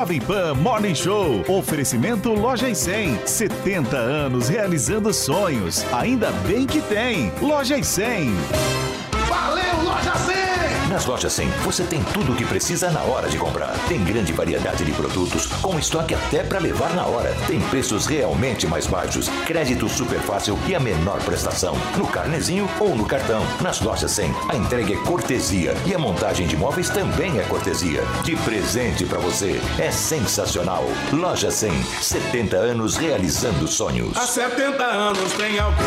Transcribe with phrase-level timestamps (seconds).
[0.00, 1.44] Jovem Pan Morning Show.
[1.46, 3.26] Oferecimento Loja e 100.
[3.26, 5.84] 70 anos realizando sonhos.
[5.92, 7.30] Ainda bem que tem.
[7.42, 8.30] Loja e 100.
[10.90, 10.90] Valeu, Loja 100!
[10.90, 13.72] Nas lojas 100, você tem tudo o que precisa na hora de comprar.
[13.88, 17.34] Tem grande variedade de produtos, com estoque até para levar na hora.
[17.46, 21.76] Tem preços realmente mais baixos, crédito super fácil e a menor prestação.
[21.96, 23.42] No carnezinho ou no cartão.
[23.60, 28.02] Nas lojas 100, a entrega é cortesia e a montagem de móveis também é cortesia.
[28.24, 29.60] De presente para você.
[29.78, 30.84] É sensacional.
[31.12, 31.70] Loja 100,
[32.02, 34.16] 70 anos realizando sonhos.
[34.16, 35.86] Há 70 anos tem alguém,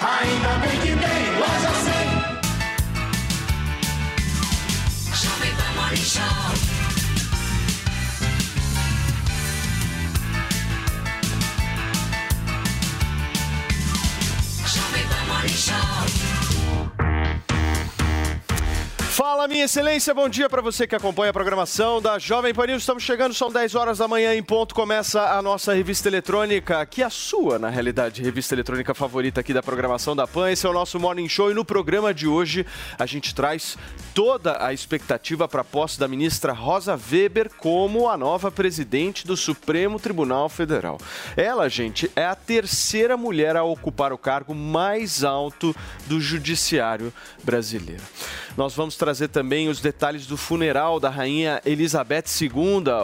[0.00, 2.19] ainda bem que tem Loja 100.
[6.20, 6.69] Pan
[19.10, 22.82] Fala, minha excelência, bom dia para você que acompanha a programação da Jovem Pan News.
[22.82, 24.72] Estamos chegando, são 10 horas da manhã em ponto.
[24.72, 29.52] Começa a nossa revista eletrônica, que é a sua, na realidade, revista eletrônica favorita aqui
[29.52, 30.48] da programação da Pan.
[30.50, 32.64] Esse é o nosso Morning Show e no programa de hoje
[32.96, 33.76] a gente traz
[34.14, 39.36] toda a expectativa para a posse da ministra Rosa Weber como a nova presidente do
[39.36, 40.98] Supremo Tribunal Federal.
[41.36, 45.74] Ela, gente, é a terceira mulher a ocupar o cargo mais alto
[46.06, 48.02] do judiciário brasileiro.
[48.56, 52.50] Nós vamos trazer também os detalhes do funeral da rainha Elizabeth II.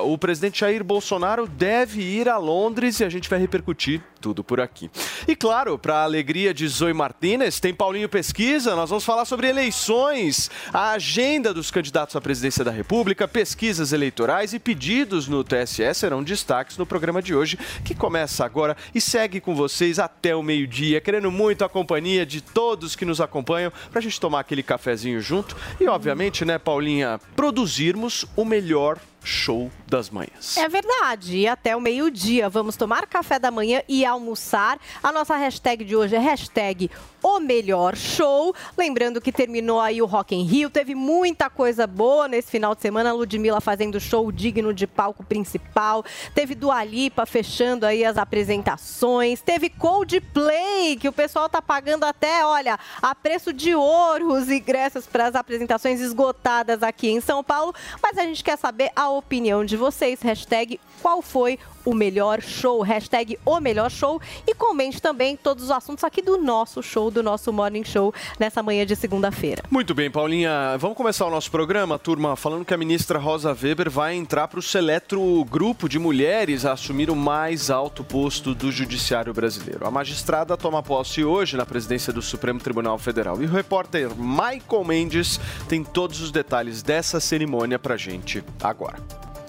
[0.04, 4.60] O presidente Jair Bolsonaro deve ir a Londres e a gente vai repercutir tudo por
[4.60, 4.90] aqui.
[5.28, 8.74] E claro, para a alegria de Zoe Martinez, tem Paulinho Pesquisa.
[8.74, 14.52] Nós vamos falar sobre eleições, a agenda dos candidatos à presidência da República, pesquisas eleitorais
[14.52, 19.40] e pedidos no TSE serão destaques no programa de hoje, que começa agora e segue
[19.40, 24.00] com vocês até o meio-dia, querendo muito a companhia de todos que nos acompanham para
[24.00, 25.45] a gente tomar aquele cafezinho junto
[25.80, 30.56] e, obviamente, né, Paulinha, produzirmos o melhor show das manhãs.
[30.56, 31.36] É verdade.
[31.38, 34.78] E até o meio-dia vamos tomar café da manhã e almoçar.
[35.02, 36.90] A nossa hashtag de hoje é hashtag
[37.22, 38.54] o melhor show.
[38.78, 42.82] Lembrando que terminou aí o Rock in Rio, teve muita coisa boa nesse final de
[42.82, 43.12] semana.
[43.12, 46.04] Ludmilla fazendo show digno de palco principal.
[46.34, 49.40] Teve Dua Lipa fechando aí as apresentações.
[49.40, 55.06] Teve Coldplay, que o pessoal tá pagando até, olha, a preço de ouro os ingressos
[55.06, 57.74] para as apresentações esgotadas aqui em São Paulo.
[58.00, 60.20] Mas a gente quer saber a opinião de vocês.
[60.22, 65.70] Hashtag qual foi o melhor show, hashtag o melhor show e comente também todos os
[65.70, 69.62] assuntos aqui do nosso show, do nosso Morning Show, nessa manhã de segunda-feira.
[69.70, 70.76] Muito bem, Paulinha.
[70.78, 74.58] Vamos começar o nosso programa, turma, falando que a ministra Rosa Weber vai entrar para
[74.58, 79.86] o seleto grupo de mulheres a assumir o mais alto posto do judiciário brasileiro.
[79.86, 83.40] A magistrada toma posse hoje na presidência do Supremo Tribunal Federal.
[83.40, 85.38] E o repórter Michael Mendes
[85.68, 88.96] tem todos os detalhes dessa cerimônia para gente agora.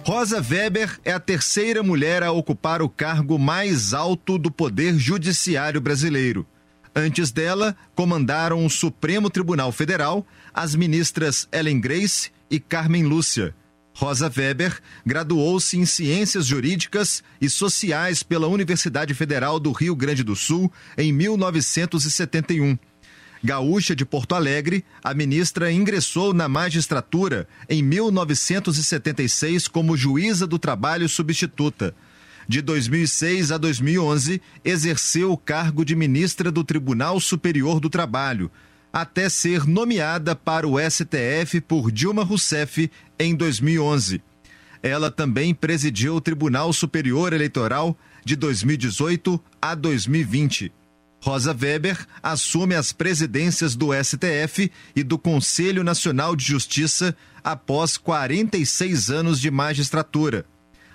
[0.08, 5.82] Rosa Weber é a terceira mulher a ocupar o cargo mais alto do Poder Judiciário
[5.82, 6.48] brasileiro.
[6.96, 13.54] Antes dela, comandaram o Supremo Tribunal Federal as ministras Ellen Grace e Carmen Lúcia.
[13.94, 20.38] Rosa Weber graduou-se em Ciências Jurídicas e Sociais pela Universidade Federal do Rio Grande do
[20.38, 22.80] Sul em 1971.
[23.44, 31.08] Gaúcha de Porto Alegre, a ministra ingressou na magistratura em 1976 como juíza do trabalho
[31.08, 31.96] substituta.
[32.48, 38.50] De 2006 a 2011, exerceu o cargo de ministra do Tribunal Superior do Trabalho,
[38.92, 42.90] até ser nomeada para o STF por Dilma Rousseff
[43.20, 44.22] em 2011.
[44.82, 50.72] Ela também presidiu o Tribunal Superior Eleitoral de 2018 a 2020.
[51.20, 59.10] Rosa Weber assume as presidências do STF e do Conselho Nacional de Justiça após 46
[59.10, 60.46] anos de magistratura.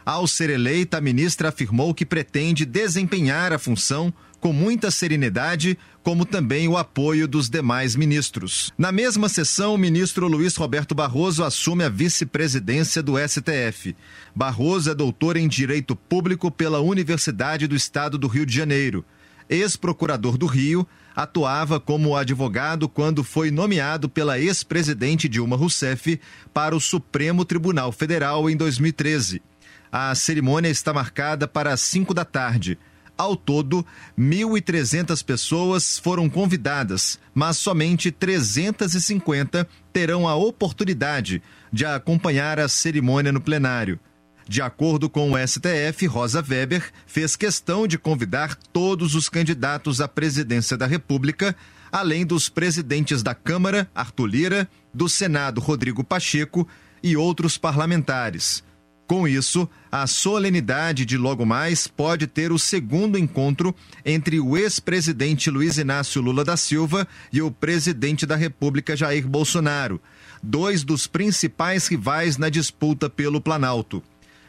[0.05, 6.25] Ao ser eleita, a ministra afirmou que pretende desempenhar a função com muita serenidade, como
[6.25, 8.73] também o apoio dos demais ministros.
[8.77, 13.95] Na mesma sessão, o ministro Luiz Roberto Barroso assume a vice-presidência do STF.
[14.35, 19.05] Barroso é doutor em Direito Público pela Universidade do Estado do Rio de Janeiro
[19.49, 26.21] ex-procurador do Rio, atuava como advogado quando foi nomeado pela ex-presidente Dilma Rousseff
[26.53, 29.43] para o Supremo Tribunal Federal em 2013.
[29.91, 32.79] A cerimônia está marcada para as 5 da tarde.
[33.17, 33.87] Ao todo,
[34.19, 43.41] 1.300 pessoas foram convidadas, mas somente 350 terão a oportunidade de acompanhar a cerimônia no
[43.41, 44.01] plenário.
[44.49, 50.09] De acordo com o STF, Rosa Weber fez questão de convidar todos os candidatos à
[50.09, 51.55] presidência da República,
[51.91, 56.67] além dos presidentes da Câmara, Arthur Lira, do Senado, Rodrigo Pacheco,
[57.03, 58.63] e outros parlamentares.
[59.07, 63.75] Com isso, a solenidade de logo mais pode ter o segundo encontro
[64.07, 70.01] entre o ex-presidente Luiz Inácio Lula da Silva e o presidente da República Jair Bolsonaro,
[70.43, 74.03] dois dos principais rivais na disputa pelo Planalto.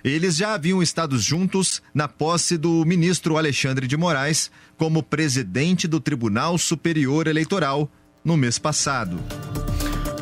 [0.03, 6.00] Eles já haviam estado juntos na posse do ministro Alexandre de Moraes como presidente do
[6.00, 7.89] Tribunal Superior Eleitoral
[8.23, 9.17] no mês passado.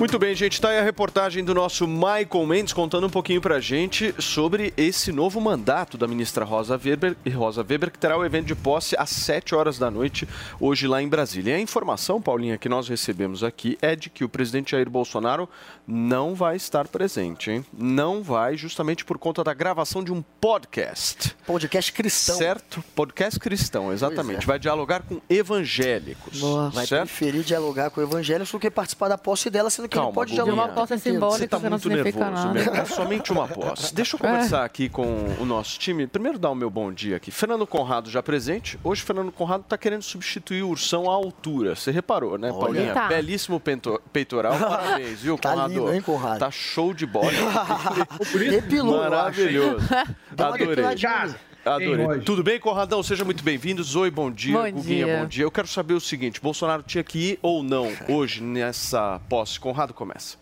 [0.02, 0.54] Muito bem, gente.
[0.54, 4.74] Está aí a reportagem do nosso Michael Mendes contando um pouquinho para a gente sobre
[4.76, 8.96] esse novo mandato da ministra Rosa Weber, Rosa Weber, que terá o evento de posse
[8.98, 10.28] às 7 horas da noite,
[10.60, 11.52] hoje lá em Brasília.
[11.52, 15.48] E a informação, Paulinha, que nós recebemos aqui é de que o presidente Jair Bolsonaro
[15.86, 17.64] não vai estar presente, hein?
[17.72, 21.36] Não vai, justamente por conta da gravação de um podcast.
[21.46, 22.38] Podcast cristão.
[22.38, 22.84] Certo?
[22.96, 24.46] Podcast cristão, exatamente.
[24.46, 24.48] é.
[24.48, 26.42] Vai dialogar com evangélicos.
[26.74, 27.08] Vai certo?
[27.08, 30.32] preferir dialogar com evangélicos do que participar da posse dela, sendo que ele Calma, pode
[30.32, 30.44] Guguinha.
[30.56, 30.74] dialogar.
[30.80, 31.38] Uma quem simbólica.
[31.38, 32.78] Você está que não muito significa nervoso, nada.
[32.82, 33.94] É somente uma posse.
[33.94, 35.06] Deixa eu conversar aqui com
[35.40, 36.08] o nosso time.
[36.08, 37.32] Primeiro dar o meu bom dia aqui.
[37.32, 38.80] Fernando Conrado já presente.
[38.84, 41.76] Hoje Fernando Conrado está querendo substituir o Ursão à altura.
[41.76, 42.60] Você reparou, né, Olha.
[42.60, 42.94] Paulinha?
[42.94, 43.08] Tá.
[43.08, 44.54] Belíssimo pento- peitoral.
[44.60, 45.70] Parabéns, viu, Tá Conrado?
[45.74, 46.40] lindo, hein, Conrado?
[46.40, 47.32] Tá show de bola.
[48.50, 48.98] Depilou?
[48.98, 49.86] Maravilhoso.
[50.38, 50.96] Adorei.
[51.64, 52.20] Adorei.
[52.22, 53.04] Tudo bem, Conradão?
[53.04, 53.96] Sejam muito bem-vindos.
[53.96, 54.58] Oi, bom dia.
[54.58, 55.18] Bom Guguinha, dia.
[55.20, 55.44] bom dia.
[55.44, 59.60] Eu quero saber o seguinte: Bolsonaro tinha que ir ou não hoje nessa posse?
[59.60, 60.41] Conrado começa.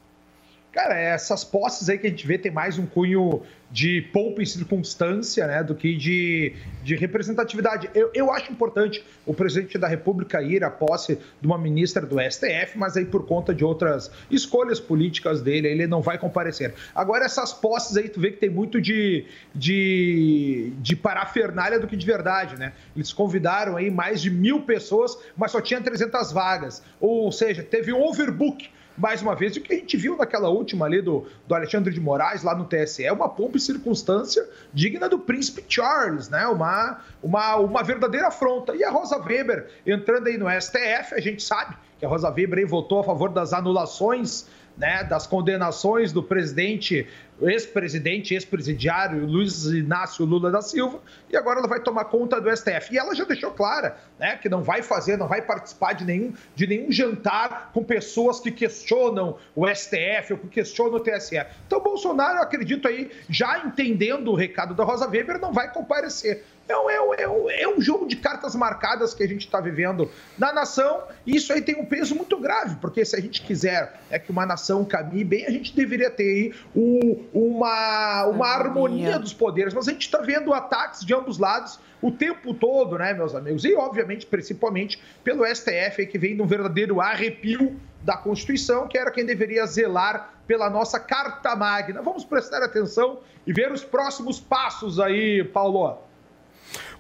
[0.81, 4.45] Cara, essas posses aí que a gente vê tem mais um cunho de poupa e
[4.45, 6.53] circunstância, né, do que de,
[6.85, 7.89] de representatividade.
[7.93, 12.15] Eu, eu acho importante o presidente da República ir à posse de uma ministra do
[12.17, 16.73] STF, mas aí por conta de outras escolhas políticas dele, ele não vai comparecer.
[16.95, 21.97] Agora, essas posses aí, tu vê que tem muito de, de, de parafernália do que
[21.97, 22.71] de verdade, né?
[22.95, 26.81] Eles convidaram aí mais de mil pessoas, mas só tinha 300 vagas.
[27.01, 28.69] Ou seja, teve um overbook
[28.99, 31.99] mais uma vez, o que a gente viu naquela última ali do, do Alexandre de
[31.99, 36.45] Moraes lá no TSE, é uma pompa e circunstância digna do príncipe Charles, né?
[36.47, 38.75] Uma, uma, uma verdadeira afronta.
[38.75, 42.67] E a Rosa Weber entrando aí no STF, a gente sabe que a Rosa Weber
[42.67, 44.47] votou a favor das anulações,
[44.77, 47.07] né, das condenações do presidente,
[47.47, 50.99] ex-presidente, ex-presidiário Luiz Inácio Lula da Silva,
[51.29, 52.93] e agora ela vai tomar conta do STF.
[52.93, 56.33] E ela já deixou clara, né, que não vai fazer, não vai participar de nenhum,
[56.55, 61.37] de nenhum jantar com pessoas que questionam o STF ou que questionam o TSE.
[61.67, 66.43] Então, Bolsonaro, eu acredito aí, já entendendo o recado da Rosa Weber, não vai comparecer.
[66.67, 69.59] É um, é, é, um, é um jogo de cartas marcadas que a gente está
[69.59, 70.07] vivendo
[70.37, 73.99] na nação, e isso aí tem um peso muito grave, porque se a gente quiser
[74.11, 79.19] é que uma nação caminhe bem, a gente deveria ter aí o- uma, uma Harmonia.
[79.19, 79.73] dos poderes.
[79.73, 83.65] Mas a gente está vendo ataques de ambos lados o tempo todo, né, meus amigos?
[83.65, 88.97] E, obviamente, principalmente pelo STF, aí, que vem de um verdadeiro arrepio da Constituição, que
[88.97, 92.01] era quem deveria zelar pela nossa Carta Magna.
[92.01, 95.97] Vamos prestar atenção e ver os próximos passos aí, Paulo.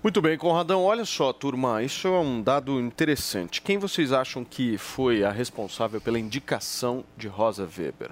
[0.01, 0.83] Muito bem, Conradão.
[0.83, 3.61] Olha só, turma, isso é um dado interessante.
[3.61, 8.11] Quem vocês acham que foi a responsável pela indicação de Rosa Weber?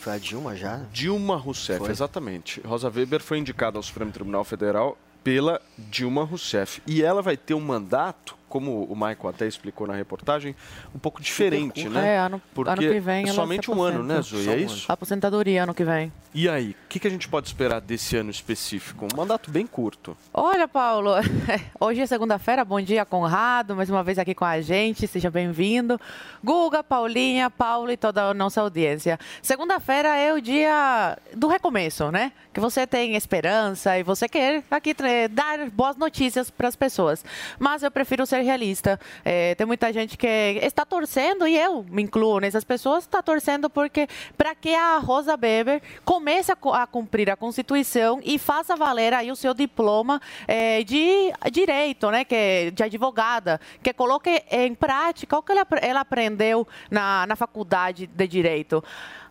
[0.00, 0.80] Foi a Dilma já?
[0.92, 1.90] Dilma Rousseff, Foi.
[1.90, 2.60] exatamente.
[2.62, 6.80] Rosa Weber foi indicada ao Supremo Tribunal Federal pela Dilma Rousseff.
[6.86, 10.56] E ela vai ter um mandato, como o Michael até explicou na reportagem,
[10.92, 12.16] um pouco diferente, né?
[12.16, 14.44] É, ano, Porque ano que vem é somente um ano, né, Zoe?
[14.44, 14.92] Só É isso?
[14.92, 16.12] Aposentadoria ano que vem.
[16.34, 19.06] E aí, o que, que a gente pode esperar desse ano específico?
[19.12, 20.16] Um mandato bem curto.
[20.34, 21.12] Olha, Paulo,
[21.80, 26.00] hoje é segunda-feira, bom dia, Conrado, mais uma vez aqui com a gente, seja bem-vindo.
[26.42, 29.18] Guga, Paulinha, Paulo e toda a nossa audiência.
[29.40, 32.32] Segunda-feira é o dia do recomeço, né?
[32.52, 34.94] Que você tem esperança e você quer aqui
[35.30, 37.24] dar boas notícias para as pessoas.
[37.58, 38.98] Mas eu prefiro ser realista.
[39.24, 40.26] É, tem muita gente que
[40.62, 45.38] está torcendo, e eu me incluo nessas pessoas, está torcendo porque para que a Rosa
[45.40, 50.82] Weber comece a, a cumprir a Constituição e faça valer aí o seu diploma eh,
[50.84, 56.00] de direito, né, que é de advogada, que coloque em prática o que ela, ela
[56.00, 58.82] aprendeu na, na faculdade de direito.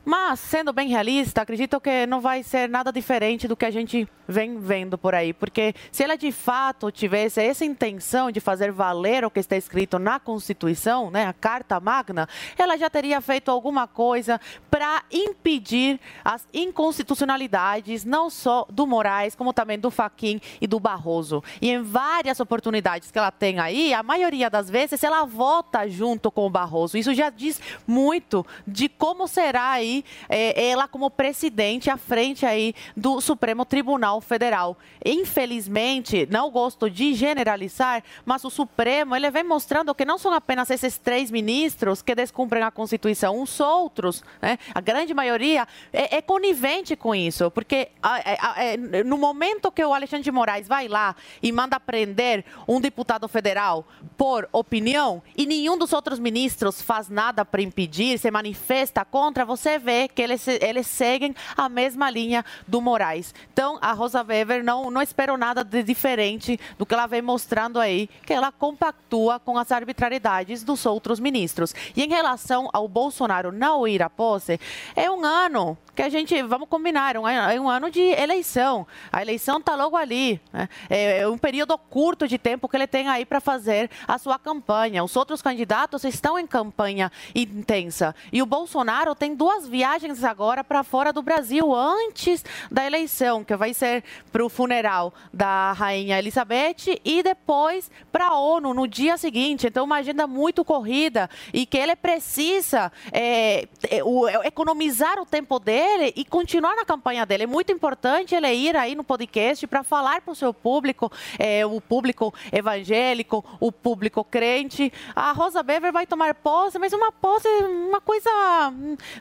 [0.06, 4.08] Mas, sendo bem realista, acredito que não vai ser nada diferente do que a gente
[4.28, 5.34] vem vendo por aí.
[5.34, 10.00] Porque se ela de fato tivesse essa intenção de fazer valer o que está escrito
[10.00, 14.40] na Constituição, né, a Carta Magna, ela já teria feito alguma coisa
[14.70, 21.44] para impedir as inconstitucionalidades, não só do Moraes, como também do Faquin e do Barroso.
[21.62, 26.32] E em várias oportunidades que ela tem aí, a maioria das vezes ela vota junto
[26.32, 26.98] com o Barroso.
[26.98, 29.89] Isso já diz muito de como será aí
[30.30, 34.78] eh, ela como presidente à frente aí do Supremo Tribunal Federal.
[35.06, 40.70] Infelizmente, não gosto de generalizar, mas o Supremo ele vem mostrando que não são apenas
[40.70, 46.22] esses três ministros que descumprem a Constituição, uns outros, né, a grande maioria, é, é
[46.22, 47.50] conivente com isso.
[47.52, 52.46] Porque a, a, no momento que o Alexandre de Moraes vai lá e manda prender
[52.68, 58.30] um deputado federal por opinião e nenhum dos outros ministros faz nada para impedir, se
[58.30, 63.34] manifesta contra, você vê que eles, eles seguem a mesma linha do Moraes.
[63.52, 67.80] Então, a Rosa Weber não, não esperou nada de diferente do que ela vem mostrando
[67.80, 71.74] aí, que ela compactua com as arbitrariedades dos outros ministros.
[71.96, 74.60] E em relação ao Bolsonaro não ir à posse,
[74.96, 78.88] é um ano que a gente, vamos combinar, um, é um ano de eleição.
[79.12, 80.40] A eleição está logo ali.
[80.54, 80.70] Né?
[80.90, 85.04] É um período curto de tempo que ele tem aí para fazer a sua campanha.
[85.04, 88.16] Os outros candidatos estão em campanha intensa.
[88.32, 93.56] E o Bolsonaro tem duas viagens agora para fora do Brasil, antes da eleição, que
[93.56, 99.18] vai ser para o funeral da Rainha Elizabeth e depois para a ONU no dia
[99.18, 99.68] seguinte.
[99.68, 105.60] Então, uma agenda muito corrida e que ele precisa é, é, o, economizar o tempo
[105.60, 107.44] dele e continuar na campanha dele.
[107.44, 111.66] É muito importante ele ir aí no podcast para falar para o seu público, é,
[111.66, 114.92] o público evangélico, o público crente.
[115.16, 118.30] A Rosa Weber vai tomar posse, mas uma posse, uma coisa.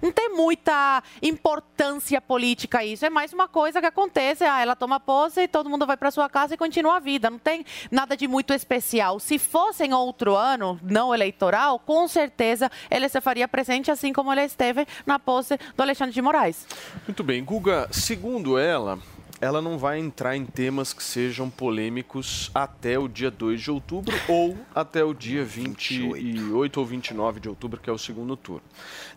[0.03, 3.05] Não tem muita importância política isso.
[3.05, 4.45] É mais uma coisa que acontece.
[4.45, 7.29] Ah, ela toma posse e todo mundo vai para sua casa e continua a vida.
[7.29, 9.19] Não tem nada de muito especial.
[9.19, 14.33] Se fosse em outro ano, não eleitoral, com certeza ele se faria presente, assim como
[14.33, 16.69] ele esteve na posse do Alexandre de Moraes.
[17.05, 17.43] Muito bem.
[17.45, 19.01] Guga, segundo ela,
[19.41, 24.15] ela não vai entrar em temas que sejam polêmicos até o dia 2 de outubro
[24.29, 26.15] ou até o dia 28.
[26.15, 28.63] 28 ou 29 de outubro, que é o segundo turno.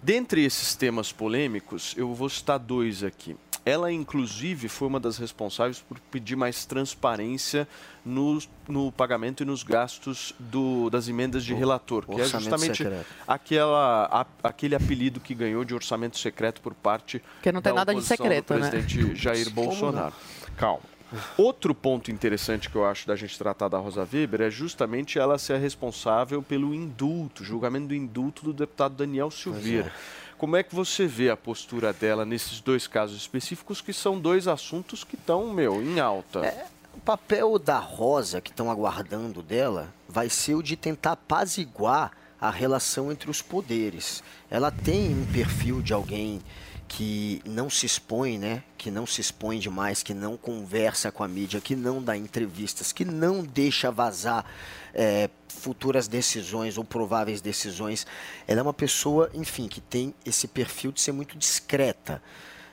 [0.01, 3.35] Dentre esses temas polêmicos, eu vou citar dois aqui.
[3.63, 7.67] Ela, inclusive, foi uma das responsáveis por pedir mais transparência
[8.03, 12.83] no, no pagamento e nos gastos do, das emendas de o, relator, que é justamente
[13.27, 17.93] aquela, a, aquele apelido que ganhou de orçamento secreto por parte que não tem nada
[17.93, 19.15] de secreto, do presidente né?
[19.15, 20.13] Jair Bolsonaro.
[20.57, 20.81] Calma.
[21.37, 25.37] Outro ponto interessante que eu acho da gente tratar da Rosa Weber é justamente ela
[25.37, 29.91] ser responsável pelo indulto, julgamento do indulto do deputado Daniel Silveira.
[30.41, 34.47] Como é que você vê a postura dela nesses dois casos específicos, que são dois
[34.47, 36.39] assuntos que estão, meu, em alta?
[36.43, 42.11] É, o papel da Rosa, que estão aguardando dela, vai ser o de tentar apaziguar
[42.39, 44.23] a relação entre os poderes.
[44.49, 46.41] Ela tem um perfil de alguém
[46.91, 48.63] que não se expõe, né?
[48.77, 52.91] Que não se expõe demais, que não conversa com a mídia, que não dá entrevistas,
[52.91, 54.45] que não deixa vazar
[54.93, 58.05] é, futuras decisões ou prováveis decisões.
[58.45, 62.21] Ela é uma pessoa, enfim, que tem esse perfil de ser muito discreta.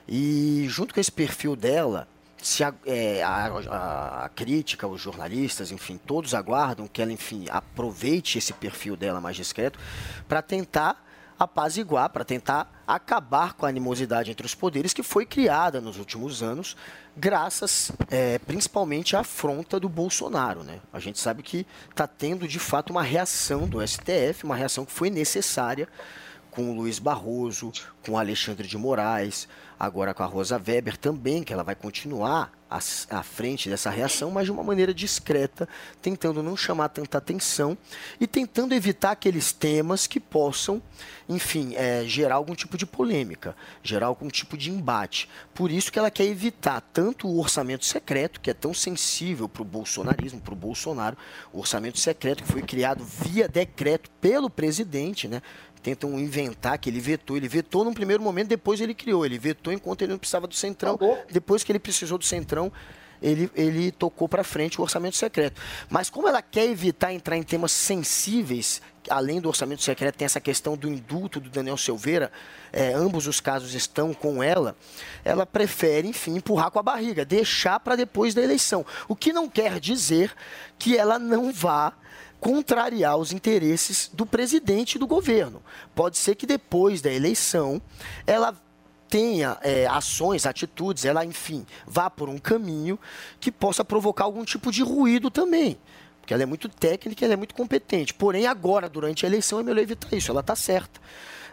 [0.05, 2.05] E junto com esse perfil dela,
[2.41, 8.37] se a, é, a, a, crítica, os jornalistas, enfim, todos aguardam que ela, enfim, aproveite
[8.37, 9.79] esse perfil dela mais discreto
[10.27, 11.08] para tentar
[11.39, 16.43] apaziguar, para tentar acabar com a animosidade entre os poderes que foi criada nos últimos
[16.43, 16.75] anos,
[17.15, 20.63] graças é, principalmente à afronta do Bolsonaro.
[20.63, 20.81] Né?
[20.91, 24.91] A gente sabe que está tendo de fato uma reação do STF, uma reação que
[24.91, 25.87] foi necessária
[26.51, 27.71] com o Luiz Barroso,
[28.05, 29.47] com o Alexandre de Moraes,
[29.79, 34.45] agora com a Rosa Weber também, que ela vai continuar à, frente dessa reação, mas
[34.45, 35.67] de uma maneira discreta,
[36.01, 37.77] tentando não chamar tanta atenção
[38.19, 40.81] e tentando evitar aqueles temas que possam,
[41.27, 45.27] enfim, é, gerar algum tipo de polêmica, gerar algum tipo de embate.
[45.53, 49.63] Por isso que ela quer evitar tanto o orçamento secreto, que é tão sensível para
[49.63, 51.17] o bolsonarismo, para o Bolsonaro,
[51.51, 55.41] o orçamento secreto que foi criado via decreto pelo presidente, né?
[55.81, 57.37] Tentam inventar que ele vetou.
[57.37, 59.25] Ele vetou num primeiro momento, depois ele criou.
[59.25, 60.97] Ele vetou enquanto ele não precisava do Centrão.
[61.31, 62.71] Depois que ele precisou do Centrão,
[63.21, 65.61] ele, ele tocou para frente o orçamento secreto.
[65.89, 70.39] Mas como ela quer evitar entrar em temas sensíveis, além do orçamento secreto, tem essa
[70.39, 72.31] questão do indulto do Daniel Silveira,
[72.71, 74.75] é, ambos os casos estão com ela,
[75.23, 78.85] ela prefere, enfim, empurrar com a barriga, deixar para depois da eleição.
[79.07, 80.33] O que não quer dizer
[80.77, 81.93] que ela não vá
[82.39, 85.61] contrariar os interesses do presidente do governo.
[85.93, 87.81] Pode ser que depois da eleição
[88.25, 88.55] ela
[89.09, 92.97] tenha é, ações, atitudes, ela, enfim, vá por um caminho
[93.39, 95.77] que possa provocar algum tipo de ruído também.
[96.21, 98.13] Porque ela é muito técnica, ela é muito competente.
[98.13, 100.29] Porém, agora, durante a eleição, é melhor evitar isso.
[100.29, 101.01] Ela está certa.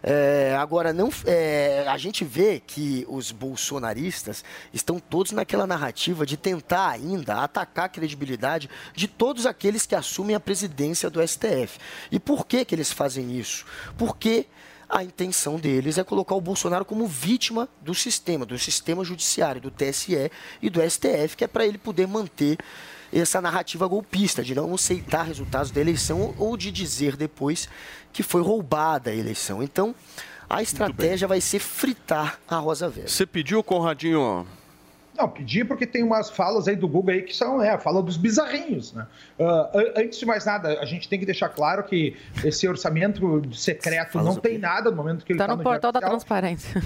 [0.02, 6.36] É, agora, não, é, a gente vê que os bolsonaristas estão todos naquela narrativa de
[6.36, 11.78] tentar ainda atacar a credibilidade de todos aqueles que assumem a presidência do STF.
[12.10, 13.64] E por que, que eles fazem isso?
[13.96, 14.46] Porque
[14.88, 19.70] a intenção deles é colocar o Bolsonaro como vítima do sistema, do sistema judiciário, do
[19.70, 20.30] TSE
[20.62, 22.56] e do STF, que é para ele poder manter
[23.12, 27.68] essa narrativa golpista, de não aceitar resultados da eleição ou de dizer depois
[28.12, 29.62] que foi roubada a eleição.
[29.62, 29.94] Então,
[30.48, 33.08] A estratégia vai ser fritar a Rosa Weber.
[33.10, 34.46] Você pediu, Conradinho?
[35.16, 38.02] Não, pedi porque tem umas falas aí do Google aí que são é, a fala
[38.02, 38.92] dos bizarrinhos.
[38.92, 39.06] Né?
[39.38, 44.18] Uh, antes de mais nada, a gente tem que deixar claro que esse orçamento secreto
[44.18, 46.82] não tem nada no momento que ele Tá está no portal da transparência.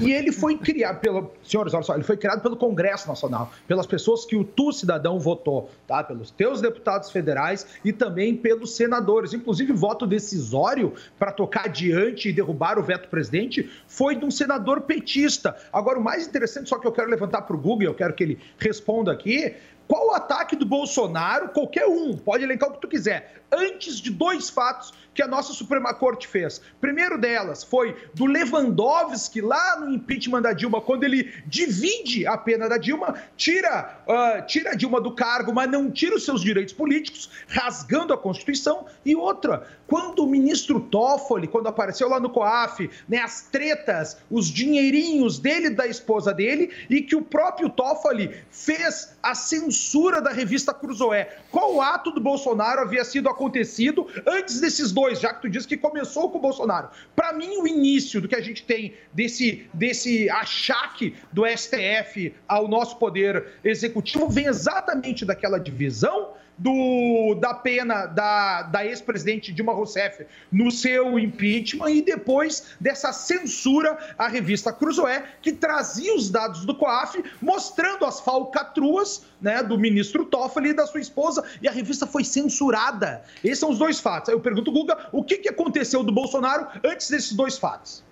[0.00, 1.32] E ele foi criado pelo.
[1.42, 5.18] Senhores, olha só, ele foi criado pelo Congresso Nacional, pelas pessoas que o tu, cidadão,
[5.18, 6.02] votou, tá?
[6.02, 9.32] Pelos teus deputados federais e também pelos senadores.
[9.32, 14.82] Inclusive, voto decisório para tocar adiante e derrubar o veto presidente foi de um senador
[14.82, 15.56] petista.
[15.72, 18.22] Agora, o mais interessante, só que eu quero levantar para o Google, eu quero que
[18.22, 19.52] ele responda aqui.
[19.88, 24.10] Qual o ataque do Bolsonaro, qualquer um, pode elencar o que tu quiser, antes de
[24.10, 26.60] dois fatos que a nossa Suprema Corte fez.
[26.78, 32.68] Primeiro delas foi do Lewandowski lá no impeachment da Dilma, quando ele divide a pena
[32.68, 36.74] da Dilma, tira, uh, tira a Dilma do cargo, mas não tira os seus direitos
[36.74, 38.84] políticos, rasgando a Constituição.
[39.06, 44.48] E outra, quando o ministro Toffoli, quando apareceu lá no COAF, né, as tretas, os
[44.48, 49.75] dinheirinhos dele e da esposa dele, e que o próprio Toffoli fez a censura
[50.22, 51.36] da revista Cruzoé.
[51.50, 55.20] Qual ato do Bolsonaro havia sido acontecido antes desses dois?
[55.26, 56.88] já que tu disse que começou com o Bolsonaro.
[57.14, 62.68] Para mim, o início do que a gente tem desse, desse achaque do STF ao
[62.68, 70.26] nosso poder executivo vem exatamente daquela divisão do, da pena da, da ex-presidente Dilma Rousseff
[70.50, 76.74] no seu impeachment e depois dessa censura à revista Cruzoé, que trazia os dados do
[76.74, 82.06] COAF mostrando as falcatruas né, do ministro Toffoli e da sua esposa, e a revista
[82.06, 83.22] foi censurada.
[83.44, 84.30] Esses são os dois fatos.
[84.30, 88.04] Aí eu pergunto, Guga, o que, que aconteceu do Bolsonaro antes desses dois fatos?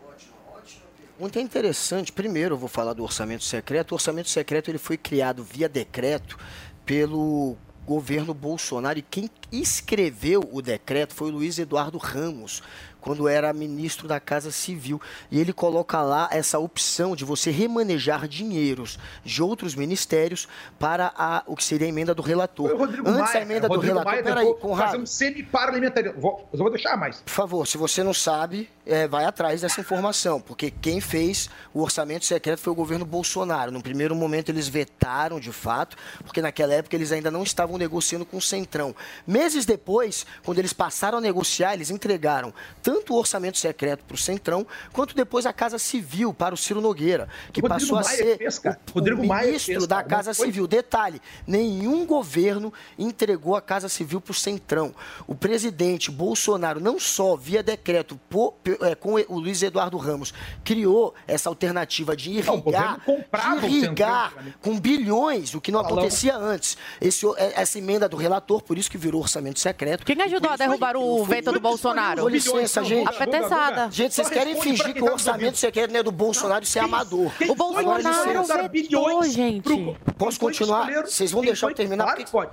[1.18, 2.12] Muito interessante.
[2.12, 3.92] Primeiro, eu vou falar do orçamento secreto.
[3.92, 6.36] O orçamento secreto ele foi criado via decreto
[6.84, 8.98] pelo governo Bolsonaro.
[8.98, 12.62] E quem escreveu o decreto foi o Luiz Eduardo Ramos,
[13.04, 14.98] quando era ministro da Casa Civil.
[15.30, 21.42] E ele coloca lá essa opção de você remanejar dinheiros de outros ministérios para a,
[21.46, 22.74] o que seria a emenda do relator.
[22.74, 24.12] Rodrigo Antes Maia, da emenda do Rodrigo relator.
[24.12, 24.86] Maia Peraí, Conrado.
[24.86, 26.18] fazer um semi-parlamentarismo.
[26.18, 27.20] Vou, eu vou deixar mais.
[27.20, 31.82] Por favor, se você não sabe, é, vai atrás dessa informação, porque quem fez o
[31.82, 33.70] orçamento secreto foi o governo Bolsonaro.
[33.70, 38.24] No primeiro momento eles vetaram de fato, porque naquela época eles ainda não estavam negociando
[38.24, 38.96] com o Centrão.
[39.26, 44.18] Meses depois, quando eles passaram a negociar, eles entregaram tanto o orçamento secreto para o
[44.18, 48.16] Centrão, quanto depois a Casa Civil para o Ciro Nogueira, que Rodrigo passou a Maia
[48.16, 48.80] ser fez, cara.
[48.90, 50.08] o, Rodrigo o Maia ministro fez, da cara.
[50.08, 50.66] Não Casa foi- Civil.
[50.66, 54.94] Detalhe, nenhum governo entregou a Casa Civil para o Centrão.
[55.26, 60.32] O presidente Bolsonaro, não só via decreto po- pe- é, com o Luiz Eduardo Ramos,
[60.62, 65.80] criou essa alternativa de Não, irrigar, comprava de irrigar Centrão, com bilhões, o que não
[65.80, 66.76] acontecia antes.
[67.00, 70.04] Esse, é- essa emenda do relator, por isso que virou orçamento secreto.
[70.04, 72.22] Quem ajudou a derrubar o veto do Bolsonaro?
[72.22, 73.08] Com licença, gente.
[73.08, 73.88] A petezada.
[73.90, 75.56] Gente, vocês querem fingir que o tá orçamento ouvindo.
[75.56, 77.32] secreto não é do Bolsonaro, é amador.
[77.38, 79.62] Quem O foi que Bolsonaro colocar vetou, gente.
[79.62, 81.02] pro- Posso quem foi que continuar?
[81.04, 82.04] Vocês vão deixar eu terminar?
[82.04, 82.50] Claro que pode.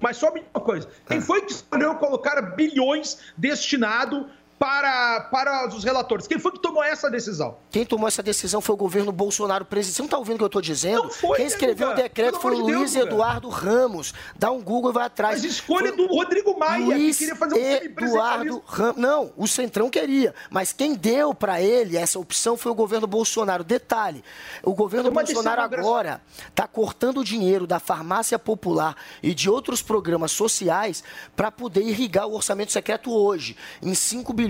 [0.00, 0.88] Mas só uma coisa.
[1.06, 1.22] Quem Ah.
[1.22, 4.26] foi que escolheu colocar bilhões destinado
[4.60, 6.26] para, para os relatores?
[6.26, 7.56] Quem foi que tomou essa decisão?
[7.70, 9.96] Quem tomou essa decisão foi o governo Bolsonaro presidente.
[9.96, 11.04] Você não está ouvindo o que eu estou dizendo?
[11.04, 13.06] Não foi, Quem né, escreveu o decreto Pelo foi o de Luiz Deus.
[13.06, 14.12] Eduardo Ramos.
[14.36, 15.42] Dá um Google e vai atrás.
[15.42, 18.62] Mas escolha Foi do Rodrigo Maia, Luiz que queria fazer um Eduardo.
[18.66, 18.96] Ramos.
[19.00, 20.34] Não, o Centrão queria.
[20.50, 23.64] Mas quem deu para ele essa opção foi o governo Bolsonaro.
[23.64, 24.22] Detalhe:
[24.62, 30.32] o governo Bolsonaro agora está cortando o dinheiro da farmácia popular e de outros programas
[30.32, 31.02] sociais
[31.34, 34.49] para poder irrigar o orçamento secreto hoje, em 5 bilhões,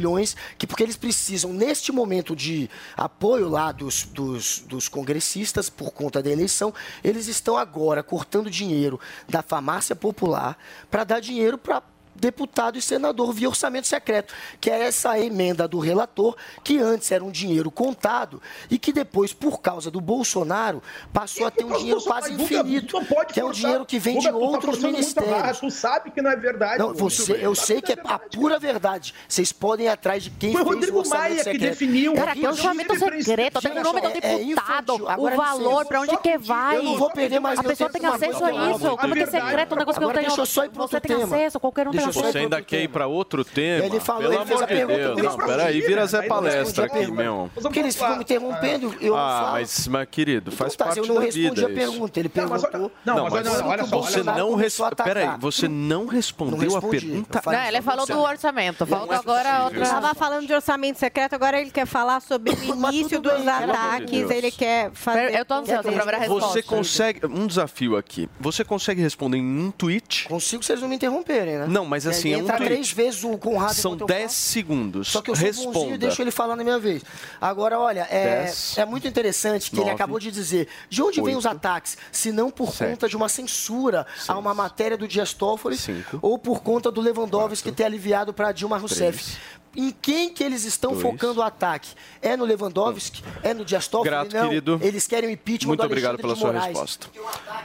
[0.58, 6.22] que porque eles precisam, neste momento de apoio lá dos, dos, dos congressistas por conta
[6.22, 6.72] da eleição,
[7.04, 10.58] eles estão agora cortando dinheiro da farmácia popular
[10.90, 11.82] para dar dinheiro para
[12.14, 17.24] deputado e senador via orçamento secreto, que é essa emenda do relator, que antes era
[17.24, 22.00] um dinheiro contado e que depois, por causa do Bolsonaro, passou a ter um dinheiro
[22.02, 24.44] quase Guga, infinito, tu não pode que é um dinheiro que vem Guga, de tá
[24.44, 25.60] outros barra, ministérios.
[25.60, 26.78] Tu sabe que não é verdade.
[26.78, 29.14] Não, você, eu sei que é a pura verdade.
[29.28, 31.70] Vocês podem ir atrás de quem Foi o fez o Rodrigo orçamento Maia que secreto.
[31.70, 32.14] definiu.
[32.14, 36.00] Cara, que é orçamento secreto, tem o nome do É- é deputado, o valor, pra
[36.02, 36.76] onde que vai.
[36.76, 38.96] Eu não vou perder mais A pessoa tem acesso a isso.
[38.96, 39.74] Como que é secreto?
[39.74, 40.26] Um negócio que eu tenho.
[40.26, 42.82] deixa eu só ir pro Você outro tem acesso, qualquer um tem Você ainda quer
[42.82, 43.84] ir para outro tema?
[43.86, 45.18] Ele falou, Pelo ele fez amor a de pergunta, Deus.
[45.18, 47.50] eu Não, peraí, vira Zé Palestra aqui, meu.
[47.60, 49.52] Porque eles ficam me interrompendo, eu não Ah, falo.
[49.52, 52.20] mas, mas querido, faz Então tá, parte eu não da respondi vida a pergunta.
[52.20, 52.96] Ele Não, mas olha- perguntou.
[53.04, 54.34] não, mas olha, olha só, olha você só.
[54.34, 54.96] não começou a res...
[55.04, 57.00] Peraí, você não respondeu a respondi.
[57.06, 57.42] pergunta.
[57.46, 58.86] Não, ele falou do orçamento.
[58.86, 59.82] Falta agora outra.
[59.82, 64.50] Estava falando de orçamento secreto, agora ele quer falar sobre o início dos ataques, ele
[64.50, 65.34] quer fazer...
[65.38, 66.48] Eu tô ansiosa pra ver a resposta.
[66.52, 67.26] Você consegue.
[67.26, 68.28] Um desafio aqui.
[68.40, 70.24] Você consegue responder em um tweet?
[70.28, 71.66] Consigo se eles não me interromperem, né?
[71.68, 72.72] Não, mas assim, é um entra tweet.
[72.72, 75.08] três vezes o Conrado São enquanto eu 10 segundos.
[75.08, 75.98] Só que eu sou bonzinho e Responda.
[75.98, 77.02] deixo ele falar na minha vez.
[77.40, 80.68] Agora, olha, é, Dez, é muito interessante que ele nove, acabou de dizer.
[80.88, 81.98] De onde vêm os ataques?
[82.12, 86.18] Se não por sete, conta de uma censura a uma matéria do Dias Toffoli cinco,
[86.22, 89.36] ou por conta do Lewandowski ter aliviado para Dilma Rousseff.
[89.76, 91.02] Em quem que eles estão dois.
[91.02, 91.90] focando o ataque?
[92.20, 93.22] É no Lewandowski?
[93.42, 94.10] É no Dias Toffoli?
[94.10, 94.48] Grato, não.
[94.48, 94.80] querido.
[94.82, 97.06] Eles querem o impeachment Muito do obrigado pela sua resposta.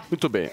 [0.09, 0.51] Muito bem.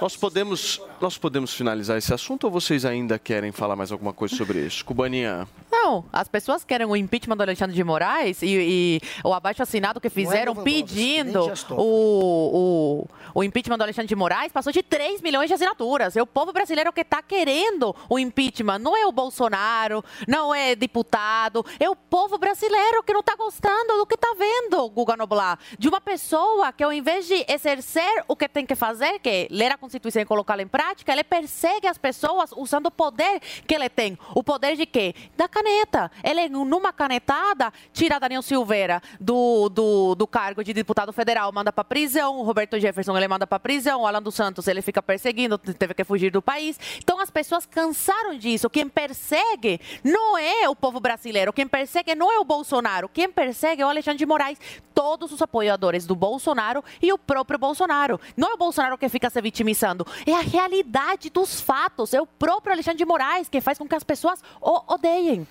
[0.00, 4.34] Nós podemos, nós podemos finalizar esse assunto ou vocês ainda querem falar mais alguma coisa
[4.36, 4.84] sobre isso?
[4.84, 9.62] Cubaninha, Não, as pessoas querem o impeachment do Alexandre de Moraes e, e o abaixo
[9.62, 14.82] assinado que fizeram Lewandowski, pedindo o, o, o impeachment do Alexandre de Moraes passou de
[14.82, 16.16] 3 milhões de assinaturas.
[16.16, 18.78] É o povo brasileiro que está querendo o impeachment.
[18.78, 23.96] Não é o Bolsonaro, não é deputado, é o povo brasileiro que não está gostando
[23.98, 25.58] do que está vendo, Guga Noblar.
[25.76, 29.48] De uma pessoa que, ao invés de exercer o que tem que fazer, que é
[29.50, 33.74] ler a Constituição e colocá-la em prática, ele persegue as pessoas usando o poder que
[33.74, 34.16] ele tem.
[34.34, 35.14] O poder de quê?
[35.36, 36.10] Da caneta.
[36.22, 41.82] Ele, numa canetada, tira Daniel Silveira do, do, do cargo de deputado federal, manda para
[41.82, 42.42] prisão.
[42.42, 44.02] Roberto Jefferson, ele manda para prisão.
[44.02, 46.78] O Alan dos Santos, ele fica perseguindo, teve que fugir do país.
[46.98, 48.70] Então, as pessoas cansaram disso.
[48.70, 51.52] Quem persegue não é o povo brasileiro.
[51.52, 53.08] Quem persegue não é o Bolsonaro.
[53.08, 54.58] Quem persegue é o Alexandre de Moraes.
[54.94, 58.20] Todos os apoiadores do Bolsonaro e o próprio Bolsonaro.
[58.36, 60.06] Não é o Bolsonaro que fica se vitimizando.
[60.26, 62.14] É a realidade dos fatos.
[62.14, 65.46] É o próprio Alexandre de Moraes que faz com que as pessoas o odeiem.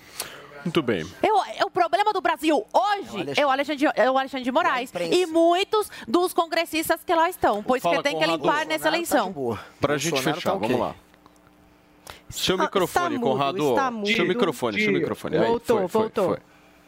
[0.64, 1.06] Muito bem.
[1.22, 4.52] É o, é o problema do Brasil hoje é o Alexandre, é o Alexandre de
[4.52, 8.42] Moraes e muitos dos congressistas que lá estão, pois Fala, que tem que Conrado.
[8.42, 9.58] limpar nessa eleição.
[9.80, 10.68] Pra gente Bolsonaro fechar, tá ok.
[10.68, 10.94] vamos lá.
[12.30, 13.70] Seu microfone, está Conrado.
[13.70, 14.08] está mudo.
[14.12, 15.36] Seu microfone, seu microfone.
[15.36, 16.28] Aí, Voltou, foi, foi, voltou.
[16.28, 16.38] foi.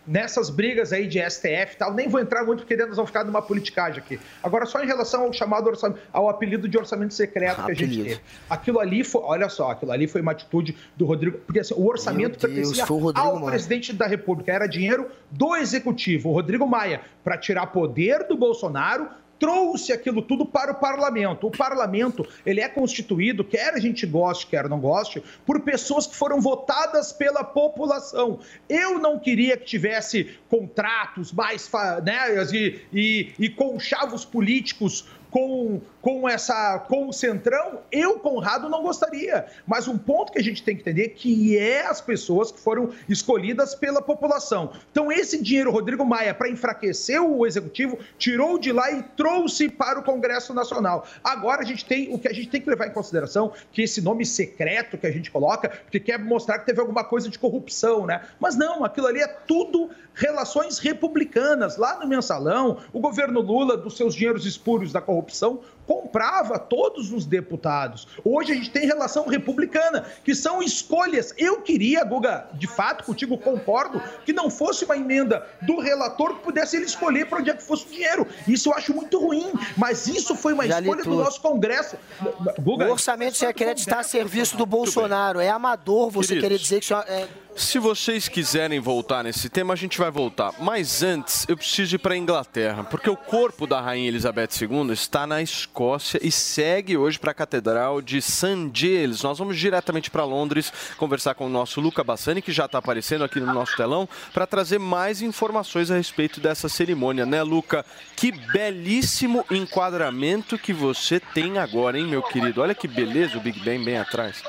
[0.06, 3.24] Nessas brigas aí de STF e tal, nem vou entrar muito porque nós vamos ficar
[3.24, 4.20] numa politicagem aqui.
[4.42, 8.02] Agora, só em relação ao chamado orçamento, ao apelido de orçamento secreto que a gente
[8.02, 8.20] teve.
[8.48, 11.86] Aquilo ali foi, olha só, aquilo ali foi uma atitude do Rodrigo, porque assim, o
[11.86, 13.46] orçamento Deus, pertencia ao Maia.
[13.46, 19.08] presidente da República, era dinheiro do executivo, o Rodrigo Maia, para tirar poder do Bolsonaro,
[19.38, 21.46] trouxe aquilo tudo para o parlamento.
[21.46, 26.16] O parlamento, ele é constituído, quer a gente goste, quer não goste, por pessoas que
[26.16, 28.40] foram votadas pela população.
[28.68, 31.70] Eu não queria que tivesse contratos mais,
[32.04, 38.82] né, e, e, e conchavos políticos com, com essa com o Centrão, eu, Conrado, não
[38.82, 39.46] gostaria.
[39.66, 42.90] Mas um ponto que a gente tem que entender que é as pessoas que foram
[43.08, 44.72] escolhidas pela população.
[44.90, 49.98] Então, esse dinheiro, Rodrigo Maia, para enfraquecer o executivo, tirou de lá e trouxe para
[49.98, 51.06] o Congresso Nacional.
[51.22, 54.00] Agora a gente tem o que a gente tem que levar em consideração, que esse
[54.00, 58.06] nome secreto que a gente coloca, porque quer mostrar que teve alguma coisa de corrupção,
[58.06, 58.22] né?
[58.40, 61.76] Mas não, aquilo ali é tudo relações republicanas.
[61.76, 67.12] Lá no mensalão, o governo Lula, dos seus dinheiros espúrios da corrupção, opção comprava todos
[67.12, 68.06] os deputados.
[68.24, 71.32] Hoje a gente tem relação republicana, que são escolhas.
[71.38, 76.42] Eu queria, Guga, de fato, contigo concordo, que não fosse uma emenda do relator que
[76.42, 78.26] pudesse ele escolher para onde é que fosse o dinheiro.
[78.46, 81.96] Isso eu acho muito ruim, mas isso foi uma Já escolha do nosso Congresso.
[82.60, 85.40] Guga, o orçamento secreto está a serviço do Bolsonaro.
[85.40, 86.42] É amador você Queridos.
[86.42, 87.28] querer dizer que isso é.
[87.56, 90.52] Se vocês quiserem voltar nesse tema, a gente vai voltar.
[90.58, 94.92] Mas antes, eu preciso ir para a Inglaterra, porque o corpo da Rainha Elizabeth II
[94.92, 95.40] está na
[95.76, 98.70] Escócia e segue hoje para a Catedral de St.
[98.72, 99.22] Giles.
[99.22, 103.24] Nós vamos diretamente para Londres conversar com o nosso Luca Bassani, que já está aparecendo
[103.24, 107.84] aqui no nosso telão, para trazer mais informações a respeito dessa cerimônia, né, Luca?
[108.16, 112.62] Que belíssimo enquadramento que você tem agora, hein, meu querido?
[112.62, 114.42] Olha que beleza o Big Ben bem atrás.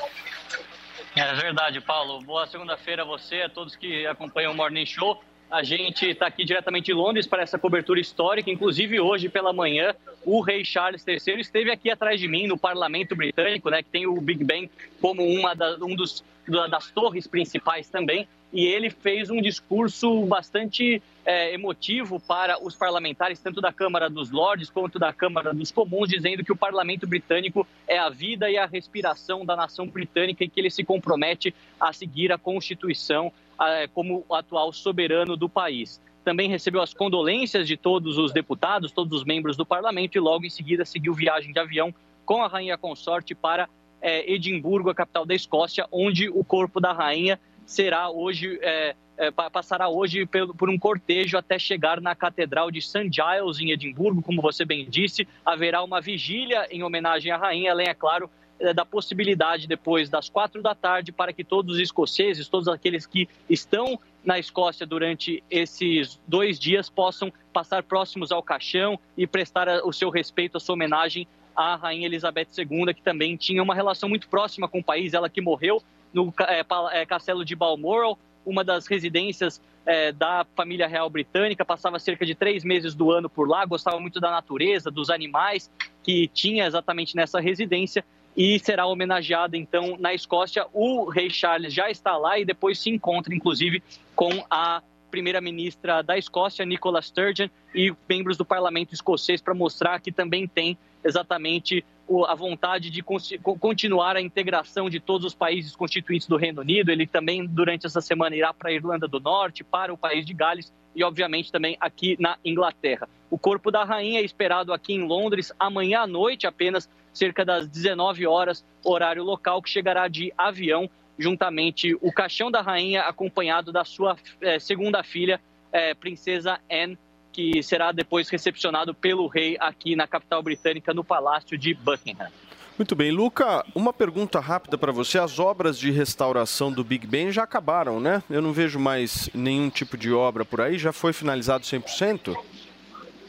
[1.13, 2.21] É verdade, Paulo.
[2.21, 5.21] Boa segunda-feira a você, a todos que acompanham o Morning Show.
[5.49, 8.51] A gente está aqui diretamente de Londres para essa cobertura histórica.
[8.51, 13.15] Inclusive, hoje pela manhã, o rei Charles III esteve aqui atrás de mim no parlamento
[13.15, 17.27] britânico, né, que tem o Big Ben como uma da, um dos, da- das torres
[17.27, 18.27] principais também.
[18.51, 24.31] E ele fez um discurso bastante é, emotivo para os parlamentares, tanto da Câmara dos
[24.31, 28.57] Lordes quanto da Câmara dos Comuns, dizendo que o parlamento britânico é a vida e
[28.57, 33.87] a respiração da nação britânica e que ele se compromete a seguir a Constituição ah,
[33.93, 36.01] como atual soberano do país.
[36.23, 40.45] Também recebeu as condolências de todos os deputados, todos os membros do parlamento e logo
[40.45, 41.93] em seguida seguiu viagem de avião
[42.25, 43.69] com a rainha consorte para
[44.01, 48.95] eh, Edimburgo, a capital da Escócia, onde o corpo da rainha será hoje eh,
[49.35, 50.25] pa- passará hoje
[50.57, 53.09] por um cortejo até chegar na Catedral de St.
[53.11, 57.87] Giles em Edimburgo, como você bem disse, haverá uma vigília em homenagem à rainha, além
[57.89, 62.47] é claro eh, da possibilidade depois das quatro da tarde para que todos os escoceses,
[62.47, 68.97] todos aqueles que estão na Escócia durante esses dois dias possam passar próximos ao caixão
[69.17, 73.63] e prestar o seu respeito, a sua homenagem à Rainha Elizabeth II, que também tinha
[73.63, 75.81] uma relação muito próxima com o país, ela que morreu
[76.13, 81.99] no é, é, castelo de Balmoral, uma das residências é, da família real britânica, passava
[81.99, 85.71] cerca de três meses do ano por lá, gostava muito da natureza, dos animais
[86.03, 88.03] que tinha exatamente nessa residência
[88.35, 90.67] e será homenageada então na Escócia.
[90.73, 93.81] O rei Charles já está lá e depois se encontra, inclusive,
[94.15, 100.11] com a primeira-ministra da Escócia, Nicola Sturgeon, e membros do parlamento escocês para mostrar que
[100.11, 101.83] também tem exatamente
[102.27, 106.91] a vontade de continuar a integração de todos os países constituintes do Reino Unido.
[106.91, 110.33] Ele também, durante essa semana, irá para a Irlanda do Norte, para o país de
[110.33, 113.07] Gales e, obviamente, também aqui na Inglaterra.
[113.29, 117.67] O corpo da rainha é esperado aqui em Londres amanhã à noite, apenas cerca das
[117.67, 120.89] 19 horas, horário local, que chegará de avião,
[121.19, 125.41] juntamente o caixão da rainha, acompanhado da sua eh, segunda filha,
[125.71, 126.97] eh, princesa Anne,
[127.37, 132.29] que será depois recepcionado pelo rei aqui na capital britânica, no Palácio de Buckingham.
[132.75, 135.19] Muito bem, Luca, uma pergunta rápida para você.
[135.19, 138.23] As obras de restauração do Big Ben já acabaram, né?
[138.27, 140.79] Eu não vejo mais nenhum tipo de obra por aí.
[140.79, 142.35] Já foi finalizado 100%?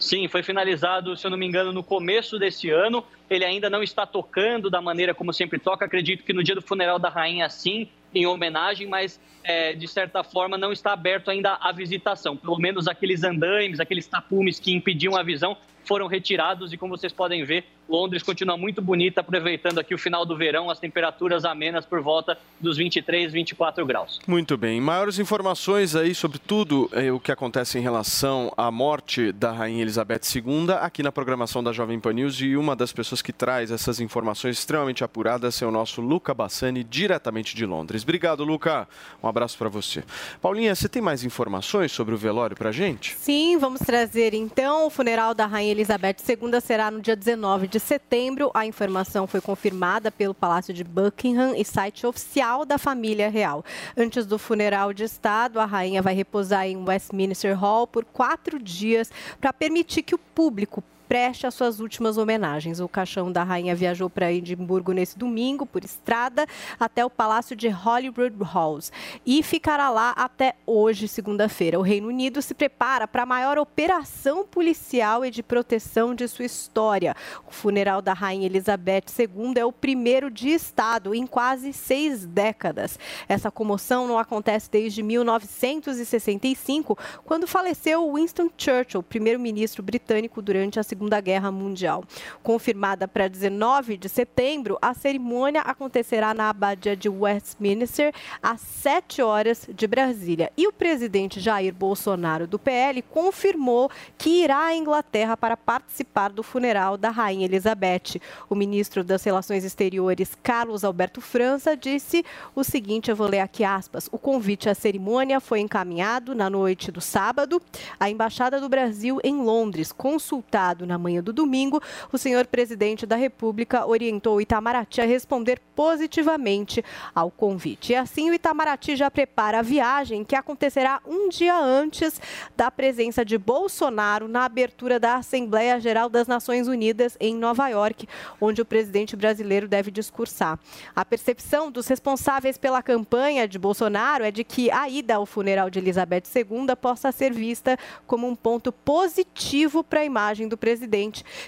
[0.01, 3.05] Sim, foi finalizado, se eu não me engano, no começo desse ano.
[3.29, 5.85] Ele ainda não está tocando da maneira como sempre toca.
[5.85, 10.23] Acredito que no dia do funeral da rainha, sim, em homenagem, mas é, de certa
[10.23, 12.37] forma não está aberto ainda a visitação.
[12.37, 15.57] Pelo menos aqueles andaimes, aqueles tapumes que impediam a visão
[15.89, 20.27] foram retirados e como vocês podem ver, Londres continua muito bonita, aproveitando aqui o final
[20.27, 24.21] do verão, as temperaturas amenas por volta dos 23, 24 graus.
[24.27, 24.79] Muito bem.
[24.79, 29.81] Maiores informações aí sobre tudo eh, o que acontece em relação à morte da Rainha
[29.81, 33.71] Elizabeth II aqui na programação da Jovem Pan News e uma das pessoas que traz
[33.71, 38.03] essas informações extremamente apuradas é o nosso Luca Bassani, diretamente de Londres.
[38.03, 38.87] Obrigado, Luca.
[39.23, 40.05] Um abraço para você.
[40.43, 43.17] Paulinha, você tem mais informações sobre o velório para gente?
[43.17, 44.87] Sim, vamos trazer então.
[44.87, 48.51] O funeral da Rainha Elizabeth II será no dia 19 de setembro.
[48.53, 53.65] A informação foi confirmada pelo Palácio de Buckingham e site oficial da família real.
[53.97, 59.09] Antes do funeral de Estado, a rainha vai repousar em Westminster Hall por quatro dias
[59.41, 62.81] para permitir que o público preste as suas últimas homenagens.
[62.81, 66.47] O caixão da rainha viajou para Edimburgo nesse domingo por estrada
[66.79, 68.93] até o Palácio de Holyrood Halls
[69.25, 71.79] e ficará lá até hoje, segunda-feira.
[71.79, 76.45] O Reino Unido se prepara para a maior operação policial e de proteção de sua
[76.45, 77.17] história.
[77.47, 82.99] O funeral da rainha Elizabeth II é o primeiro de Estado em quase seis décadas.
[83.27, 90.98] Essa comoção não acontece desde 1965, quando faleceu Winston Churchill, primeiro-ministro britânico durante a Segunda
[91.23, 92.05] Guerra Mundial.
[92.43, 99.69] Confirmada para 19 de setembro, a cerimônia acontecerá na Abadia de Westminster às 7 horas
[99.69, 100.51] de Brasília.
[100.57, 106.43] E o presidente Jair Bolsonaro, do PL, confirmou que irá à Inglaterra para participar do
[106.43, 108.21] funeral da Rainha Elizabeth.
[108.49, 113.65] O ministro das Relações Exteriores, Carlos Alberto França, disse o seguinte: eu vou ler aqui
[113.65, 114.09] aspas.
[114.11, 117.61] O convite à cerimônia foi encaminhado na noite do sábado
[117.99, 119.93] à Embaixada do Brasil em Londres.
[119.93, 121.81] Consultado na manhã do domingo,
[122.13, 127.93] o senhor presidente da República orientou Itamaraty a responder positivamente ao convite.
[127.93, 132.21] E assim o Itamaraty já prepara a viagem que acontecerá um dia antes
[132.57, 138.09] da presença de Bolsonaro na abertura da Assembleia Geral das Nações Unidas em Nova York,
[138.41, 140.59] onde o presidente brasileiro deve discursar.
[140.97, 145.69] A percepção dos responsáveis pela campanha de Bolsonaro é de que a ida ao funeral
[145.69, 150.78] de Elizabeth II possa ser vista como um ponto positivo para a imagem do presidente,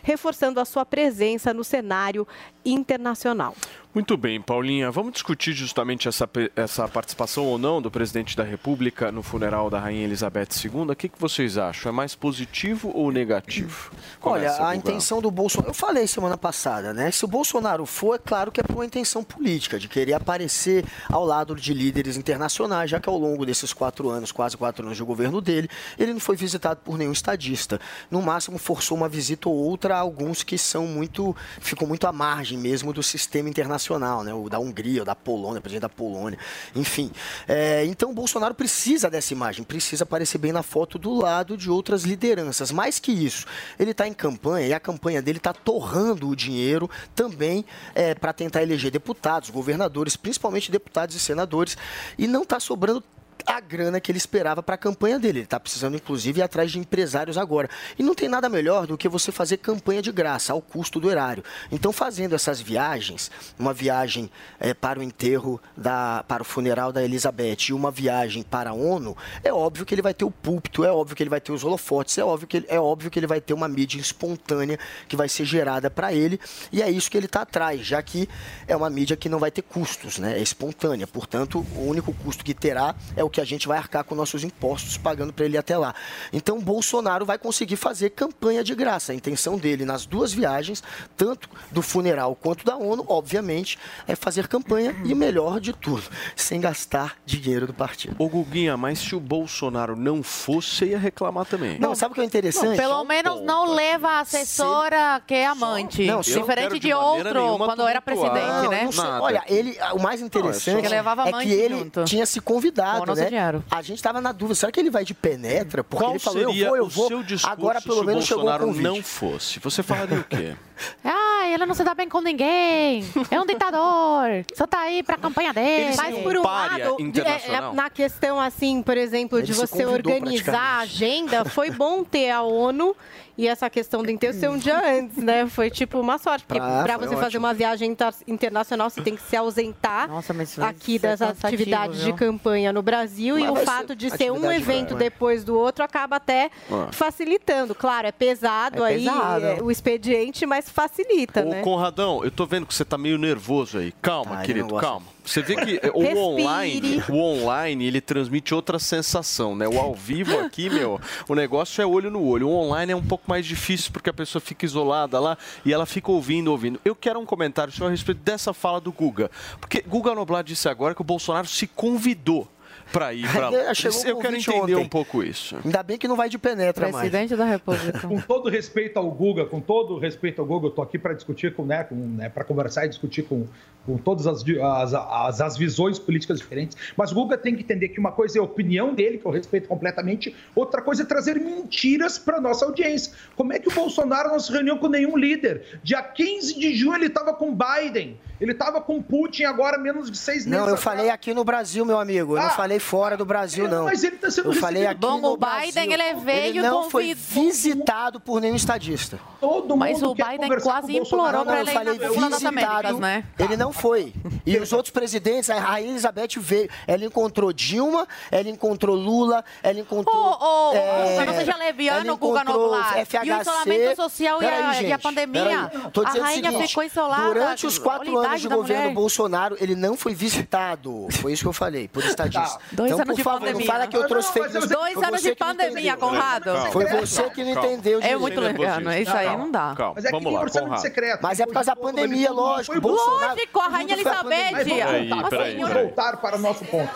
[0.03, 2.27] reforçando a sua presença no cenário
[2.65, 3.55] internacional.
[3.93, 4.89] Muito bem, Paulinha.
[4.89, 9.81] Vamos discutir justamente essa, essa participação ou não do presidente da República no funeral da
[9.81, 10.93] Rainha Elizabeth II.
[10.93, 11.91] O que, que vocês acham?
[11.91, 13.91] É mais positivo ou negativo?
[14.23, 14.77] Olha, Começa, a Guga.
[14.77, 15.71] intenção do Bolsonaro.
[15.71, 17.11] Eu falei semana passada, né?
[17.11, 20.85] Se o Bolsonaro for, é claro que é por uma intenção política, de querer aparecer
[21.09, 24.97] ao lado de líderes internacionais, já que ao longo desses quatro anos, quase quatro anos
[24.97, 27.81] de governo dele, ele não foi visitado por nenhum estadista.
[28.09, 31.35] No máximo, forçou uma visita ou outra a alguns que são muito.
[31.61, 33.80] ficam muito à margem mesmo do sistema internacional,
[34.25, 34.35] né?
[34.35, 36.39] O da Hungria, o da Polônia, o presidente da Polônia,
[36.75, 37.11] enfim.
[37.49, 41.71] É, então, o Bolsonaro precisa dessa imagem, precisa aparecer bem na foto do lado de
[41.71, 42.71] outras lideranças.
[42.71, 43.47] Mais que isso,
[43.79, 47.65] ele está em campanha e a campanha dele está torrando o dinheiro também
[47.95, 51.77] é, para tentar eleger deputados, governadores, principalmente deputados e senadores,
[52.19, 53.03] e não está sobrando
[53.47, 55.39] a grana que ele esperava para a campanha dele.
[55.39, 57.69] Ele está precisando, inclusive, ir atrás de empresários agora.
[57.99, 61.11] E não tem nada melhor do que você fazer campanha de graça, ao custo do
[61.11, 61.45] erário.
[61.71, 67.03] Então, fazendo essas viagens, uma viagem eh, para o enterro, da, para o funeral da
[67.03, 70.85] Elizabeth e uma viagem para a ONU, é óbvio que ele vai ter o púlpito,
[70.85, 73.19] é óbvio que ele vai ter os holofotes, é óbvio que ele, é óbvio que
[73.19, 76.41] ele vai ter uma mídia espontânea que vai ser gerada para ele.
[76.73, 78.29] E é isso que ele está atrás, já que
[78.67, 80.39] é uma mídia que não vai ter custos, né?
[80.39, 81.07] é espontânea.
[81.07, 84.45] Portanto, o único custo que terá é o que a gente vai arcar com nossos
[84.45, 85.95] impostos pagando para ele ir até lá.
[86.33, 89.13] Então, Bolsonaro vai conseguir fazer campanha de graça.
[89.13, 90.83] A intenção dele nas duas viagens,
[91.17, 96.03] tanto do funeral quanto da ONU, obviamente, é fazer campanha e melhor de tudo,
[96.35, 98.17] sem gastar dinheiro do partido.
[98.19, 101.79] Ô Guguinha, mas se o Bolsonaro não fosse, você ia reclamar também.
[101.79, 102.77] Não, sabe o que é interessante?
[102.77, 106.05] Pelo menos não leva a assessora que é amante.
[106.07, 108.31] Não, se Diferente de, de outro, quando era presidente,
[108.65, 108.85] Não, né?
[108.85, 109.05] não sei.
[109.05, 112.05] Olha, ele, o mais interessante Que levava é que ele junto.
[112.05, 113.63] tinha se convidado, nosso né?
[113.71, 115.83] A gente estava na dúvida, será que ele vai de penetra?
[115.85, 117.09] Porque Qual ele falou, eu seria vou, eu o vou.
[117.09, 118.83] seu discurso Agora pelo se o menos chegou o Bolsonaro convite.
[118.85, 119.59] não fosse?
[119.61, 120.55] Você falaria o quê?
[121.05, 123.05] Ah, ele não se dá bem com ninguém.
[123.31, 124.47] É um ditador.
[124.57, 125.95] Só tá aí pra campanha dele.
[125.95, 129.67] Mas por um lado, de- é, é, na questão assim, por exemplo, de Ele se
[129.67, 132.97] você organizar a agenda, foi bom ter a ONU
[133.43, 135.47] e essa questão do enterro ser um dia antes, né?
[135.47, 137.47] Foi tipo uma sorte, porque Pra- para você fazer ótimo.
[137.47, 140.09] uma viagem inter- internacional, você tem que se ausentar
[140.43, 143.97] isso aqui vai das atividades de campanha no Brasil Mas e o vai fato ser
[143.97, 144.99] de ser um evento campanha.
[145.11, 146.89] depois do outro acaba até Ah.
[146.93, 147.75] facilitando.
[147.75, 149.45] Claro, é pesado É aí pesado.
[149.47, 151.63] é, o expediente, mas facilita, Ô, né?
[151.63, 153.93] Conradão, eu tô vendo que você tá meio nervoso aí.
[154.03, 155.07] Calma, Tá, querido, calma.
[155.31, 156.19] Você vê que eh, o Respire.
[156.19, 159.69] online, o online, ele transmite outra sensação, né?
[159.69, 162.49] O ao vivo aqui, meu, o negócio é olho no olho.
[162.49, 165.87] O online é um pouco mais difícil porque a pessoa fica isolada lá e ela
[165.87, 166.81] fica ouvindo, ouvindo.
[166.85, 169.31] Eu quero um comentário seu a respeito dessa fala do Guga.
[169.61, 172.49] Porque Guga Noblat disse agora que o Bolsonaro se convidou
[172.93, 173.75] para ir para lá.
[173.75, 174.85] Chegou Eu quero entender ontem.
[174.85, 175.57] um pouco isso.
[175.65, 177.11] Ainda bem que não vai de penetra mais.
[177.11, 178.01] da República.
[178.07, 181.55] Com todo respeito ao Guga, com todo respeito ao Guga, eu tô aqui para discutir
[181.55, 183.47] com, né, com, né, para conversar e discutir com,
[183.87, 186.77] com todas as, as, as, as visões políticas diferentes.
[186.97, 189.31] Mas o Guga tem que entender que uma coisa é a opinião dele, que eu
[189.31, 193.13] respeito completamente, outra coisa é trazer mentiras para nossa audiência.
[193.37, 195.81] Como é que o Bolsonaro não se reuniu com nenhum líder?
[195.83, 200.17] Dia 15 de junho ele estava com Biden, ele estava com Putin agora menos de
[200.19, 200.51] seis meses.
[200.51, 200.83] Não, eu atrás.
[200.83, 202.37] falei aqui no Brasil, meu amigo.
[202.37, 203.85] Eu não Ah, falei fora do Brasil, não.
[203.85, 205.13] mas ele tá sendo Eu falei aqui recebido.
[205.17, 205.67] no Bom, o Brasil.
[205.73, 209.21] Biden, ele veio Ele não foi convidou- visitado por nenhum estadista.
[209.41, 212.47] Todo Mas mundo o quer Biden quase o implorou eu ele falei visitado.
[212.49, 213.25] Américas, né?
[213.39, 214.13] Ele não foi.
[214.45, 216.69] E os outros presidentes, a Rainha Elizabeth veio.
[216.87, 220.15] Ela encontrou Dilma, ela encontrou Lula, ela encontrou.
[220.15, 222.99] Ô, ô, é, Guga, não seja leviano, Guga Noblar.
[222.99, 223.41] E o FHC.
[223.41, 225.43] isolamento social e a- Peraí, e a gente, pandemia.
[225.73, 225.91] peraí.
[225.93, 228.95] Tô A o rainha seguinte, ficou isolada, Durante os quatro anos de governo mulher.
[228.95, 231.07] Bolsonaro, ele não foi visitado.
[231.13, 232.60] Foi isso que eu falei, por estadista.
[232.73, 233.61] Dois então, anos por de favor, pandemia.
[233.67, 234.69] não fala que eu trouxe fake news.
[234.69, 235.97] Dois Foi anos de pandemia.
[235.97, 236.51] Conrado.
[236.73, 239.75] Foi você que não entendeu É muito leviano, isso aí não dá.
[239.77, 240.81] Calma, é que vamos tem lá, Conrado.
[240.81, 241.21] secreto.
[241.23, 242.79] Mas é por causa da pandemia, lógico.
[242.89, 245.09] Lógico, a Rainha Elizabeth.
[245.09, 246.91] vamos Peraí, voltar, para o nosso ponto.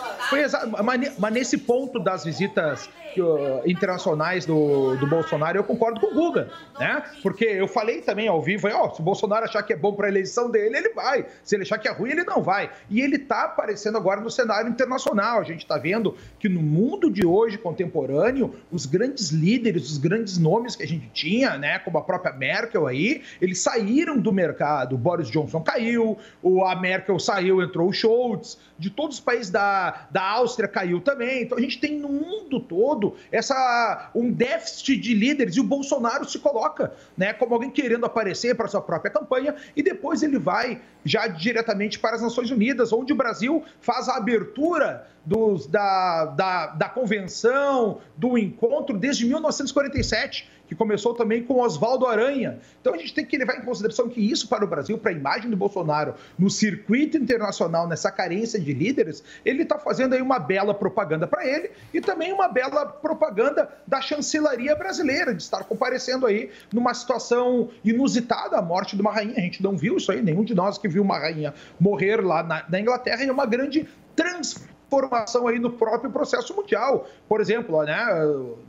[0.83, 2.89] Mas, ne- mas nesse ponto das visitas
[3.65, 7.01] internacionais do, do Bolsonaro, eu concordo com o Guga, né?
[7.23, 10.07] Porque eu falei também ao vivo, ó, se o Bolsonaro achar que é bom para
[10.07, 11.25] a eleição dele, ele vai.
[11.41, 12.69] Se ele achar que é ruim, ele não vai.
[12.89, 15.39] E ele está aparecendo agora no cenário internacional.
[15.39, 20.37] A gente está vendo que no mundo de hoje, contemporâneo, os grandes líderes, os grandes
[20.37, 24.95] nomes que a gente tinha, né, como a própria Merkel aí, eles saíram do mercado.
[24.95, 29.49] O Boris Johnson caiu, o, a Merkel saiu, entrou o Scholz, de todos os países
[29.49, 31.43] da, da Áustria caiu também.
[31.43, 36.27] Então a gente tem no mundo todo essa, um déficit de líderes e o Bolsonaro
[36.27, 40.81] se coloca né, como alguém querendo aparecer para sua própria campanha e depois ele vai
[41.03, 46.67] já diretamente para as Nações Unidas, onde o Brasil faz a abertura dos, da, da,
[46.67, 52.59] da convenção, do encontro desde 1947, que começou também com Oswaldo Aranha.
[52.81, 55.13] Então a gente tem que levar em consideração que isso para o Brasil, para a
[55.13, 60.39] imagem do Bolsonaro no circuito internacional, nessa carência de líderes, ele está fazendo aí uma
[60.39, 66.25] bela propaganda para ele e também uma bela propaganda da chancelaria brasileira, de estar comparecendo
[66.25, 69.35] aí numa situação inusitada, a morte de uma rainha.
[69.37, 72.43] A gente não viu isso aí, nenhum de nós que viu uma rainha morrer lá
[72.43, 74.74] na, na Inglaterra, e é uma grande transformação
[75.47, 77.07] aí no próprio processo mundial.
[77.27, 78.05] Por exemplo, né,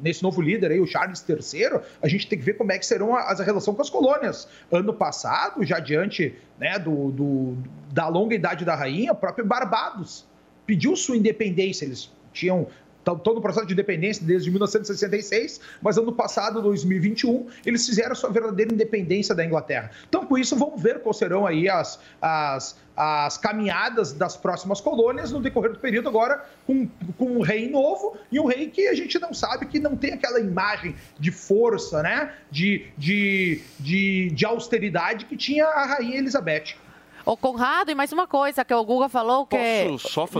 [0.00, 2.86] nesse novo líder aí, o Charles III, a gente tem que ver como é que
[2.86, 4.48] serão as relação com as colônias.
[4.72, 7.56] Ano passado, já diante né, do, do-
[7.92, 10.26] da longa idade da rainha, o próprio Barbados
[10.66, 11.84] pediu sua independência.
[11.84, 12.66] Eles tinham
[13.14, 18.30] estão no processo de independência desde 1966, mas ano passado, 2021, eles fizeram a sua
[18.30, 19.90] verdadeira independência da Inglaterra.
[20.08, 25.30] Então, com isso, vamos ver quais serão aí as, as, as caminhadas das próximas colônias
[25.30, 26.88] no decorrer do período agora com,
[27.18, 30.14] com um rei novo e um rei que a gente não sabe que não tem
[30.14, 32.32] aquela imagem de força, né?
[32.50, 36.74] De, de, de, de austeridade que tinha a rainha Elizabeth.
[37.26, 39.56] Ô, Conrado, e mais uma coisa que o Guga falou, que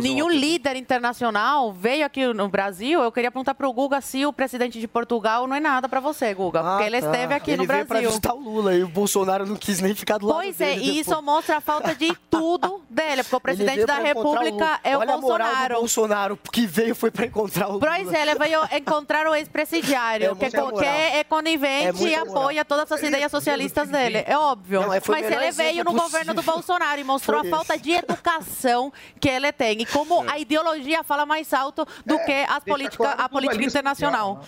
[0.01, 3.01] nenhum líder internacional veio aqui no Brasil.
[3.03, 6.32] Eu queria perguntar pro Guga se o presidente de Portugal não é nada pra você,
[6.32, 7.07] Guga, porque ele tá.
[7.09, 7.89] esteve aqui ele no veio Brasil.
[7.89, 10.76] pra visitar o Lula e o Bolsonaro não quis nem ficar do lado Pois é,
[10.76, 13.99] dele e isso mostra a falta de tudo dele, porque o Ele presidente veio da
[13.99, 14.89] República o...
[14.89, 15.74] é o Olha a moral do Bolsonaro.
[15.74, 18.16] Bolsonaro, que veio foi pra encontrar o Pois Lula.
[18.16, 22.37] é, ele veio encontrar o ex-presidiário, É que, que é É conivente muita e moral.
[22.43, 24.22] apoia todas as ideias socialistas dele.
[24.24, 24.82] É óbvio.
[24.82, 26.76] Não, é, o Mas ele veio no governo do possível.
[26.77, 29.83] Bolsonaro e mostrou Foi a falta de educação que ele tem.
[29.83, 34.45] E como a ideologia fala mais alto do que as política, a política internacional.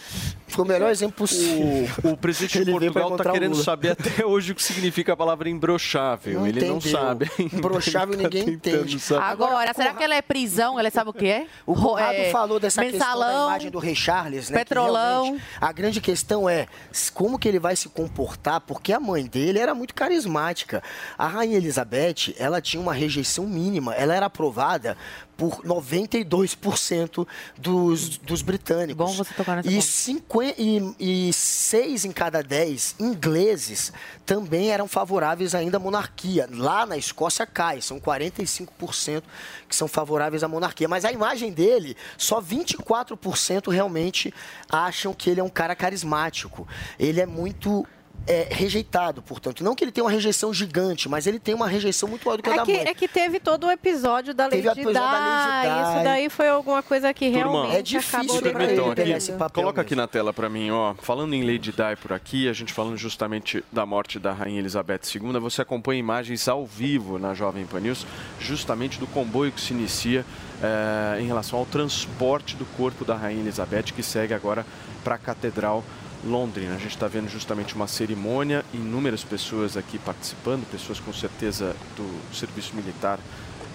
[0.48, 1.88] Foi o melhor exemplo possível.
[2.02, 3.64] O, o presidente de Portugal está querendo Lula.
[3.64, 6.46] saber até hoje o que significa a palavra imbrochável.
[6.46, 6.98] Ele não entendeu.
[7.00, 7.30] sabe.
[7.38, 7.56] ainda.
[7.56, 8.98] Imbrochável Ele tá ninguém entende.
[8.98, 9.22] saber.
[9.24, 10.78] Agora, será que ele é prisão?
[10.78, 11.46] Ele sabe o que é?
[11.66, 14.58] O Conrado É, falou dessa questão da mensalão, imagem do Rei Charles, né?
[14.58, 15.38] Petrolão.
[15.60, 16.66] a grande questão é
[17.14, 20.82] como que ele vai se comportar, porque a mãe dele era muito carismática.
[21.16, 24.96] A Rainha Elizabeth, ela tinha uma rejeição mínima, ela era aprovada
[25.38, 27.26] por 92%
[27.56, 29.06] dos, dos britânicos.
[29.06, 29.86] Bom você tocar nesse e, ponto.
[29.86, 33.92] 50, e, e seis em cada dez ingleses
[34.26, 36.48] também eram favoráveis ainda à monarquia.
[36.50, 39.22] Lá na Escócia cai, são 45%
[39.68, 40.88] que são favoráveis à monarquia.
[40.88, 44.34] Mas a imagem dele, só 24% realmente
[44.68, 46.66] acham que ele é um cara carismático.
[46.98, 47.86] Ele é muito
[48.28, 49.64] é, rejeitado, portanto.
[49.64, 52.42] Não que ele tenha uma rejeição gigante, mas ele tem uma rejeição muito maior do
[52.42, 52.82] que a É da que, mãe.
[52.86, 54.82] é que teve todo o episódio da Lady da Di.
[54.82, 54.88] Di.
[54.90, 59.32] Isso daí foi alguma coisa que Turma, realmente é difícil acabou ele pegar aqui, esse
[59.32, 60.02] papel coloca aqui mesmo.
[60.02, 60.94] na tela para mim, ó.
[61.00, 65.00] Falando em Lady Di por aqui, a gente falando justamente da morte da Rainha Elizabeth
[65.14, 68.06] II, você acompanha imagens ao vivo na Jovem Pan News,
[68.38, 70.24] justamente do comboio que se inicia
[70.62, 74.66] eh, em relação ao transporte do corpo da Rainha Elizabeth, que segue agora
[75.02, 75.82] para a Catedral
[76.24, 76.74] Londrina.
[76.74, 82.34] A gente está vendo justamente uma cerimônia, inúmeras pessoas aqui participando, pessoas com certeza do
[82.34, 83.18] serviço militar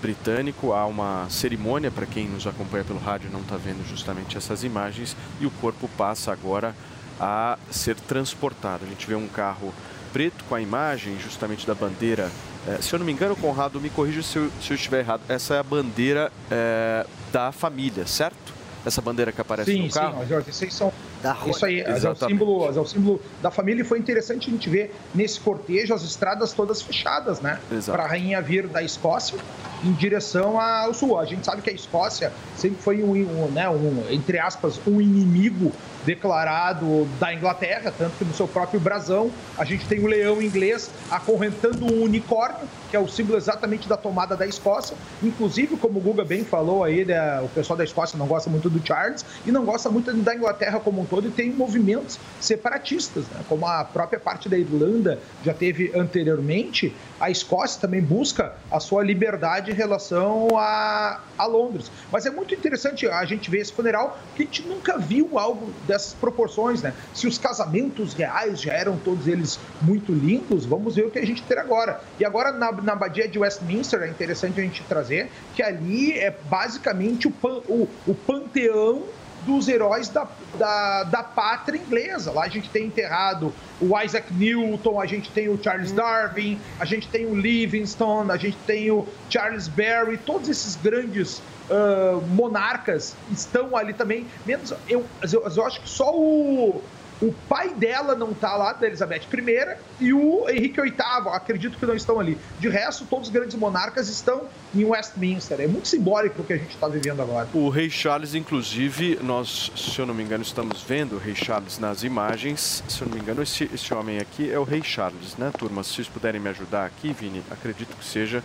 [0.01, 0.73] britânico.
[0.73, 5.15] Há uma cerimônia, para quem nos acompanha pelo rádio não está vendo justamente essas imagens,
[5.39, 6.75] e o corpo passa agora
[7.19, 8.83] a ser transportado.
[8.85, 9.73] A gente vê um carro
[10.11, 12.29] preto com a imagem justamente da bandeira.
[12.67, 15.21] eh, se eu não me engano, Conrado, me corrija se eu, se eu estiver errado.
[15.29, 18.53] Essa é a bandeira eh, da família, certo?
[18.85, 20.17] Essa bandeira que aparece Sim, no sim, carro?
[20.19, 20.91] mas Jorge, esses são.
[21.23, 24.51] Da Isso aí, é, o símbolo, é o símbolo da família e foi interessante a
[24.51, 27.59] gente ver nesse cortejo as estradas todas fechadas, né?
[27.71, 27.97] Exato.
[27.97, 29.39] Para a rainha vir da Escócia
[29.85, 31.17] em direção ao sul.
[31.17, 34.99] A gente sabe que a Escócia sempre foi um, um, né, um entre aspas, um
[34.99, 35.71] inimigo
[36.05, 40.89] declarado da Inglaterra, tanto que no seu próprio brasão a gente tem o leão inglês
[41.09, 44.95] acorrentando um unicórnio, que é o símbolo exatamente da tomada da Escócia.
[45.21, 48.69] Inclusive, como o Guga bem falou aí, né, o pessoal da Escócia não gosta muito
[48.69, 53.25] do Charles e não gosta muito da Inglaterra como um todo e tem movimentos separatistas,
[53.25, 53.41] né?
[53.47, 56.91] como a própria parte da Irlanda já teve anteriormente.
[57.19, 61.91] A Escócia também busca a sua liberdade em relação a, a Londres.
[62.11, 65.71] Mas é muito interessante a gente ver esse funeral, porque a gente nunca viu algo
[65.85, 66.95] dessas proporções, né?
[67.13, 71.25] Se os casamentos reais já eram todos eles muito lindos, vamos ver o que a
[71.25, 72.01] gente tem agora.
[72.19, 76.35] E agora na, na abadia de Westminster é interessante a gente trazer que ali é
[76.49, 79.03] basicamente o, pan, o, o panteão
[79.45, 80.27] dos heróis da,
[80.57, 82.31] da, da pátria inglesa.
[82.31, 86.85] Lá a gente tem enterrado o Isaac Newton, a gente tem o Charles Darwin, a
[86.85, 93.15] gente tem o Livingstone, a gente tem o Charles Berry, todos esses grandes ah, monarcas
[93.31, 94.25] estão ali também.
[94.45, 96.81] Menos eu, eu, eu acho que só o
[97.23, 100.93] o pai dela não tá lá, da Elizabeth I, e o Henrique VIII,
[101.31, 102.37] acredito que não estão ali.
[102.59, 104.43] De resto, todos os grandes monarcas estão
[104.75, 105.61] em Westminster.
[105.61, 107.47] É muito simbólico o que a gente está vivendo agora.
[107.53, 111.79] O Rei Charles, inclusive, nós, se eu não me engano, estamos vendo o Rei Charles
[111.79, 112.83] nas imagens.
[112.89, 115.81] Se eu não me engano, esse, esse homem aqui é o Rei Charles, né, turma?
[115.81, 118.43] Se vocês puderem me ajudar aqui, Vini, acredito que seja.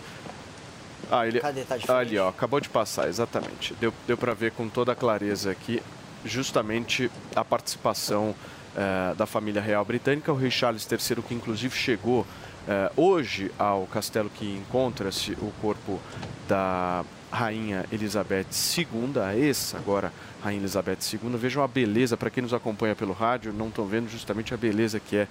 [1.11, 1.41] Ah, ele.
[1.41, 1.63] Cadê?
[1.63, 2.07] Tá diferente.
[2.07, 3.73] ali, ó, acabou de passar, exatamente.
[3.73, 5.83] Deu, deu para ver com toda a clareza aqui,
[6.23, 8.33] justamente a participação
[8.79, 10.31] eh, da família real britânica.
[10.31, 12.25] O Rei Charles III, que inclusive chegou
[12.65, 15.99] eh, hoje ao castelo que encontra-se o corpo
[16.47, 18.45] da Rainha Elizabeth
[18.77, 21.35] II, a ex agora Rainha Elizabeth II.
[21.37, 24.97] Vejam a beleza, para quem nos acompanha pelo rádio, não estão vendo justamente a beleza
[24.97, 25.27] que é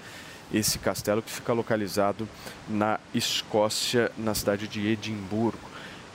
[0.53, 2.29] esse castelo que fica localizado
[2.69, 5.68] na Escócia, na cidade de Edimburgo.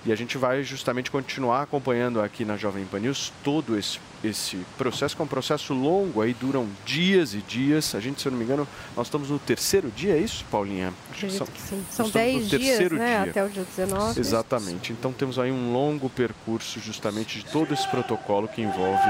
[0.05, 4.57] E a gente vai justamente continuar acompanhando aqui na Jovem Pan News todo esse, esse
[4.77, 7.95] processo, que é um processo longo, aí duram dias e dias.
[7.95, 10.93] A gente, se eu não me engano, nós estamos no terceiro dia, é isso, Paulinha?
[11.09, 11.85] Acho que são, que sim.
[11.89, 13.31] São 10 dias, né, dia.
[13.31, 14.19] até o dia 19.
[14.19, 14.91] Exatamente.
[14.91, 19.09] Então temos aí um longo percurso justamente de todo esse protocolo que envolve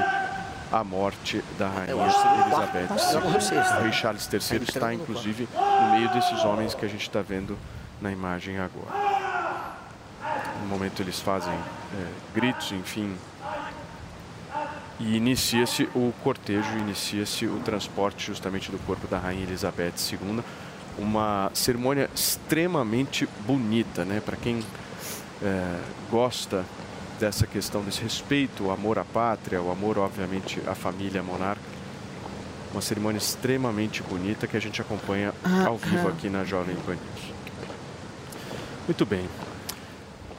[0.71, 3.79] a morte da rainha Elizabeth II.
[3.79, 7.57] O rei Charles III está, inclusive, no meio desses homens que a gente está vendo
[7.99, 9.72] na imagem agora.
[10.61, 13.15] No momento eles fazem é, gritos, enfim.
[14.99, 20.43] E inicia-se o cortejo, inicia-se o transporte justamente do corpo da Rainha Elizabeth II.
[20.97, 24.21] Uma cerimônia extremamente bonita, né?
[24.23, 24.63] Para quem
[25.41, 26.63] é, gosta
[27.19, 31.61] dessa questão, desse respeito, o amor à pátria, o amor, obviamente, à família monarca.
[32.71, 36.93] Uma cerimônia extremamente bonita que a gente acompanha ah, ao vivo aqui na Jovem Pan
[36.93, 37.33] News.
[38.87, 39.27] Muito bem.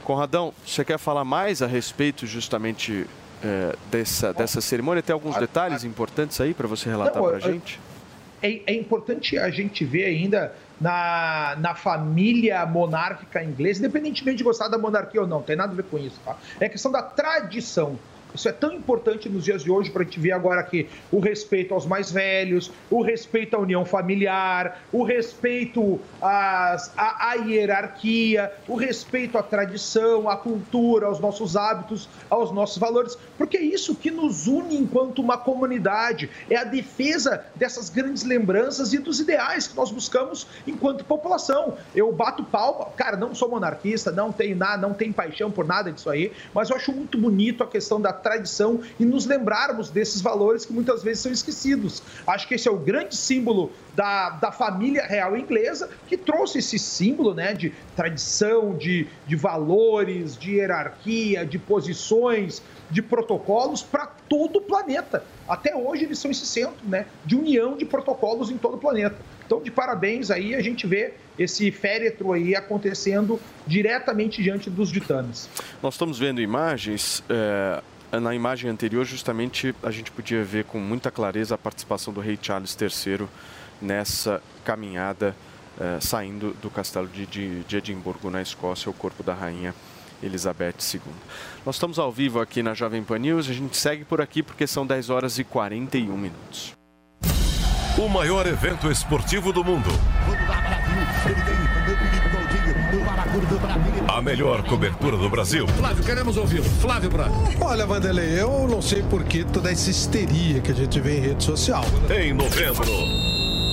[0.05, 3.07] Conradão, você quer falar mais a respeito justamente
[3.43, 5.01] é, dessa, dessa cerimônia?
[5.01, 7.79] Tem alguns detalhes importantes aí para você relatar para a gente?
[8.41, 14.67] É, é, importante a gente ver ainda na, na família monárquica inglesa, independentemente de gostar
[14.67, 16.19] da monarquia ou não, tem nada a ver com isso.
[16.23, 16.37] Tá?
[16.59, 17.97] É questão da tradição.
[18.35, 21.19] Isso é tão importante nos dias de hoje para a gente ver agora aqui o
[21.19, 28.51] respeito aos mais velhos, o respeito à união familiar, o respeito às, à, à hierarquia,
[28.67, 33.95] o respeito à tradição, à cultura, aos nossos hábitos, aos nossos valores, porque é isso
[33.95, 39.67] que nos une enquanto uma comunidade, é a defesa dessas grandes lembranças e dos ideais
[39.67, 41.77] que nós buscamos enquanto população.
[41.95, 45.89] Eu bato palma, cara, não sou monarquista, não tenho nada, não tenho paixão por nada
[45.91, 50.19] disso aí, mas eu acho muito bonito a questão da tradição e nos lembrarmos desses
[50.19, 52.01] valores que muitas vezes são esquecidos.
[52.25, 56.79] Acho que esse é o grande símbolo da, da família real inglesa que trouxe esse
[56.79, 64.57] símbolo né, de tradição, de, de valores, de hierarquia, de posições, de protocolos para todo
[64.57, 65.23] o planeta.
[65.47, 69.17] Até hoje eles são esse centro né, de união de protocolos em todo o planeta.
[69.45, 75.47] Então, de parabéns aí, a gente vê esse féretro aí acontecendo diretamente diante dos ditames.
[75.83, 77.23] Nós estamos vendo imagens.
[77.29, 82.21] É na imagem anterior, justamente, a gente podia ver com muita clareza a participação do
[82.21, 83.27] rei Charles III
[83.81, 85.35] nessa caminhada
[85.79, 89.75] eh, saindo do castelo de, de, de Edimburgo, na Escócia, o corpo da rainha
[90.23, 91.01] Elizabeth II.
[91.65, 94.65] Nós estamos ao vivo aqui na Jovem Pan News, a gente segue por aqui porque
[94.65, 96.73] são 10 horas e 41 minutos.
[97.97, 99.89] O maior evento esportivo do mundo.
[104.15, 105.67] A melhor cobertura do Brasil.
[105.67, 106.63] Flávio, queremos ouvi-lo.
[106.63, 107.33] Flávio Braga.
[107.59, 111.19] Olha, Vanderlei, eu não sei por que toda essa histeria que a gente vê em
[111.19, 111.83] rede social.
[112.09, 112.87] Em novembro,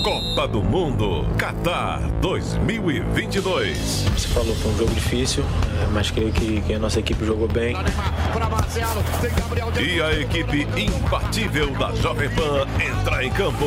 [0.03, 3.79] Copa do Mundo, Qatar 2022.
[4.17, 5.45] Você falou que foi um jogo difícil,
[5.81, 7.77] é, mas creio que, que a nossa equipe jogou bem.
[9.81, 13.67] E a equipe imbatível da Jovem Pan entra em campo.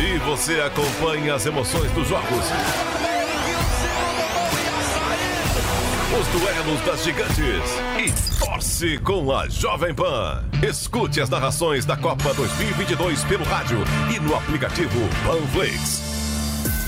[0.00, 3.11] E você acompanha as emoções dos jogos
[6.18, 7.38] os duelos das gigantes
[7.98, 10.44] e torce com a Jovem Pan.
[10.62, 13.78] Escute as narrações da Copa 2022 pelo rádio
[14.14, 16.11] e no aplicativo Panflix.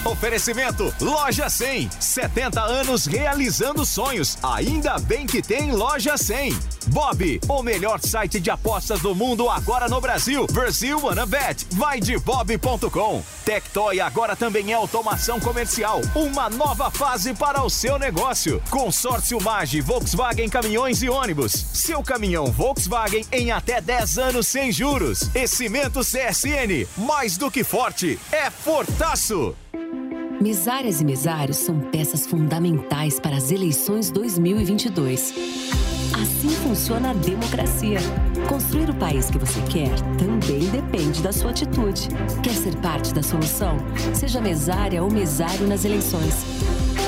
[0.05, 1.88] Oferecimento Loja 100.
[1.98, 4.36] 70 anos realizando sonhos.
[4.42, 6.55] Ainda bem que tem Loja 100.
[6.88, 10.46] Bob, o melhor site de apostas do mundo agora no Brasil.
[10.52, 11.66] Brasil Wanna Bet.
[11.72, 13.22] Vai de bob.com.
[13.46, 16.02] Tectoy agora também é automação comercial.
[16.14, 18.62] Uma nova fase para o seu negócio.
[18.68, 21.52] Consórcio Mage, Volkswagen Caminhões e Ônibus.
[21.52, 25.30] Seu caminhão Volkswagen em até 10 anos sem juros.
[25.34, 26.86] E Cimento CSN.
[26.98, 29.57] Mais do que forte, é fortaço.
[30.41, 35.33] Mesárias e mesários são peças fundamentais para as eleições 2022.
[36.20, 37.99] Assim funciona a democracia.
[38.49, 42.09] Construir o país que você quer também depende da sua atitude.
[42.43, 43.79] Quer ser parte da solução?
[44.12, 46.45] Seja mesária ou mesário nas eleições.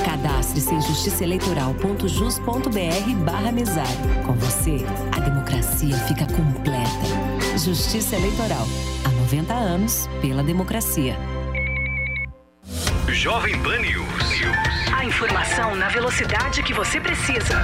[0.03, 4.23] Cadastre-se em justiçaeleitoral.jus.br barra mesário.
[4.25, 4.77] Com você,
[5.11, 7.57] a democracia fica completa.
[7.57, 8.65] Justiça Eleitoral.
[9.05, 11.15] Há 90 anos, pela democracia.
[13.13, 14.41] Jovem Pan News.
[14.93, 17.55] A informação na velocidade que você precisa.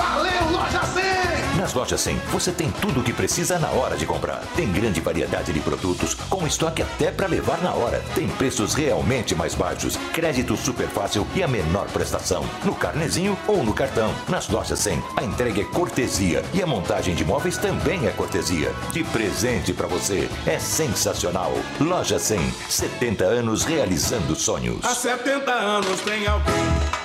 [0.00, 1.60] Valeu, Loja 100!
[1.60, 4.40] Nas lojas 100, você tem tudo o que precisa na hora de comprar.
[4.56, 8.02] Tem grande variedade de produtos, com estoque até para levar na hora.
[8.14, 12.46] Tem preços realmente mais baixos, crédito super fácil e a menor prestação.
[12.64, 14.10] No carnezinho ou no cartão.
[14.26, 18.72] Nas lojas 100, a entrega é cortesia e a montagem de móveis também é cortesia.
[18.92, 20.30] De presente para você.
[20.46, 21.52] É sensacional.
[21.78, 22.40] Loja 100,
[22.70, 24.82] 70 anos realizando sonhos.
[24.82, 26.54] Há 70 anos tem alguém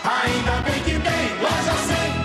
[0.06, 2.25] Ainda bem que tem Loja 100.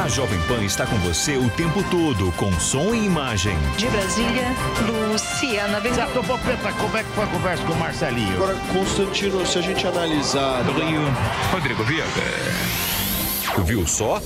[0.00, 3.56] A Jovem Pan está com você o tempo todo, com som e imagem.
[3.76, 4.54] De Brasília,
[5.10, 6.06] Luciana Bezerra.
[6.06, 8.34] Certo, Popeta, como é que foi a conversa com o Marcelinho?
[8.34, 10.62] Agora, Constantino, se a gente analisar.
[10.62, 11.02] Do Rio,
[11.50, 12.06] Rodrigo Viega.
[13.64, 14.22] Viu só?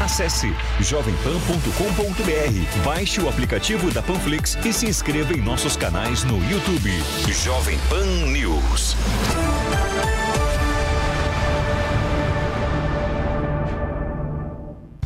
[0.00, 6.92] Acesse jovempan.com.br, baixe o aplicativo da Panflix e se inscreva em nossos canais no YouTube.
[7.26, 8.94] Jovem Pan News.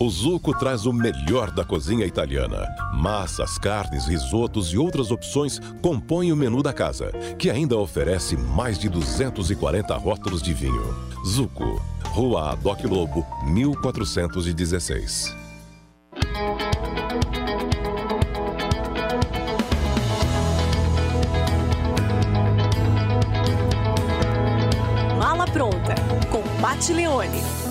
[0.03, 2.67] O Zuco traz o melhor da cozinha italiana.
[2.93, 8.77] Massas, carnes, risotos e outras opções compõem o menu da casa, que ainda oferece mais
[8.81, 10.93] de 240 rótulos de vinho.
[11.25, 15.37] Zuco, Rua Adoc Lobo, 1416.
[25.17, 25.95] Mala pronta
[26.29, 27.62] com Pat Leone.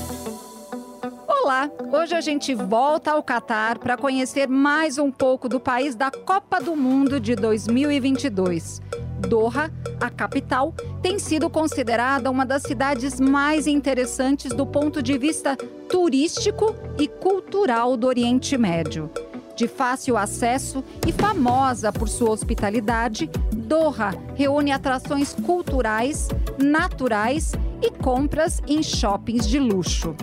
[1.52, 6.10] Olá, hoje a gente volta ao Catar para conhecer mais um pouco do país da
[6.10, 8.82] Copa do Mundo de 2022.
[9.28, 15.58] Doha, a capital, tem sido considerada uma das cidades mais interessantes do ponto de vista
[15.89, 19.12] turístico e cultural do Oriente Médio.
[19.54, 28.62] De fácil acesso e famosa por sua hospitalidade, Doha reúne atrações culturais, naturais e compras
[28.66, 30.16] em shoppings de luxo.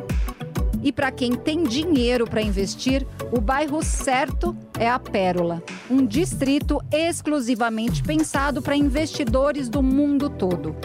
[0.82, 6.80] E para quem tem dinheiro para investir, o bairro certo é a Pérola, um distrito
[6.92, 10.76] exclusivamente pensado para investidores do mundo todo.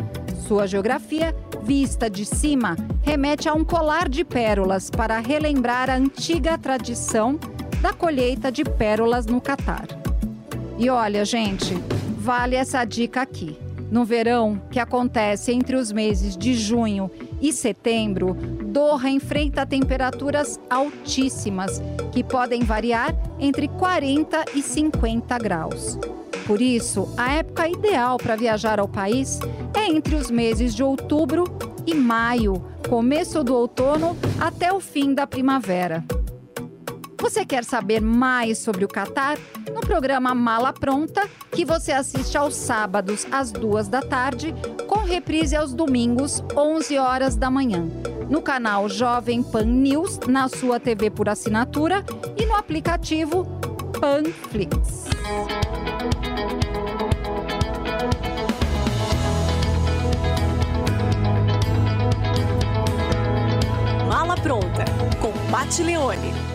[0.47, 1.33] Sua geografia,
[1.63, 7.39] vista de cima, remete a um colar de pérolas para relembrar a antiga tradição
[7.81, 9.87] da colheita de pérolas no Catar.
[10.77, 11.73] E olha, gente,
[12.17, 13.62] vale essa dica aqui.
[13.93, 18.33] No verão, que acontece entre os meses de junho e setembro,
[18.65, 21.79] Doha enfrenta temperaturas altíssimas,
[22.11, 25.99] que podem variar entre 40 e 50 graus.
[26.47, 29.39] Por isso, a época ideal para viajar ao país
[29.75, 31.43] é entre os meses de outubro
[31.85, 36.03] e maio, começo do outono até o fim da primavera.
[37.23, 39.37] Você quer saber mais sobre o Catar?
[39.73, 44.53] No programa Mala Pronta, que você assiste aos sábados às duas da tarde,
[44.89, 47.85] com reprise aos domingos, 11 horas da manhã.
[48.29, 52.03] No canal Jovem Pan News, na sua TV por assinatura
[52.35, 53.45] e no aplicativo
[54.01, 55.05] Panflix.
[64.09, 64.83] Mala pronta
[65.21, 66.52] com Pat Leone.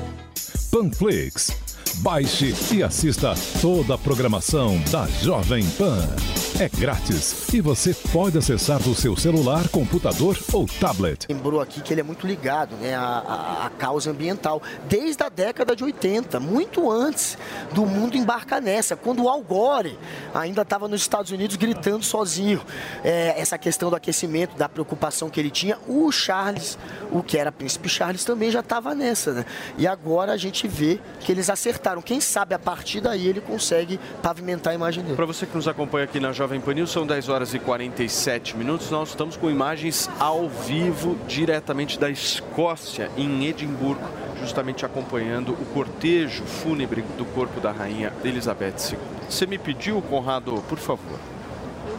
[0.70, 1.50] Panflix.
[1.96, 6.38] Baixe e assista toda a programação da Jovem Pan.
[6.61, 11.26] É grátis e você pode acessar do seu celular, computador ou tablet.
[11.28, 15.76] Lembrou aqui que ele é muito ligado né, à, à- causa ambiental, desde a década
[15.76, 17.38] de 80, muito antes
[17.72, 19.96] do mundo embarcar nessa, quando o Al Gore
[20.34, 22.61] ainda estava nos Estados Unidos gritando sozinho.
[23.04, 26.76] É, essa questão do aquecimento, da preocupação que ele tinha, o Charles,
[27.12, 29.32] o que era príncipe Charles, também já estava nessa.
[29.32, 29.44] Né?
[29.76, 32.02] E agora a gente vê que eles acertaram.
[32.02, 35.14] Quem sabe a partir daí ele consegue pavimentar a imagem dele.
[35.14, 38.57] Para você que nos acompanha aqui na Jovem Pan News, são 10 horas e 47
[38.57, 38.90] minutos.
[38.90, 44.01] Nós estamos com imagens ao vivo, diretamente da Escócia, em Edimburgo,
[44.40, 48.99] justamente acompanhando o cortejo fúnebre do corpo da rainha Elizabeth II.
[49.28, 51.18] Você me pediu, Conrado, por favor.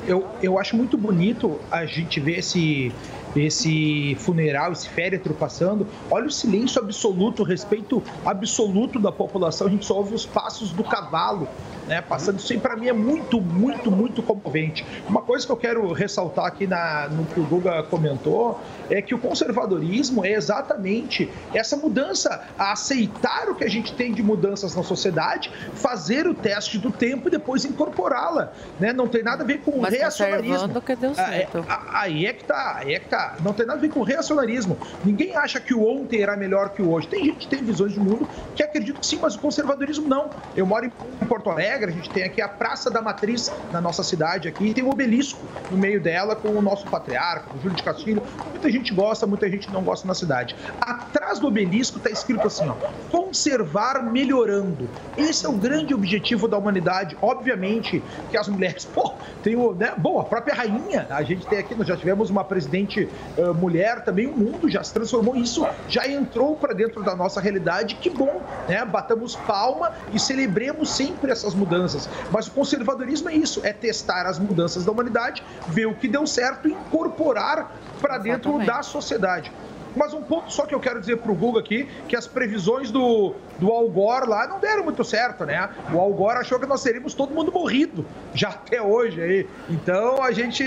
[0.07, 2.91] eu, eu acho muito bonito a gente ver esse,
[3.35, 5.85] esse funeral, esse féretro passando.
[6.09, 9.67] Olha o silêncio absoluto, o respeito absoluto da população.
[9.67, 11.47] A gente só ouve os passos do cavalo.
[11.89, 14.85] Né, passando isso aí para mim é muito, muito, muito comovente.
[15.07, 18.61] Uma coisa que eu quero ressaltar aqui na, no que o Guga comentou
[18.91, 24.13] é que o conservadorismo é exatamente essa mudança, a aceitar o que a gente tem
[24.13, 28.53] de mudanças na sociedade, fazer o teste do tempo e depois incorporá-la.
[28.79, 28.93] Né?
[28.93, 30.53] Não tem nada a ver com Mas reacionarismo.
[30.53, 31.65] conservando que deu Ah, é- certo.
[31.91, 33.35] Aí é que tá, aí é que tá.
[33.43, 34.77] Não tem nada a ver com reacionarismo.
[35.03, 37.07] Ninguém acha que o ontem era melhor que o hoje.
[37.07, 40.29] Tem gente que tem visões de mundo que acredita que sim, mas o conservadorismo não.
[40.55, 44.03] Eu moro em Porto Alegre, a gente tem aqui a Praça da Matriz na nossa
[44.03, 45.39] cidade aqui, e tem um obelisco
[45.71, 48.23] no meio dela com o nosso patriarca, o Júlio de Castilho.
[48.49, 50.55] Muita gente gosta, muita gente não gosta na cidade.
[50.81, 52.75] Atrás do obelisco está escrito assim, ó,
[53.09, 54.89] conservar melhorando.
[55.17, 57.17] Esse é o grande objetivo da humanidade.
[57.21, 59.13] Obviamente que as mulheres, pô,
[59.43, 62.43] tem o, né, bom, a própria rainha, a gente tem aqui, nós já tivemos uma
[62.43, 63.07] presidente
[63.37, 67.39] uh, mulher também, o mundo já se transformou, isso já entrou para dentro da nossa
[67.39, 68.83] realidade, que bom, né?
[68.83, 71.68] Batamos palma e celebremos sempre essas mudanças.
[72.31, 76.25] Mas o conservadorismo é isso, é testar as mudanças da humanidade, ver o que deu
[76.25, 79.51] certo e incorporar para dentro da sociedade.
[79.95, 83.35] Mas um ponto só que eu quero dizer pro Google aqui, que as previsões do,
[83.59, 85.69] do Al Gore lá não deram muito certo, né?
[85.93, 89.49] O Al Gore achou que nós teríamos todo mundo morrido já até hoje aí.
[89.69, 90.63] Então a gente,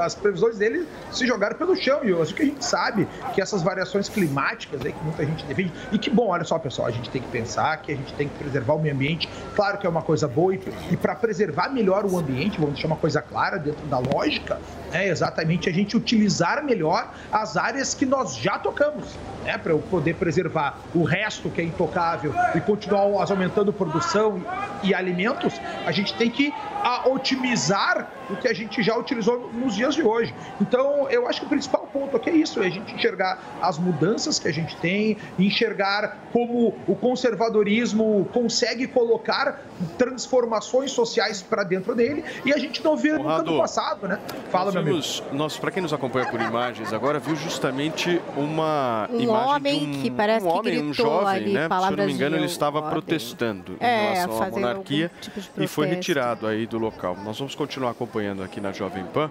[0.00, 3.62] as previsões dele se jogaram pelo chão e acho que a gente sabe que essas
[3.62, 7.10] variações climáticas aí que muita gente defende e que bom, olha só pessoal, a gente
[7.10, 9.28] tem que pensar que a gente tem que preservar o meio ambiente.
[9.54, 10.60] Claro que é uma coisa boa e,
[10.90, 14.58] e para preservar melhor o ambiente, vamos deixar uma coisa clara dentro da lógica,
[14.92, 19.78] é exatamente a gente utilizar melhor as áreas que nós já tocamos, né, para eu
[19.78, 22.15] poder preservar o resto que é intocável
[22.54, 23.00] e continuar
[23.30, 24.40] aumentando produção
[24.82, 26.52] e, alimentos, a gente tem que
[26.82, 30.34] a, otimizar o que a gente já utilizou nos dias de hoje.
[30.60, 33.78] Então, eu acho que o principal ponto aqui é isso, é a gente enxergar as
[33.78, 39.62] mudanças que a gente tem, enxergar como o conservadorismo consegue colocar
[39.96, 44.18] transformações sociais para dentro dele e a gente não vê nunca no passado, né?
[44.50, 45.00] Fala, meu amigo.
[45.32, 49.98] Nós, para quem nos acompanha por imagens agora, viu justamente uma Um imagem homem de
[49.98, 51.68] um, que parece um que homem, um gritou jovem, ali né?
[51.68, 52.92] Se eu não me engano, ele estava ordem.
[52.92, 57.16] protestando É, em relação à monarquia tipo e foi retirado aí do local.
[57.24, 59.30] Nós vamos continuar acompanhando aqui na Jovem Pan.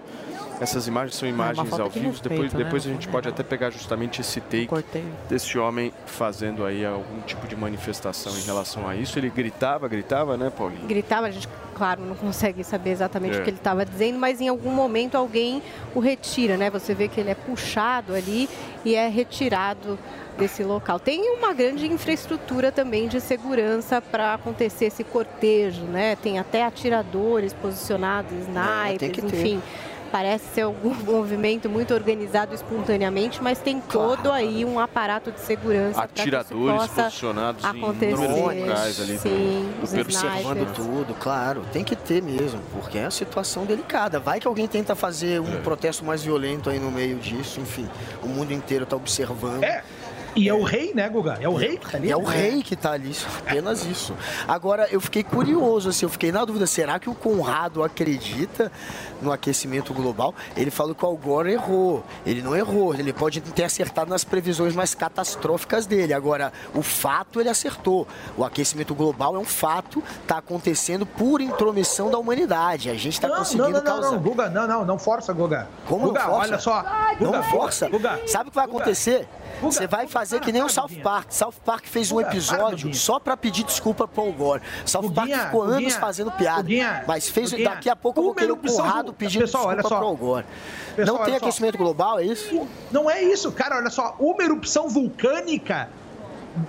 [0.60, 2.06] Essas imagens são imagens falta ao vivo.
[2.10, 4.68] respeito, depois, né, depois a gente pode até pegar justamente esse take
[5.28, 9.18] desse homem fazendo aí algum tipo de manifestação em relação a isso.
[9.18, 10.86] Ele gritava, gritava, né, Paulinho?
[10.86, 13.40] Gritava, a gente, claro, não consegue saber exatamente É.
[13.40, 15.62] o que ele estava dizendo, mas em algum momento alguém
[15.94, 16.70] o retira, né?
[16.70, 18.48] Você vê que ele é puxado ali
[18.84, 19.98] e é retirado
[20.38, 20.98] desse local.
[21.00, 26.14] Tem uma grande infraestrutura também de segurança para acontecer esse cortejo, né?
[26.16, 29.58] Tem até atiradores posicionados, É, snipers, que ter.
[30.12, 35.94] Parece ser algum movimento muito organizado espontaneamente, mas tem todo aí um aparato de segurança
[35.94, 38.14] para que isso Atiradores possa posicionados em acontecer.
[38.14, 41.62] locais ali Sim, do observando tudo, claro.
[41.72, 44.18] Tem que ter mesmo, porque é uma situação delicada.
[44.20, 45.60] Vai que alguém tenta fazer um É.
[45.60, 47.88] protesto mais violento aí no meio disso, enfim.
[48.22, 49.62] O mundo inteiro está observando.
[49.64, 49.82] É.
[50.36, 51.38] E é o rei, né, Guga?
[51.40, 52.10] É o rei que tá ali.
[52.10, 54.14] É o rei que tá ali, apenas isso.
[54.46, 58.70] Agora, eu fiquei curioso, assim, eu fiquei na dúvida, será que o Conrado acredita
[59.22, 60.34] no aquecimento global?
[60.54, 62.04] Ele falou que o Al Gore errou.
[62.26, 66.12] Ele não errou, ele pode ter acertado nas previsões mais catastróficas dele.
[66.12, 68.06] Agora, o fato ele acertou.
[68.36, 72.90] O aquecimento global é um fato, tá acontecendo por intromissão da humanidade.
[72.90, 74.10] A gente tá Não, conseguindo não, não, causar.
[74.10, 75.66] não, Guga, não, não, não força, Guga.
[75.88, 76.40] Como Guga, não força?
[76.50, 76.82] olha só.
[77.18, 77.88] Não Guga, força.
[77.88, 79.26] Guga, Sabe o que vai acontecer?
[79.60, 81.30] Você vai fazer que nem o South Park.
[81.30, 84.62] South Park fez um para, episódio só pra pedir desculpa pro Gore.
[84.84, 86.68] South Park ficou anos fazendo piada.
[87.06, 89.96] Mas fez daqui a pouco eu vou querer o erupção Conrado do- pedindo Pessoal, desculpa
[89.98, 90.46] pro Gore.
[90.98, 92.66] Não tem aquecimento global, é isso?
[92.90, 94.14] Não é isso, cara, olha só.
[94.18, 95.88] Uma erupção vulcânica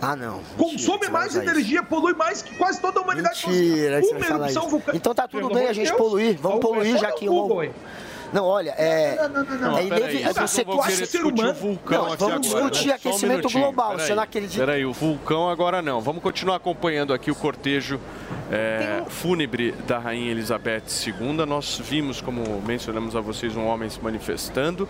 [0.01, 0.41] Ah, não.
[0.57, 3.45] consome Mentira, mais energia, polui mais que quase toda a humanidade.
[3.47, 4.61] Mentira, você vai falar isso.
[4.61, 4.97] vulcânica.
[4.97, 5.97] Então tá tudo Pelo bem a gente Deus.
[5.97, 6.37] poluir.
[6.41, 7.59] Vamos poluir já o que um...
[7.59, 7.71] aí.
[8.33, 9.77] Não, olha, é, Não, não, não, não.
[9.77, 10.47] é inevitável.
[10.47, 11.51] vocês Você ser humano?
[11.51, 14.07] o vulcão Não, vamos discutir aquecimento um global, peraí.
[14.07, 14.65] você não acredita?
[14.65, 16.01] Peraí, o vulcão agora não.
[16.01, 17.99] Vamos continuar acompanhando aqui o cortejo
[18.51, 21.45] é, fúnebre da Rainha Elizabeth II.
[21.45, 24.87] Nós vimos, como mencionamos a vocês, um homem se manifestando.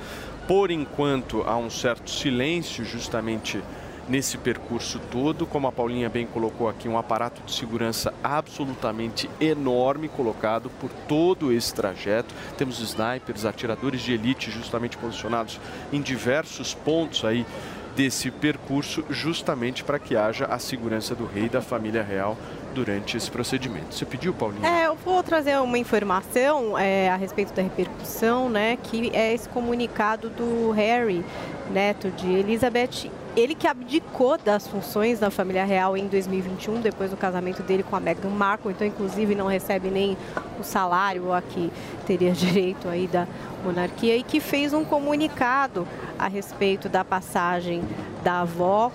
[0.48, 3.62] Por enquanto, há um certo silêncio justamente
[4.08, 5.46] nesse percurso todo.
[5.46, 11.52] Como a Paulinha bem colocou aqui, um aparato de segurança absolutamente enorme colocado por todo
[11.52, 12.34] esse trajeto.
[12.58, 15.60] Temos snipers, atiradores de elite justamente posicionados
[15.92, 17.46] em diversos pontos aí
[17.98, 22.38] desse percurso, justamente para que haja a segurança do rei e da família real
[22.76, 23.96] durante esse procedimento.
[23.96, 24.70] Você pediu, Paulinha?
[24.70, 28.78] É, eu vou trazer uma informação é, a respeito da repercussão, né?
[28.84, 31.26] Que é esse comunicado do Harry,
[31.72, 33.10] neto de Elizabeth.
[33.38, 37.96] Ele que abdicou das funções da família real em 2021, depois do casamento dele com
[37.96, 38.72] a Meghan Markle.
[38.72, 40.18] Então, inclusive, não recebe nem
[40.60, 41.72] o salário a que
[42.08, 43.28] teria direito aí da
[43.64, 44.18] monarquia.
[44.18, 47.84] E que fez um comunicado a respeito da passagem
[48.24, 48.92] da avó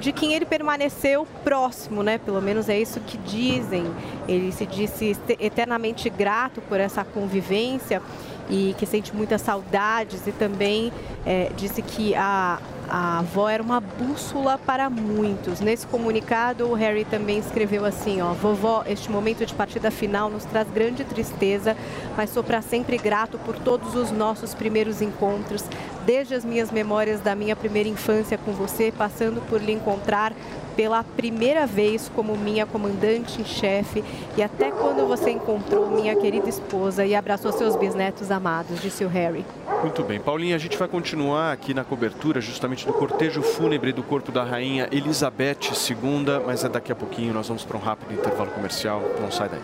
[0.00, 2.18] de quem ele permaneceu próximo, né?
[2.18, 3.86] Pelo menos é isso que dizem.
[4.26, 8.02] Ele se disse eternamente grato por essa convivência
[8.50, 10.92] e que sente muitas saudades e também
[11.24, 12.58] eh, disse que a,
[12.88, 15.60] a avó era uma bússola para muitos.
[15.60, 20.44] Nesse comunicado, o Harry também escreveu assim, ó, vovó, este momento de partida final nos
[20.44, 21.76] traz grande tristeza,
[22.16, 25.64] mas sou para sempre grato por todos os nossos primeiros encontros.
[26.04, 30.32] Desde as minhas memórias da minha primeira infância com você, passando por lhe encontrar
[30.76, 34.04] pela primeira vez como minha comandante em chefe
[34.36, 39.08] e até quando você encontrou minha querida esposa e abraçou seus bisnetos amados, disse o
[39.08, 39.44] Harry.
[39.82, 44.02] Muito bem, Paulinha, a gente vai continuar aqui na cobertura justamente do cortejo fúnebre do
[44.02, 48.12] corpo da rainha Elizabeth II, mas é daqui a pouquinho, nós vamos para um rápido
[48.12, 49.60] intervalo comercial, não sai daí.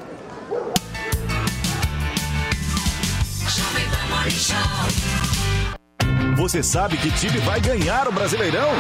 [6.41, 8.70] Você sabe que time vai ganhar o Brasileirão?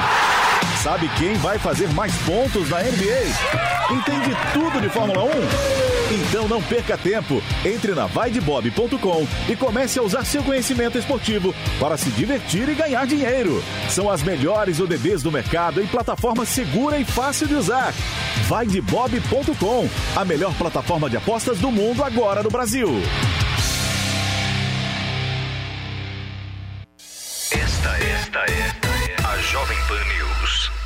[0.82, 3.92] Sabe quem vai fazer mais pontos na NBA?
[3.92, 5.28] Entende tudo de Fórmula 1?
[6.14, 7.42] Então não perca tempo.
[7.62, 13.06] Entre na vaidebob.com e comece a usar seu conhecimento esportivo para se divertir e ganhar
[13.06, 13.62] dinheiro.
[13.90, 17.92] São as melhores ODBs do mercado em plataforma segura e fácil de usar.
[18.48, 19.86] Vaidebob.com,
[20.16, 22.88] a melhor plataforma de apostas do mundo agora no Brasil.
[27.80, 30.79] Esta, esta, esta é a Jovem Pan News.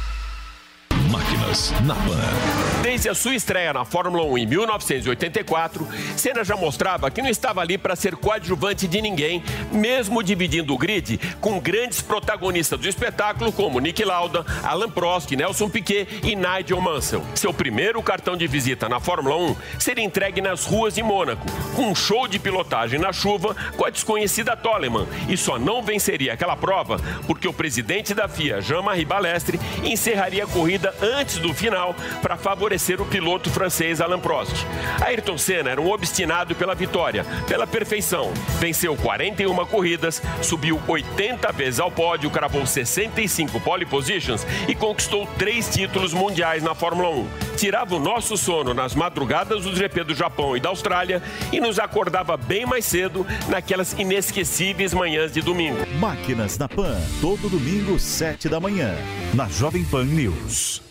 [1.87, 2.83] Na Pan.
[2.83, 7.61] Desde a sua estreia na Fórmula 1 em 1984, Senna já mostrava que não estava
[7.61, 13.53] ali para ser coadjuvante de ninguém, mesmo dividindo o grid com grandes protagonistas do espetáculo
[13.53, 17.25] como Nick Lauda, Alan Prost, Nelson Piquet e Nigel Mansell.
[17.37, 21.47] Seu primeiro cartão de visita na Fórmula 1 seria entregue nas ruas de Mônaco,
[21.77, 26.33] com um show de pilotagem na chuva com a desconhecida Toleman, e só não venceria
[26.33, 31.95] aquela prova porque o presidente da FIA, Jean-Marie Balestre, encerraria a corrida antes do final
[32.23, 34.65] para favorecer o piloto francês Alain Prost.
[35.05, 38.33] Ayrton Senna era um obstinado pela vitória, pela perfeição.
[38.61, 45.69] Venceu 41 corridas, subiu 80 vezes ao pódio, cravou 65 pole positions e conquistou três
[45.69, 47.29] títulos mundiais na Fórmula 1.
[47.57, 51.79] Tirava o nosso sono nas madrugadas do GP do Japão e da Austrália e nos
[51.79, 55.79] acordava bem mais cedo naquelas inesquecíveis manhãs de domingo.
[55.99, 58.95] Máquinas na Pan, todo domingo, 7 da manhã,
[59.33, 60.83] na Jovem Pan News.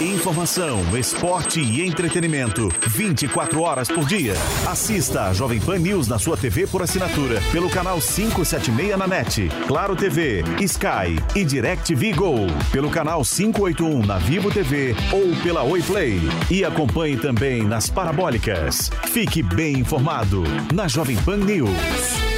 [0.00, 4.34] Informação, esporte e entretenimento, 24 horas por dia.
[4.66, 9.48] Assista a Jovem Pan News na sua TV por assinatura, pelo canal 576 na NET,
[9.66, 12.34] Claro TV, Sky e DirecTV Go,
[12.70, 16.20] pelo canal 581 na Vivo TV ou pela Oi Play.
[16.50, 18.90] E acompanhe também nas parabólicas.
[19.12, 20.42] Fique bem informado
[20.74, 22.35] na Jovem Pan News.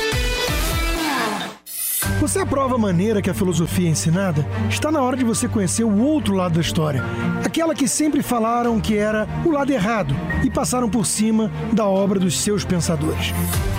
[2.20, 4.44] Você aprova a maneira que a filosofia é ensinada?
[4.68, 7.00] Está na hora de você conhecer o outro lado da história.
[7.44, 12.18] Aquela que sempre falaram que era o lado errado e passaram por cima da obra
[12.18, 13.32] dos seus pensadores.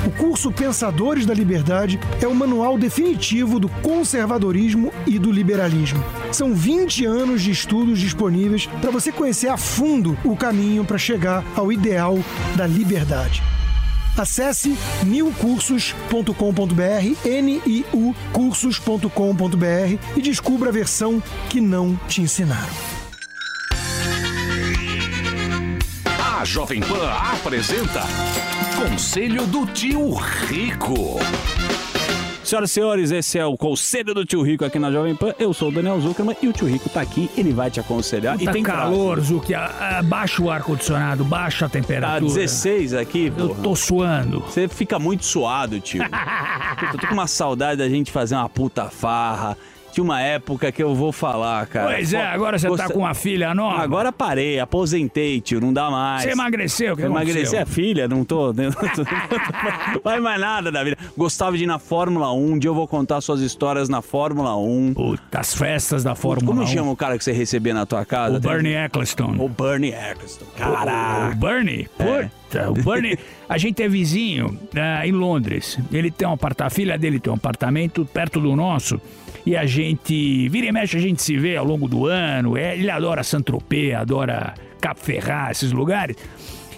[0.08, 6.02] O curso Pensadores da Liberdade é o manual definitivo do conservadorismo e do liberalismo.
[6.32, 11.44] São 20 anos de estudos disponíveis para você conhecer a fundo o caminho para chegar
[11.58, 12.18] ao ideal
[12.56, 13.44] da liberdade.
[14.20, 23.00] Acesse niucursos.com.br, N-I-U cursos.com.br e descubra a versão que não te ensinaram.
[26.40, 28.04] A Jovem Pan apresenta
[28.76, 31.20] Conselho do Tio Rico.
[32.50, 35.36] Senhoras e senhores, esse é o Conselho do Tio Rico aqui na Jovem Pan.
[35.38, 38.40] Eu sou o Daniel Zuckerman e o Tio Rico tá aqui, ele vai te aconselhar.
[38.40, 39.22] Tá e tem calor.
[39.80, 42.20] Ah, Baixa o ar-condicionado, baixa a temperatura.
[42.20, 44.40] Tá 16 aqui, Eu tô suando.
[44.40, 46.02] Você fica muito suado, tio.
[46.80, 49.56] Puta, eu tô com uma saudade da gente fazer uma puta farra.
[49.92, 51.94] Tinha uma época que eu vou falar, cara.
[51.94, 53.82] Pois é, agora você tá com uma filha nova.
[53.82, 56.24] Agora parei, aposentei, tio, não dá mais.
[56.24, 58.54] Você emagreceu, o que Emagreci a filha, não tô.
[58.60, 60.98] Não faz mais nada da vida.
[61.18, 64.56] Gostava de ir na Fórmula 1, um dia eu vou contar suas histórias na Fórmula
[64.56, 64.94] 1.
[64.94, 66.68] Puta, as festas da Fórmula Como 1.
[66.68, 68.38] chama o cara que você recebia na tua casa?
[68.38, 69.36] O Bernie Eccleston.
[69.40, 70.46] O Bernie Eccleston.
[70.58, 71.34] Caraca.
[71.34, 71.90] O Bernie?
[71.98, 73.18] Puta, o Bernie.
[73.48, 75.80] A gente é vizinho ah, em Londres.
[75.92, 79.02] Ele tem um apartamento, a filha dele tem um apartamento perto do nosso.
[79.46, 82.58] E a gente, vira e mexe, a gente se vê ao longo do ano.
[82.58, 86.16] É, ele adora Saint-Tropez, adora Cap Ferrat, esses lugares.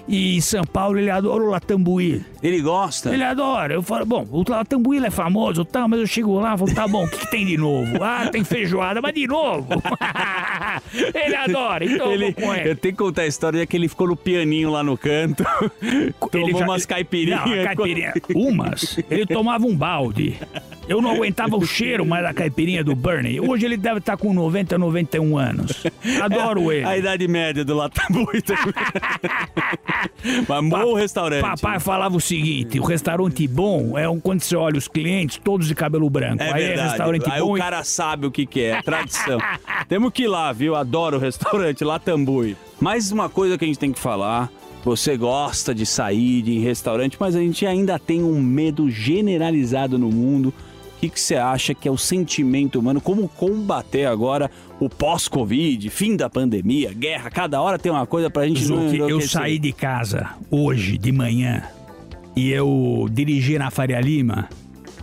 [0.07, 2.23] E em São Paulo ele adora o Latambuí.
[2.41, 3.13] Ele gosta?
[3.13, 3.73] Ele adora.
[3.75, 6.87] Eu falo, bom, o Latambuí é famoso, tal, mas eu chego lá e falo, tá
[6.87, 7.91] bom, o que, que tem de novo?
[8.03, 9.67] Ah, tem feijoada, mas de novo.
[10.93, 12.69] ele adora, então ele, ele.
[12.69, 15.43] eu tenho que contar a história que ele ficou no pianinho lá no canto.
[16.31, 17.45] tomou Ele já- umas caipirinhas.
[17.45, 18.13] Não, caipirinha.
[18.35, 18.97] Umas.
[19.09, 20.35] Ele tomava um balde.
[20.91, 23.39] Eu não aguentava o cheiro mais da caipirinha do Bernie.
[23.39, 25.83] Hoje ele deve estar com 90, 91 anos.
[26.21, 26.83] Adoro ele.
[26.85, 28.73] A idade média do Latambuí também.
[30.49, 31.41] Mas bom restaurante.
[31.41, 35.65] Papai falava o seguinte: o restaurante bom é um quando você olha os clientes todos
[35.65, 36.43] de cabelo branco.
[36.43, 36.89] É Aí é verdade.
[36.89, 37.51] restaurante Aí bom.
[37.51, 39.39] o e- cara sabe o que, que é, tradição.
[39.87, 40.75] Temos que ir lá, viu?
[40.75, 42.57] Adoro o restaurante Latambuí.
[42.81, 44.51] Mais uma coisa que a gente tem que falar.
[44.83, 50.09] Você gosta de sair de restaurante, mas a gente ainda tem um medo generalizado no
[50.09, 50.51] mundo
[51.01, 53.01] que, que você acha que é o sentimento humano?
[53.01, 57.31] Como combater agora o pós-Covid, fim da pandemia, guerra?
[57.31, 61.11] Cada hora tem uma coisa pra gente não Zuki, eu saí de casa hoje de
[61.11, 61.63] manhã
[62.35, 64.47] e eu dirigi na Faria Lima.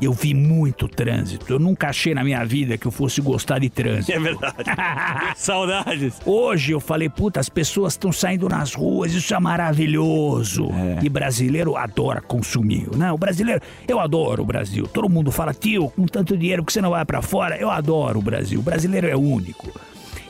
[0.00, 1.52] Eu vi muito trânsito.
[1.52, 4.12] Eu nunca achei na minha vida que eu fosse gostar de trânsito.
[4.12, 4.54] É verdade.
[5.36, 6.20] Saudades.
[6.24, 10.68] Hoje eu falei, puta, as pessoas estão saindo nas ruas, isso é maravilhoso.
[11.02, 12.88] E brasileiro adora consumir.
[12.96, 14.86] Não, o brasileiro, eu adoro o Brasil.
[14.86, 18.18] Todo mundo fala, tio, com tanto dinheiro que você não vai pra fora, eu adoro
[18.18, 18.60] o Brasil.
[18.60, 19.68] O brasileiro é único.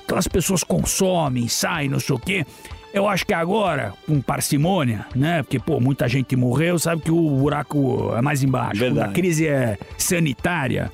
[0.05, 2.47] Então as pessoas consomem, saem, não sei o quê.
[2.93, 5.43] Eu acho que agora, com parcimônia, né?
[5.43, 8.83] Porque, pô, muita gente morreu, sabe que o buraco é mais embaixo.
[8.85, 10.91] Quando a crise é sanitária,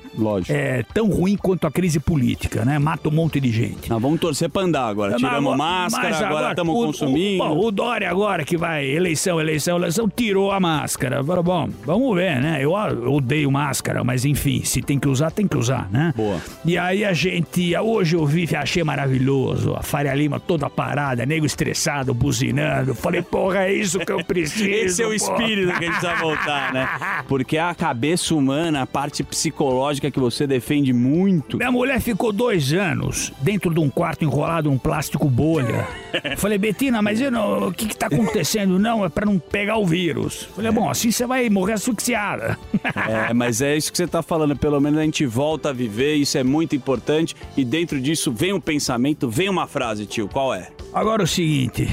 [0.49, 2.77] é tão ruim quanto a crise política, né?
[2.79, 3.89] Mata um monte de gente.
[3.89, 5.11] Nós vamos torcer pra andar agora.
[5.13, 7.43] Mas Tiramos agora- máscara, mas agora estamos o- o- consumindo.
[7.43, 11.23] bom, O, Dória agora que vai, eleição, eleição, eleição, tirou a máscara.
[11.23, 12.57] Falou, bom, vamos ver, né?
[12.61, 16.13] Eu eu odeio máscara, mas enfim, se tem que usar, tem que usar, né?
[16.15, 16.39] Boa.
[16.65, 21.45] E aí a gente, hoje eu vi, achei maravilhoso, a Faria Lima toda parada, nego
[21.45, 22.95] estressado, buzinando.
[22.95, 24.69] Falei, porra, é isso que eu preciso.
[24.69, 25.15] Esse é o porra.
[25.15, 26.89] espírito que a gente precisa voltar, né?
[27.27, 31.57] Porque a cabeça humana, a parte psicológica que você defende muito.
[31.57, 35.87] Minha mulher ficou dois anos dentro de um quarto enrolado num plástico bolha.
[36.37, 38.79] Falei, Betina, mas eu não, o que que tá acontecendo?
[38.79, 40.49] Não, é pra não pegar o vírus.
[40.55, 42.57] Falei, bom, assim você vai morrer asfixiada.
[42.95, 44.55] É, mas é isso que você tá falando.
[44.55, 47.35] Pelo menos a gente volta a viver, isso é muito importante.
[47.55, 50.27] E dentro disso vem um pensamento, vem uma frase, tio.
[50.27, 50.69] Qual é?
[50.95, 51.89] Agora o seguinte.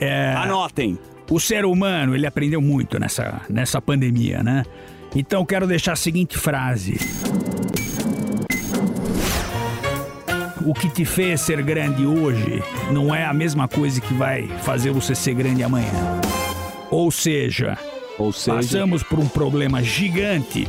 [0.00, 0.98] É, Anotem.
[1.30, 4.64] O ser humano, ele aprendeu muito nessa, nessa pandemia, né?
[5.14, 6.98] Então quero deixar a seguinte frase.
[10.64, 14.90] O que te fez ser grande hoje não é a mesma coisa que vai fazer
[14.90, 15.92] você ser grande amanhã.
[16.90, 17.76] Ou seja,
[18.18, 20.66] Ou seja- passamos por um problema gigante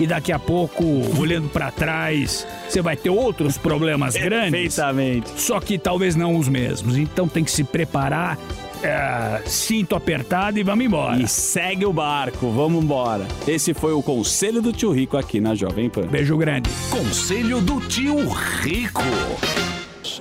[0.00, 0.84] e daqui a pouco,
[1.18, 4.76] olhando pra trás, você vai ter outros problemas grandes.
[4.76, 5.40] Perfeitamente.
[5.40, 6.96] Só que talvez não os mesmos.
[6.96, 8.38] Então tem que se preparar,
[8.82, 11.20] é, cinto apertado e vamos embora.
[11.20, 13.26] E segue o barco, vamos embora.
[13.46, 16.06] Esse foi o conselho do tio Rico aqui na Jovem Pan.
[16.06, 16.70] Beijo grande.
[16.90, 19.02] Conselho do tio Rico.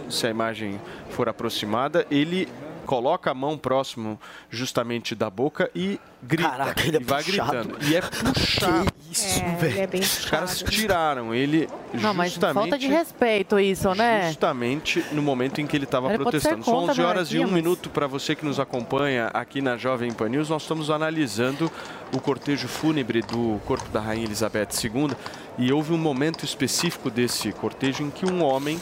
[0.09, 2.47] Se a imagem for aproximada, ele
[2.87, 4.19] coloca a mão próximo
[4.49, 6.49] justamente da boca e grita.
[6.49, 7.51] Caraca, ele é e vai puxado.
[7.51, 7.77] gritando.
[7.91, 8.01] E é
[8.33, 8.93] puxado.
[9.11, 13.93] isso, É, ele é bem Os caras tiraram ele Não, mas falta de respeito isso,
[13.93, 14.27] né?
[14.29, 16.63] Justamente no momento em que ele estava protestando.
[16.63, 19.61] São contra 11 a horas e um mas- minuto para você que nos acompanha aqui
[19.61, 20.49] na Jovem Pan News.
[20.49, 21.69] Nós estamos analisando
[22.15, 25.11] o cortejo fúnebre do corpo da Rainha Elizabeth II
[25.57, 28.79] e houve um momento específico desse cortejo em que um homem,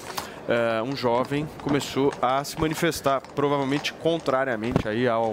[0.48, 5.32] eh, um jovem, começou a se manifestar, provavelmente contrariamente aí ao,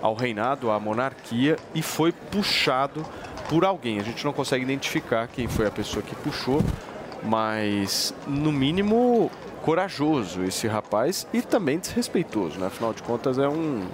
[0.00, 3.04] ao reinado, à monarquia, e foi puxado
[3.48, 3.98] por alguém.
[3.98, 6.62] A gente não consegue identificar quem foi a pessoa que puxou,
[7.22, 9.30] mas no mínimo
[9.62, 12.66] corajoso esse rapaz e também desrespeitoso, né?
[12.66, 13.86] Afinal de contas é um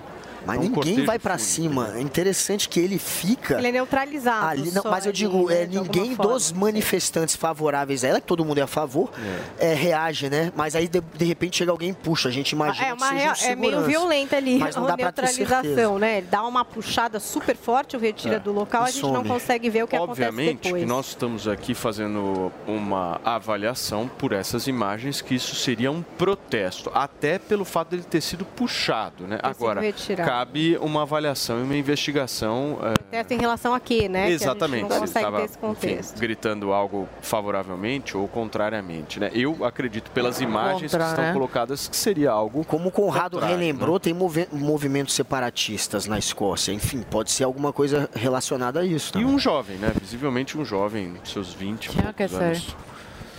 [0.49, 1.53] Mas é um ninguém vai pra fúnebre.
[1.55, 1.93] cima.
[1.97, 3.59] É interessante que ele fica.
[3.59, 4.47] Ele é neutralizado.
[4.47, 6.33] Ali, não, mas eu digo, é, ninguém forma.
[6.33, 9.11] dos manifestantes favoráveis a ela, que todo mundo é a favor,
[9.59, 10.53] é, reage, né?
[10.57, 13.09] Mas aí de, de repente chega alguém e puxa, a gente imagina É, que uma
[13.09, 16.19] seja rea- um é meio violenta ali Mas não a dá neutralização, né?
[16.19, 18.39] Ele dá uma puxada super forte, o retira É.
[18.39, 19.29] do local, a E gente não some.
[19.29, 20.83] consegue ver o que acontece Obviamente depois.
[20.83, 26.91] que nós estamos aqui fazendo uma avaliação por essas imagens que isso seria um protesto,
[26.95, 29.39] até pelo fato dele ter sido puxado, né?
[29.43, 30.29] Agora, retirado.
[30.39, 32.78] Cabe uma avaliação e uma investigação
[33.12, 34.30] é, em relação a quê, né?
[34.30, 34.86] Exatamente.
[34.86, 36.11] Que a gente não se consegue estava, ter esse contexto.
[36.12, 39.30] enfim, gritando algo favoravelmente ou contrariamente, né?
[39.34, 41.32] Eu acredito pelas imagens Contra, que estão né?
[41.32, 44.01] colocadas que seria algo Como o Conrado contrário, relembrou, né?
[44.01, 46.72] tem movi- movimentos separatistas na Escócia.
[46.72, 49.18] Enfim, pode ser alguma coisa relacionada a isso.
[49.18, 49.93] E um jovem, né?
[50.01, 52.45] Visivelmente um jovem, seus 20 e Tinha que poucos ser.
[52.45, 52.76] anos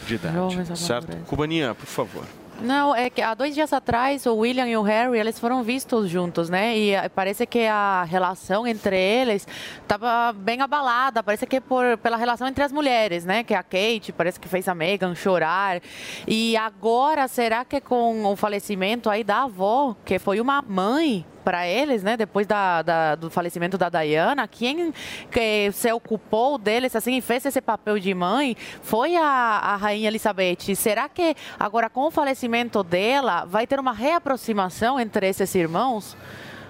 [0.06, 1.18] de idade, Jovens certo?
[1.28, 2.24] Cubaninha, por favor.
[2.62, 6.10] Não, é que há dois dias atrás o William e o Harry eles foram vistos
[6.10, 6.78] juntos, né?
[6.78, 9.48] E eh, parece que a relação entre eles
[9.82, 11.24] estava bem abalada.
[11.24, 13.44] Parece que por pela relação entre as mulheres, né?
[13.44, 15.82] Que a Kate parece que fez a Meghan chorar.
[16.28, 21.68] E agora será que com o falecimento aí da avó, que foi uma mãe para
[21.68, 22.16] eles, né?
[22.16, 24.94] Depois da, da- do falecimento da Diana, quem
[25.32, 30.10] que se ocupou deles assim e fez esse papel de mãe foi a, a rainha
[30.10, 30.76] Elizabeth.
[30.76, 36.16] Será que agora com o falecimento dela vai ter uma reaproximação entre esses irmãos?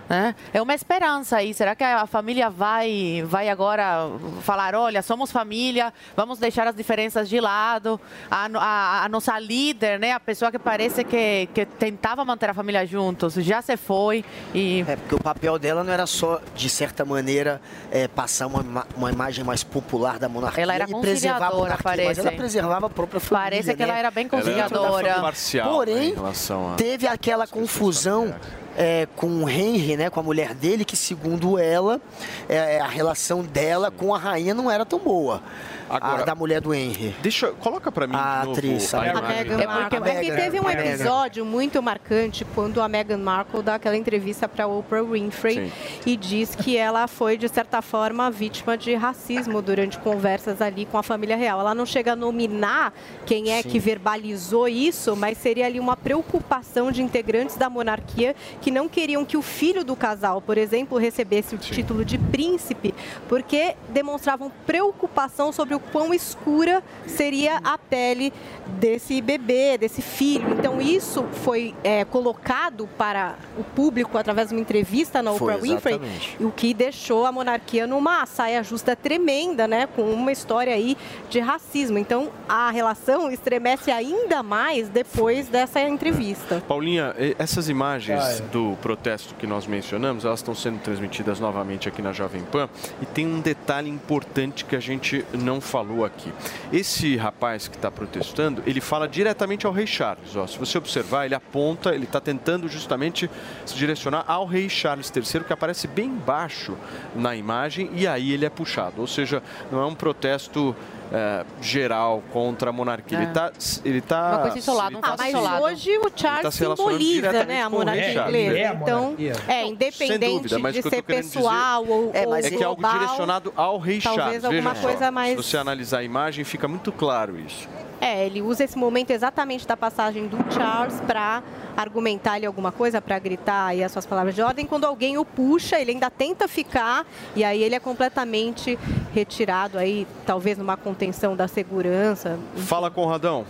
[0.09, 0.35] Né?
[0.51, 1.53] É uma esperança aí.
[1.53, 4.09] Será que a família vai, vai agora
[4.41, 8.01] falar: olha, somos família, vamos deixar as diferenças de lado?
[8.29, 12.53] A, a, a nossa líder, né, a pessoa que parece que, que tentava manter a
[12.55, 14.25] família juntos, já se foi.
[14.53, 14.83] E...
[14.87, 19.11] É, porque o papel dela não era só, de certa maneira, é, passar uma, uma
[19.11, 22.37] imagem mais popular da monarquia Ela era e preservar monarquia, mas ela parece.
[22.37, 23.49] preservava a própria família.
[23.51, 23.99] Parece que ela né?
[23.99, 25.17] era bem Ela era conciliadora.
[25.17, 26.75] imparcial, Porém, né, em relação a...
[26.75, 28.33] Teve aquela confusão
[28.81, 31.99] é, com o Henry, né, com a mulher dele, que segundo ela,
[32.47, 35.43] é, a relação dela com a rainha não era tão boa.
[35.89, 37.15] Agora- a da mulher do Henry.
[37.19, 39.01] Deixa, coloca pra mim a de novo atriz, a a.
[39.21, 40.83] Meghan É porque- É porque teve um Meghan.
[40.83, 45.73] episódio muito marcante quando a Meghan Markle dá aquela entrevista para Oprah Winfrey
[46.05, 50.97] e diz que ela foi, de certa forma, vítima de racismo durante conversas ali com
[50.97, 51.59] a família real.
[51.59, 52.93] Ela não chega a nominar
[53.25, 53.69] quem é Sim.
[53.69, 59.23] que verbalizou isso, mas seria ali uma preocupação de integrantes da monarquia que não queriam
[59.25, 62.93] que o filho do casal, por exemplo, recebesse o título de príncipe,
[63.27, 68.31] porque demonstravam preocupação sobre o quão escura seria a pele
[68.79, 70.49] desse bebê, desse filho.
[70.57, 75.61] Então isso foi é, colocado para o público através de uma entrevista na Foi, Oprah
[75.63, 76.37] Winfrey, exatamente.
[76.39, 80.97] o que deixou a monarquia numa saia justa tremenda, né, com uma história aí
[81.29, 81.97] de racismo.
[81.97, 86.63] Então a relação estremece ainda mais depois dessa entrevista.
[86.67, 88.41] Paulinha, essas imagens Ah.
[88.51, 92.69] Do protesto que nós mencionamos, elas estão sendo transmitidas novamente aqui na Jovem Pan
[93.01, 96.33] e tem um detalhe importante que a gente não falou aqui.
[96.71, 100.35] Esse rapaz que está protestando, ele fala diretamente ao rei Charles.
[100.35, 103.29] Ó, se você observar, ele aponta, ele está tentando justamente
[103.65, 106.77] se direcionar ao rei Charles III, que aparece bem baixo
[107.15, 109.01] na imagem e aí ele é puxado.
[109.01, 109.41] Ou seja,
[109.71, 110.75] não é um protesto
[111.11, 113.17] eh, geral contra a monarquia.
[113.17, 113.21] É.
[113.21, 113.51] Ele está
[113.83, 115.63] ele tá, Uma coisa isolada, ele um tá se- isolado.
[115.63, 118.57] hoje o Charles tá simboliza, né, a monarquia inglesa.
[118.57, 119.15] É a Então,
[119.47, 122.81] é, independente dúvida, mas de ser dizer pessoal ou- é, ou é que é algo
[122.87, 124.45] direcionado ao rei talvez Charles.
[124.45, 127.67] alguma Veja só, coisa mais- Se você analisar a imagem, fica muito claro isso.
[128.01, 131.43] É, ele usa esse momento exatamente da passagem do Charles para
[131.75, 134.65] argumentar ali alguma coisa, para gritar aí as suas palavras de ordem.
[134.65, 138.79] Quando alguém o puxa, ele ainda tenta ficar e aí ele é completamente
[139.13, 142.39] retirado aí, talvez numa contenção da segurança.
[142.55, 143.45] Fala, Conradão.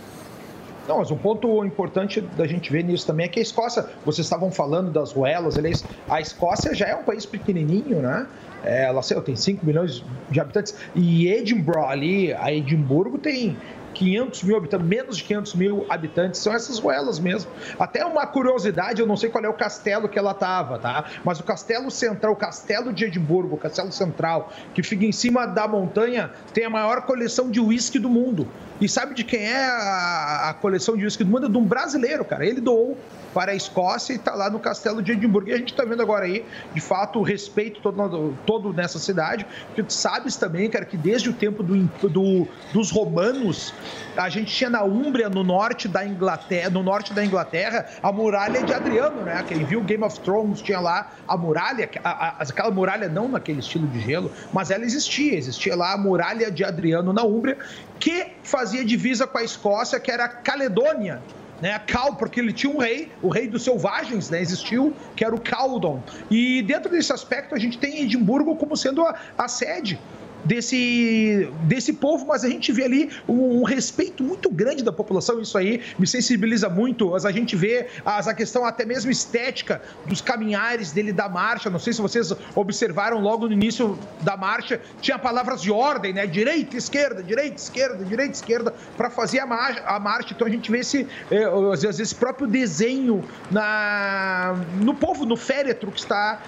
[0.88, 4.26] Não, mas um ponto importante da gente ver nisso também é que a Escócia, vocês
[4.26, 8.26] estavam falando das ruelas, aliás, a Escócia já é um país pequenininho, né?
[8.64, 10.74] É, ela sei, tem 5 milhões de habitantes.
[10.94, 13.56] E Edinburgh ali, a Edimburgo tem
[14.00, 17.50] 500 mil habitantes, menos de 500 mil habitantes, são essas ruelas mesmo.
[17.78, 21.04] Até uma curiosidade, eu não sei qual é o castelo que ela tava, tá?
[21.22, 25.44] Mas o castelo central, o castelo de Edimburgo, o castelo central, que fica em cima
[25.46, 28.48] da montanha, tem a maior coleção de uísque do mundo.
[28.80, 31.46] E sabe de quem é a, a coleção de uísque do mundo?
[31.46, 32.46] É de um brasileiro, cara.
[32.46, 32.96] Ele doou
[33.34, 35.50] para a Escócia e está lá no castelo de Edimburgo.
[35.50, 36.42] E a gente está vendo agora aí,
[36.74, 39.46] de fato, o respeito todo, todo nessa cidade.
[39.66, 41.76] Porque tu sabes também, cara, que desde o tempo do,
[42.08, 43.74] do- dos romanos,
[44.16, 48.62] a gente tinha na Úmbria, no norte da Inglaterra, no norte da Inglaterra, a muralha
[48.62, 49.42] de Adriano, né?
[49.46, 53.60] Quem viu Game of Thrones tinha lá a muralha, a- a- aquela muralha não naquele
[53.60, 55.36] estilo de gelo, mas ela existia.
[55.36, 57.56] Existia lá a muralha de Adriano na Úmbria,
[57.98, 61.20] que fazia divisa com a Escócia, que era a Caledônia
[61.60, 65.34] né, Cal, porque ele tinha um rei, o rei dos selvagens, né, existiu, que era
[65.34, 66.02] o Caldon.
[66.30, 70.00] E dentro desse aspecto a gente tem Edimburgo como sendo a, a sede
[70.44, 75.40] desse, desse povo, mas a gente vê ali um, um respeito muito grande da população,
[75.40, 79.82] isso aí me sensibiliza muito, as, a gente vê as, a questão até mesmo estética
[80.06, 84.80] dos caminhares dele da marcha, não sei se vocês observaram logo no início da marcha,
[85.00, 89.82] tinha palavras de ordem, né, direita, esquerda, direita, esquerda, direita, esquerda, para fazer a marcha,
[89.84, 94.94] a marcha, então a gente vê esse, eh, às vezes, esse próprio desenho na, no
[94.94, 96.40] povo, no féretro que está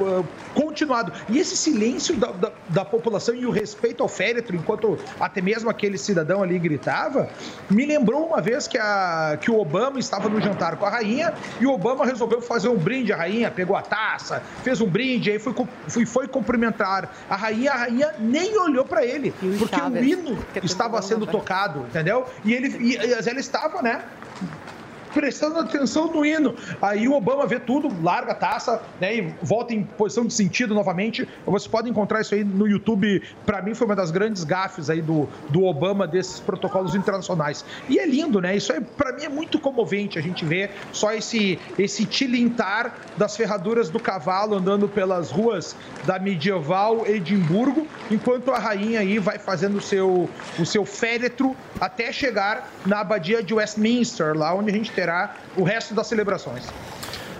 [0.00, 0.24] uh,
[0.54, 1.12] continuado.
[1.28, 5.68] E esse silêncio da, da, da população e o respeito ao féretro, enquanto até mesmo
[5.70, 7.28] aquele cidadão ali gritava,
[7.70, 11.32] me lembrou uma vez que, a, que o Obama estava no jantar com a rainha
[11.60, 15.30] e o Obama resolveu fazer um brinde à rainha, pegou a taça, fez um brinde,
[15.30, 15.54] aí foi,
[15.88, 20.36] foi, foi cumprimentar a rainha, a rainha nem olhou para ele, porque Chaves, o hino
[20.52, 22.26] que estava sendo mundo- tocado, entendeu?
[22.44, 24.02] E ele e, e ela estava, né?
[25.12, 26.54] Prestando atenção no hino.
[26.80, 30.74] Aí o Obama vê tudo, larga a taça, né, e volta em posição de sentido
[30.74, 31.28] novamente.
[31.46, 33.22] Você pode encontrar isso aí no YouTube.
[33.44, 37.64] Para mim foi uma das grandes gafes aí do, do Obama desses protocolos internacionais.
[37.88, 38.56] E é lindo, né?
[38.56, 43.36] Isso aí para mim é muito comovente a gente ver só esse esse tilintar das
[43.36, 49.78] ferraduras do cavalo andando pelas ruas da medieval Edimburgo, enquanto a rainha aí vai fazendo
[49.78, 50.28] o seu
[50.58, 55.64] o seu féretro até chegar na abadia de Westminster, lá onde a gente terá o
[55.64, 56.64] resto das celebrações.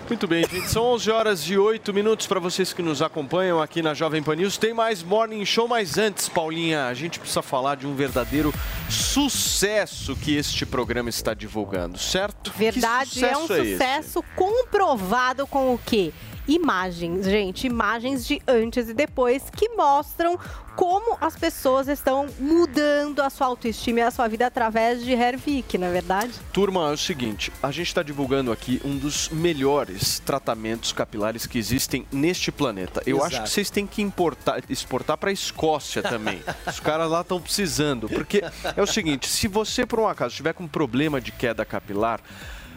[0.09, 0.67] Muito bem, gente.
[0.69, 4.35] São 11 horas e 8 minutos para vocês que nos acompanham aqui na Jovem Pan
[4.35, 4.57] News.
[4.57, 8.53] Tem mais Morning Show, mas antes, Paulinha, a gente precisa falar de um verdadeiro
[8.89, 12.51] sucesso que este programa está divulgando, certo?
[12.57, 13.71] Verdade, Que é um sucesso esse?
[13.73, 16.11] sucesso comprovado com o quê?
[16.47, 20.37] Imagens, gente, imagens de antes e depois que mostram
[20.75, 25.77] como as pessoas estão mudando a sua autoestima e a sua vida através de Hervik,
[25.77, 26.33] não é verdade?
[26.51, 31.57] Turma, é o seguinte, a gente está divulgando aqui um dos melhores tratamentos capilares que
[31.57, 33.01] existem neste planeta.
[33.05, 33.35] Eu Exato.
[33.35, 36.41] acho que vocês têm que importar, exportar para a Escócia também.
[36.67, 38.43] Os caras lá estão precisando, porque
[38.75, 42.19] é o seguinte, se você por um acaso estiver com problema de queda capilar,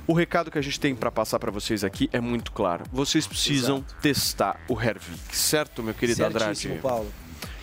[0.07, 2.85] o recado que a gente tem para passar para vocês aqui é muito claro.
[2.93, 6.83] Vocês precisam testar o Hervik, certo, meu querido Certíssimo, Andrade?
[6.83, 7.13] Paulo.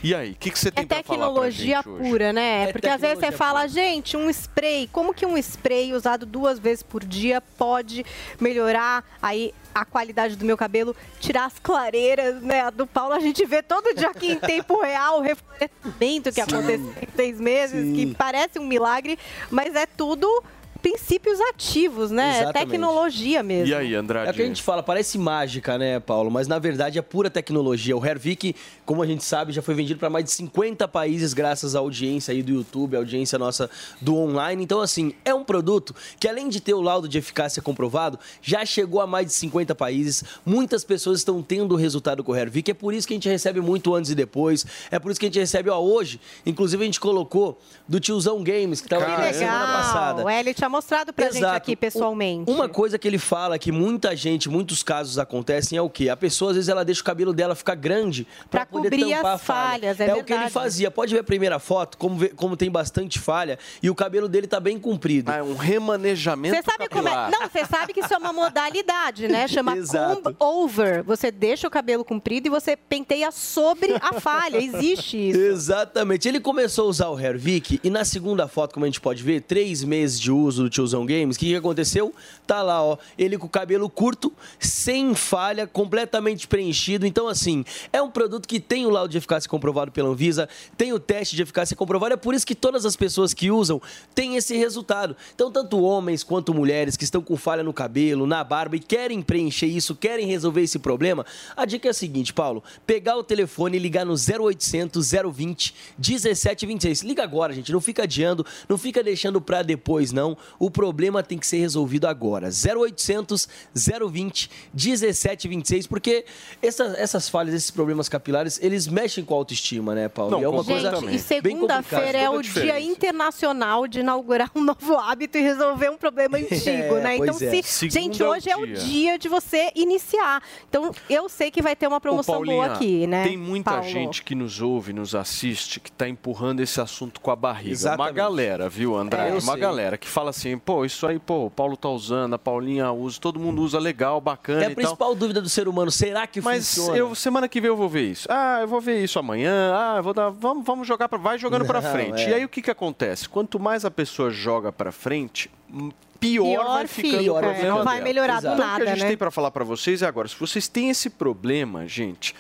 [0.04, 2.10] E aí, o que, que você tem É para falar pra tecnologia gente hoje?
[2.10, 2.64] pura, né?
[2.64, 6.26] É Porque às vezes você tecnologia fala, gente, um spray, como que um spray usado
[6.26, 8.06] duas vezes por dia pode
[8.38, 12.64] melhorar aí a qualidade do meu cabelo, tirar as clareiras, né?
[12.64, 16.42] A do Paulo a gente vê todo dia aqui em tempo real o reflorescimento que
[16.42, 19.18] aconteceu em seis meses, que parece um milagre,
[19.50, 20.44] mas é tudo
[20.84, 22.24] princípios ativos, né?
[22.24, 22.70] É Exatamente.
[22.72, 23.74] tecnologia mesmo.
[23.96, 24.28] Andrade?
[24.28, 26.30] É o que a gente fala, parece mágica, né, Paulo?
[26.30, 27.96] Mas na verdade é pura tecnologia.
[27.96, 28.54] O Hervik,
[28.86, 32.34] como a gente sabe, já foi vendido para mais de 50 países graças à audiência
[32.34, 33.70] aí do YouTube, à audiência nossa
[34.02, 34.62] do online.
[34.62, 38.66] Então, assim, é um produto que além de ter o laudo de eficácia comprovado, já
[38.66, 40.22] chegou a mais de 50 países.
[40.46, 42.72] Muitas pessoas estão tendo o resultado com o Hervik.
[42.72, 44.66] É por isso que a gente recebe muito antes e depois.
[44.92, 47.58] É por isso que a gente recebe, ó, hoje, inclusive a gente colocou
[47.88, 50.26] do Tiozão Games, que estava aqui na semana passada.
[50.26, 52.50] O tinha mostrado pra gente aqui pessoalmente.
[52.52, 56.10] Uma coisa que ele fala que muita gente, muitos casos acontecem é o quê?
[56.10, 59.34] A pessoa às vezes ela deixa o cabelo dela ficar grande para poder cobrir tampar
[59.36, 59.70] as a falha.
[59.70, 60.90] falhas, é o que ele fazia.
[60.92, 64.48] Pode ver a primeira foto, como, vê- como tem bastante falha e o cabelo dele
[64.48, 65.30] tá bem comprido.
[65.30, 67.30] Ah, é um remanejamento Você sabe como é?
[67.30, 69.48] Não, você sabe que isso é uma modalidade, né?
[69.48, 71.04] Chama comb over.
[71.04, 74.58] Você deixa o cabelo comprido e você penteia sobre a falha.
[74.58, 75.40] Existe isso.
[75.40, 76.28] Exatamente.
[76.28, 79.42] Ele começou a usar o Hervik e na segunda foto, como a gente pode ver,
[79.42, 82.14] três meses de uso do Tiozão Games, o que, que aconteceu?
[82.48, 87.06] Tá lá, ó, ele com o cabelo curto, sem falha, completamente preenchido.
[87.06, 90.94] Então, assim, é um produto que tem o laudo de eficácia comprovado pela Anvisa, tem
[90.94, 93.82] o teste de eficácia comprovado, é por isso que todas as pessoas que usam
[94.16, 95.16] têm esse resultado.
[95.36, 99.22] Então, tanto homens quanto mulheres que estão com falha no cabelo, na barba e querem
[99.22, 101.26] preencher isso, querem resolver esse problema,
[101.56, 107.02] a dica é a seguinte, Paulo, pegar o telefone e ligar no 0800 020 1726.
[107.02, 110.38] Liga agora, gente, não fica adiando, não fica deixando pra depois, não.
[110.60, 112.50] O problema tem que ser resolvido agora.
[112.52, 116.26] 0800 020 1726, porque
[116.62, 120.32] essa- essas falhas, esses problemas capilares, eles mexem com a autoestima, né, Paulo?
[120.32, 124.62] Não, E é uma coisa Gente, e segunda-feira é o dia internacional de inaugurar um
[124.62, 127.16] novo hábito e resolver um problema antigo, É, né?
[127.18, 127.62] Então, é.
[127.62, 128.76] se, Segunda gente, é o hoje é o dia.
[128.76, 130.42] dia de você iniciar.
[130.70, 133.24] Então, eu sei que vai ter uma promoção Ô, Paulinha, boa aqui, né?
[133.24, 133.88] Tem muita Paulo?
[133.88, 137.70] gente que nos ouve, nos assiste, que está empurrando esse assunto com a barriga.
[137.70, 138.16] Uma Exatamente.
[138.16, 139.30] galera, viu, André?
[139.30, 139.58] É, Uma sei.
[139.62, 143.20] galera que fala assim, pô, isso aí, pô, o Paulo tá usando, a Paulinha usa,
[143.20, 144.76] todo mundo usa legal, bacana É a e tal.
[144.76, 146.98] principal dúvida do ser humano, será que Mas funciona?
[146.98, 148.28] eu, semana que vem eu vou ver isso.
[148.30, 149.74] Ah, eu vou ver isso amanhã.
[149.76, 150.30] Ah, eu vou dar.
[150.30, 151.18] Vamos, vamos jogar para.
[151.18, 152.22] Vai jogando para frente.
[152.24, 152.30] é.
[152.30, 153.28] E aí o que, que acontece?
[153.30, 155.90] Quanto mais a pessoa joga para frente, hum,
[156.20, 157.78] pior, Pior vai fica, ficando o é, problema.
[157.78, 158.06] não vai dela.
[158.08, 159.08] melhorar do então, o que nada, a gente né?
[159.10, 160.28] tem para falar para vocês é agora.
[160.28, 162.34] Se vocês têm esse problema, gente.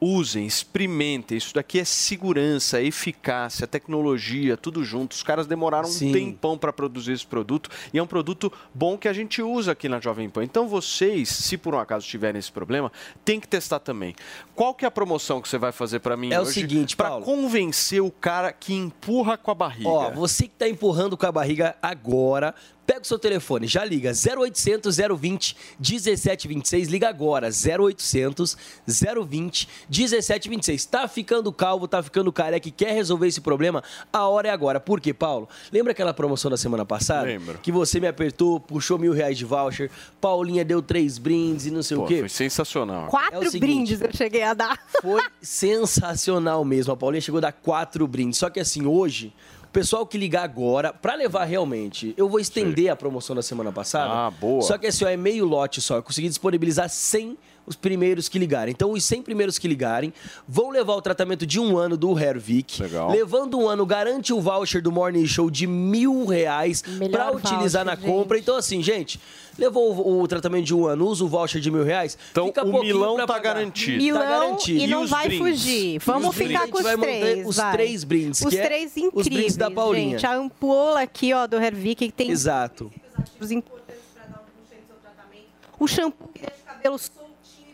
[0.00, 1.36] Usem, experimentem.
[1.36, 5.12] Isso daqui é segurança, eficácia, tecnologia, tudo junto.
[5.12, 6.08] Os caras demoraram Sim.
[6.08, 9.72] um tempão para produzir esse produto e é um produto bom que a gente usa
[9.72, 10.42] aqui na Jovem Pan.
[10.42, 12.90] Então vocês, se por um acaso tiverem esse problema,
[13.24, 14.14] tem que testar também.
[14.54, 16.52] Qual que é a promoção que você vai fazer para mim É o hoje?
[16.54, 19.88] seguinte, para convencer o cara que empurra com a barriga.
[19.88, 22.54] Ó, você que tá empurrando com a barriga agora,
[22.90, 28.56] pega o seu telefone, já liga 0800 020 1726, liga agora 0800
[29.28, 30.86] 020 1726.
[30.86, 33.84] Tá ficando calvo, tá ficando careca e quer resolver esse problema?
[34.12, 34.80] A hora é agora.
[34.80, 35.48] Por quê, Paulo?
[35.72, 37.26] Lembra aquela promoção da semana passada?
[37.26, 37.60] Lembro.
[37.62, 39.88] Que você me apertou, puxou mil reais de voucher,
[40.20, 42.18] Paulinha deu três brindes e não sei Pô, o quê?
[42.18, 43.06] foi sensacional.
[43.06, 44.76] Quatro É seguinte, brindes eu cheguei a dar.
[45.00, 46.92] Foi sensacional mesmo.
[46.92, 48.40] A Paulinha chegou a dar quatro brindes.
[48.40, 49.32] Só que assim, hoje,
[49.72, 54.12] pessoal que ligar agora, pra levar realmente, eu vou estender a promoção da semana passada.
[54.12, 54.62] Ah, boa.
[54.62, 55.96] Só que assim, ó, é meio lote só.
[55.96, 57.36] Eu consegui disponibilizar 100
[57.70, 58.72] os primeiros que ligarem.
[58.72, 60.12] Então, os 100 primeiros que ligarem
[60.46, 62.82] vão levar o tratamento de um ano do Hervik.
[62.82, 63.10] Legal.
[63.10, 67.84] Levando um ano, garante o voucher do Morning Show de mil reais pra utilizar voucher,
[67.84, 68.36] na compra.
[68.38, 69.20] Então, assim, gente,
[69.56, 72.18] levou o, o tratamento de um ano, usa o voucher de mil reais.
[72.32, 73.54] Então, fica o milão tá pagar.
[73.54, 74.02] garantido.
[74.02, 74.80] Milão Tá garantido.
[74.82, 75.60] e não os vai brindes?
[75.60, 75.94] fugir.
[75.94, 76.70] E Vamos os ficar brindes?
[76.72, 77.72] com os A gente vai manter três, os vai.
[77.72, 80.18] três brindes, Os que é três os incríveis, brindes da Paulinha.
[80.18, 80.26] gente.
[80.26, 82.90] A ampola aqui, ó, do Hervik, que tem Exato.
[83.40, 85.46] os importantes para dar um puxão no seu tratamento.
[85.78, 86.98] o shampoo que deixa o cabelo e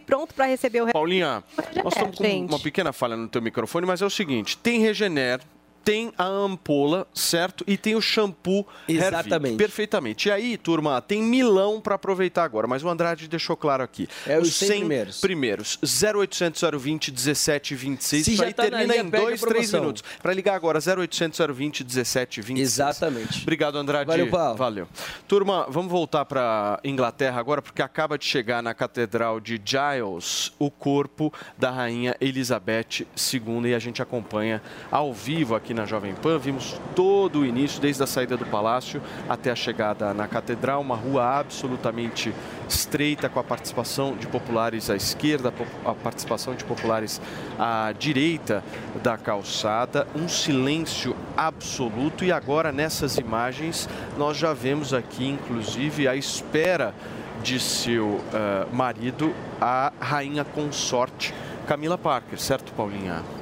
[0.07, 0.87] pronto para receber o.
[0.93, 1.43] Paulinha,
[1.83, 5.41] nós estamos com uma pequena falha no teu microfone, mas é o seguinte, tem Regener,
[5.87, 7.63] tem a ampola, certo?
[7.65, 9.55] E tem o shampoo Exatamente.
[9.57, 10.29] perfeitamente.
[10.29, 14.09] E aí, turma, tem milão para aproveitar agora, mas o Andrade deixou claro aqui.
[14.27, 15.21] É os 100 primeiros.
[15.21, 15.79] primeiros.
[15.81, 18.25] 0800 020 1726.
[18.25, 19.81] Se Isso já aí tá na termina linha, em perde a 2, 3 promoção.
[19.81, 20.03] minutos.
[20.21, 22.59] Para ligar agora, 0800 020 1726.
[22.61, 23.43] Exatamente.
[23.43, 24.09] Obrigado, Andrade.
[24.09, 24.57] Valeu, Paulo.
[24.57, 24.89] Valeu.
[25.29, 30.69] Turma, vamos voltar para Inglaterra agora, porque acaba de chegar na Catedral de Giles o
[30.69, 34.61] corpo da Rainha Elizabeth II e a gente acompanha
[34.91, 36.39] ao vivo aqui na Jovem Pan.
[36.39, 40.97] Vimos todo o início, desde a saída do palácio até a chegada na Catedral, uma
[40.97, 42.35] rua absolutamente
[42.69, 45.53] estreita, com a participação de populares à esquerda,
[45.85, 47.20] a participação de populares
[47.59, 48.65] à direita
[49.03, 52.24] da calçada, um silêncio absoluto.
[52.24, 56.94] E agora, nessas imagens, nós já vemos aqui, inclusive, a espera
[57.43, 61.35] de seu eh, marido, a rainha consorte
[61.66, 63.36] Camila Parker, certo, Paulinha?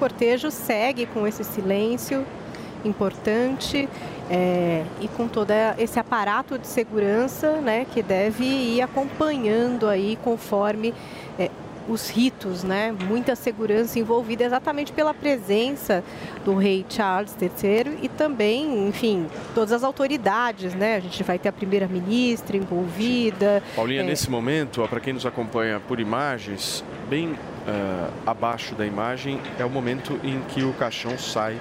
[0.00, 2.24] Cortejo segue com esse silêncio
[2.84, 3.86] importante
[4.30, 10.94] é, e com todo esse aparato de segurança né, que deve ir acompanhando aí conforme
[11.38, 11.50] é,
[11.90, 12.94] os ritos, né?
[13.06, 16.04] Muita segurança envolvida exatamente pela presença
[16.44, 20.96] do rei Charles III e também, enfim, todas as autoridades, né?
[20.96, 23.62] A gente vai ter a primeira-ministra envolvida.
[23.74, 27.36] Paulinha, é, nesse momento, para quem nos acompanha por imagens, bem
[27.66, 31.58] eh, abaixo da imagem é o momento em que o caixão sai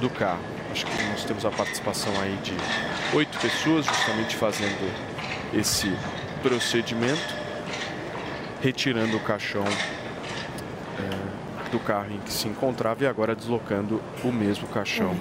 [0.00, 0.40] do carro.
[0.70, 2.54] Acho que nós temos a participação aí de
[3.14, 4.90] oito pessoas justamente fazendo
[5.52, 5.92] esse
[6.42, 7.41] procedimento,
[8.62, 14.68] retirando o caixão eh, do carro em que se encontrava e agora deslocando o mesmo
[14.68, 15.16] caixão.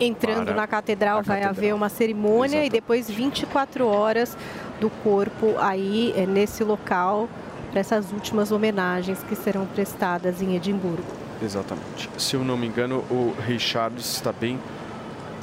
[0.00, 1.50] Entrando para na catedral vai catedral.
[1.50, 4.36] haver uma cerimônia e depois 24 horas
[4.80, 7.28] do corpo aí é, nesse local
[7.70, 11.04] para essas últimas homenagens que serão prestadas em Edimburgo.
[11.42, 12.08] Exatamente.
[12.16, 14.60] Se eu não me engano, o Rei Charles está bem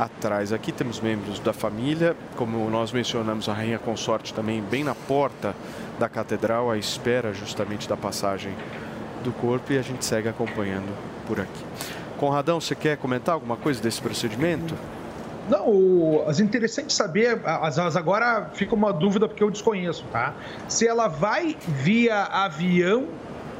[0.03, 0.51] atrás.
[0.51, 5.55] Aqui temos membros da família, como nós mencionamos, a rainha consorte também bem na porta
[5.99, 8.53] da catedral, à espera justamente da passagem
[9.23, 10.91] do corpo e a gente segue acompanhando
[11.27, 11.65] por aqui.
[12.17, 14.73] Conradão, você quer comentar alguma coisa desse procedimento?
[15.49, 20.33] Não, o, as interessante saber, as, as agora fica uma dúvida porque eu desconheço, tá?
[20.67, 23.07] Se ela vai via avião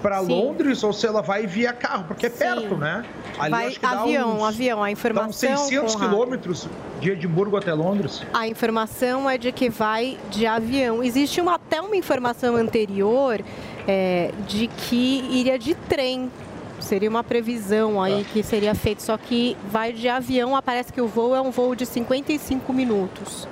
[0.02, 3.06] para Londres ou se ela vai via carro, porque é perto, né?
[3.38, 4.80] vai acho que avião, uns- avião.
[4.84, 6.68] A Dá informação 600 Conrado, quilômetros
[7.00, 8.22] de Edimburgo até Londres.
[8.34, 11.04] A informação é de que vai de avião.
[11.04, 13.40] Existe uma, até uma informação anterior
[13.88, 16.32] é, de que iria de trem.
[16.80, 20.56] Seria uma previsão aí que seria feito, só que vai de avião.
[20.56, 23.48] Aparece que o voo é um voo de 55 minutos.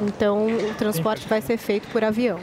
[0.00, 2.38] Então o transporte vai ser feito por avião.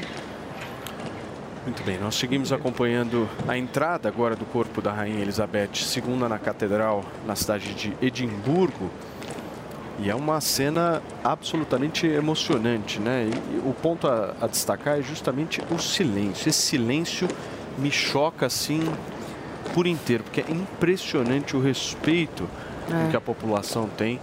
[1.66, 6.38] Muito bem, nós seguimos acompanhando a entrada agora do corpo da Rainha Elizabeth II na
[6.38, 8.90] Catedral, na cidade de Edimburgo.
[10.00, 13.30] E é uma cena absolutamente emocionante, né?
[13.52, 16.48] E o ponto a, a destacar é justamente o silêncio.
[16.48, 17.28] Esse silêncio
[17.80, 18.82] me choca assim
[19.74, 22.48] por inteiro, porque é impressionante o respeito
[22.88, 23.10] É.
[23.10, 24.20] que a população tem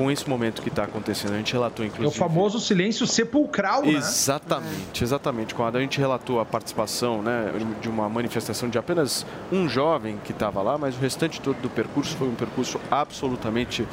[0.00, 1.34] com esse momento que está acontecendo.
[1.34, 2.18] A gente relatou, É o inclusive.
[2.18, 3.90] famoso silêncio sepulcral, né?
[3.92, 5.54] Exatamente, exatamente.
[5.54, 7.52] Quando a gente relatou a participação né,
[7.82, 11.68] de uma manifestação de apenas um jovem que estava lá, mas o restante todo do
[11.68, 13.86] percurso foi um percurso absolutamente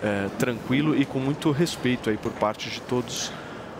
[0.00, 3.32] eh, tranquilo e com muito respeito aí por parte de todos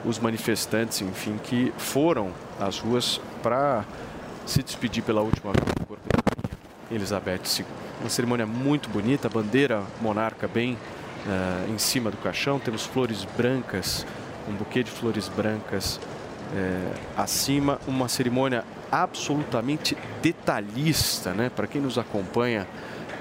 [0.04, 3.84] os manifestantes, enfim, que foram às ruas para
[4.44, 6.58] se despedir pela última vez do corpo da rainha
[6.90, 7.64] Elizabeth II.
[8.00, 10.76] Uma cerimônia muito bonita, bandeira monarca bem
[11.28, 14.06] eh, em cima do caixão, temos flores brancas,
[14.48, 16.00] um buquê de flores brancas
[16.54, 21.50] eh, acima, uma cerimônia absolutamente detalhista, né?
[21.54, 22.66] Para quem nos acompanha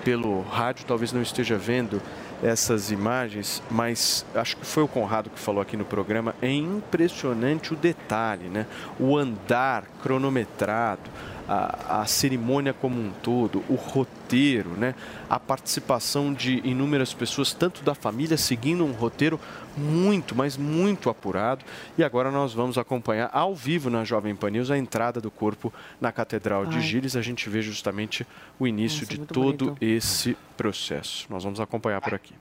[0.06, 2.02] pelo rádio, talvez não esteja vendo
[2.42, 7.74] essas imagens, mas acho que foi o Conrado que falou aqui no programa, é impressionante
[7.74, 8.66] o detalhe, né?
[9.00, 11.10] O andar cronometrado,
[11.48, 14.94] a, a cerimônia como um todo, o roteiro, né?
[15.30, 19.40] A participação de inúmeras pessoas, tanto da família, seguindo um roteiro
[19.78, 21.64] muito, mas muito apurado.
[21.98, 25.74] E agora nós vamos acompanhar ao vivo na Jovem Pan News a entrada do corpo
[26.02, 26.82] na Catedral de Ai.
[26.82, 27.15] Gires.
[27.15, 28.28] A gente vê justamente
[28.60, 29.84] o início Nossa, de todo bonito.
[29.84, 31.28] esse processo.
[31.30, 32.34] Nós vamos acompanhar por aqui.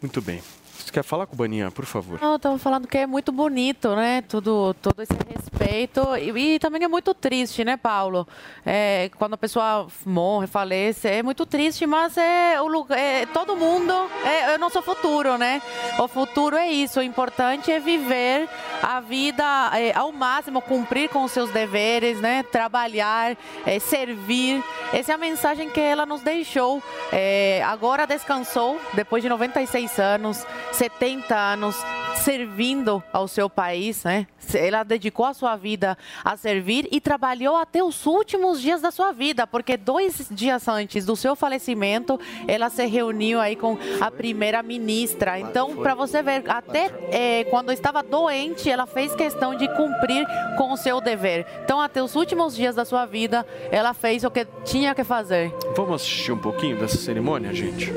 [0.00, 0.42] Muito bem.
[0.82, 2.20] Você quer falar com o Baninha, por favor?
[2.20, 4.22] Não, eu tava falando que é muito bonito, né?
[4.22, 6.00] Tudo, todo esse respeito.
[6.16, 8.26] E, e também é muito triste, né, Paulo?
[8.66, 12.98] É, quando a pessoa morre, falece, é muito triste, mas é o lugar.
[12.98, 13.92] É, todo mundo
[14.24, 15.62] é, é o nosso futuro, né?
[15.98, 16.98] O futuro é isso.
[16.98, 18.48] O importante é viver
[18.82, 19.44] a vida
[19.74, 22.42] é, ao máximo, cumprir com os seus deveres, né?
[22.42, 24.62] Trabalhar, é, servir.
[24.92, 26.82] Essa é a mensagem que ela nos deixou.
[27.12, 30.44] É, agora descansou, depois de 96 anos.
[30.72, 31.76] 70 anos
[32.16, 34.26] servindo ao seu país, né?
[34.54, 39.12] Ela dedicou a sua vida a servir e trabalhou até os últimos dias da sua
[39.12, 44.62] vida, porque dois dias antes do seu falecimento, ela se reuniu aí com a primeira
[44.62, 45.38] ministra.
[45.38, 50.26] Então, para você ver, até é, quando estava doente, ela fez questão de cumprir
[50.56, 51.46] com o seu dever.
[51.64, 55.52] Então, até os últimos dias da sua vida, ela fez o que tinha que fazer.
[55.74, 57.92] Vamos assistir um pouquinho dessa cerimônia, gente?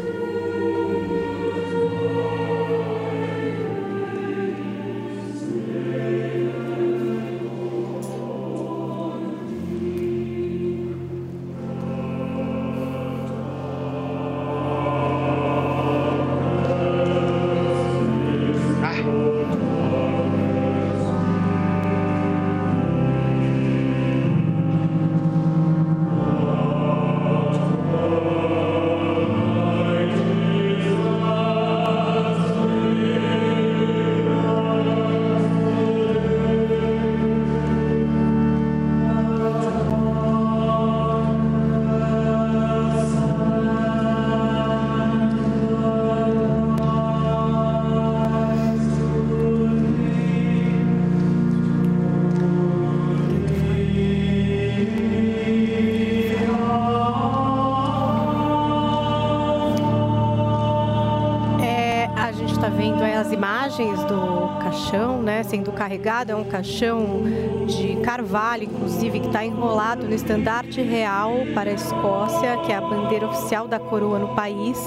[66.06, 66.32] Sendo carregado.
[66.32, 67.24] É um caixão
[67.66, 72.82] de carvalho, inclusive, que está enrolado no estandarte real para a Escócia, que é a
[72.82, 74.78] bandeira oficial da coroa no país,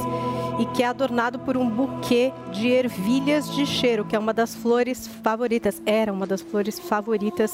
[0.61, 4.55] e que é adornado por um buquê de ervilhas de cheiro, que é uma das
[4.55, 7.53] flores favoritas, era uma das flores favoritas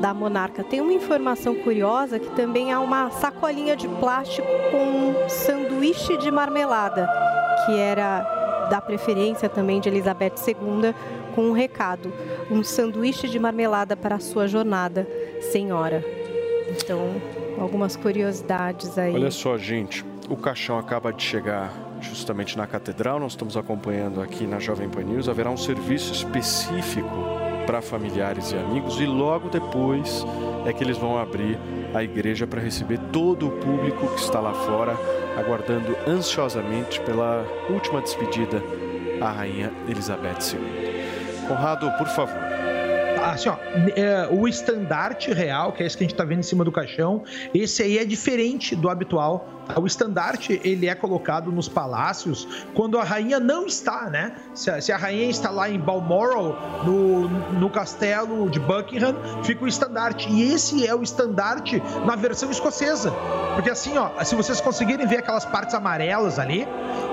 [0.00, 0.64] da monarca.
[0.64, 6.30] Tem uma informação curiosa que também há uma sacolinha de plástico com um sanduíche de
[6.30, 7.08] marmelada,
[7.64, 10.94] que era da preferência também de Elizabeth II,
[11.34, 12.12] com um recado:
[12.50, 15.06] um sanduíche de marmelada para a sua jornada,
[15.52, 16.04] senhora.
[16.70, 17.10] Então,
[17.58, 19.14] algumas curiosidades aí.
[19.14, 23.18] Olha só, gente, o caixão acaba de chegar justamente na catedral.
[23.18, 25.28] Nós estamos acompanhando aqui na Jovem Pan News.
[25.28, 27.10] Haverá um serviço específico
[27.66, 30.24] para familiares e amigos e logo depois
[30.66, 31.58] é que eles vão abrir
[31.94, 34.96] a igreja para receber todo o público que está lá fora,
[35.38, 38.62] aguardando ansiosamente pela última despedida
[39.20, 40.83] à rainha Elizabeth II.
[41.46, 42.38] Conrado, por favor.
[43.22, 43.56] Assim, ó,
[43.96, 46.70] é, o estandarte real, que é esse que a gente está vendo em cima do
[46.70, 47.22] caixão,
[47.54, 49.53] esse aí é diferente do habitual.
[49.66, 49.80] Tá?
[49.80, 54.36] O estandarte ele é colocado nos palácios quando a rainha não está, né?
[54.54, 59.64] Se a, se a rainha está lá em Balmoral, no, no castelo de Buckingham, fica
[59.64, 60.28] o estandarte.
[60.30, 63.12] E esse é o estandarte na versão escocesa.
[63.54, 66.66] Porque assim, ó, se vocês conseguirem ver aquelas partes amarelas ali,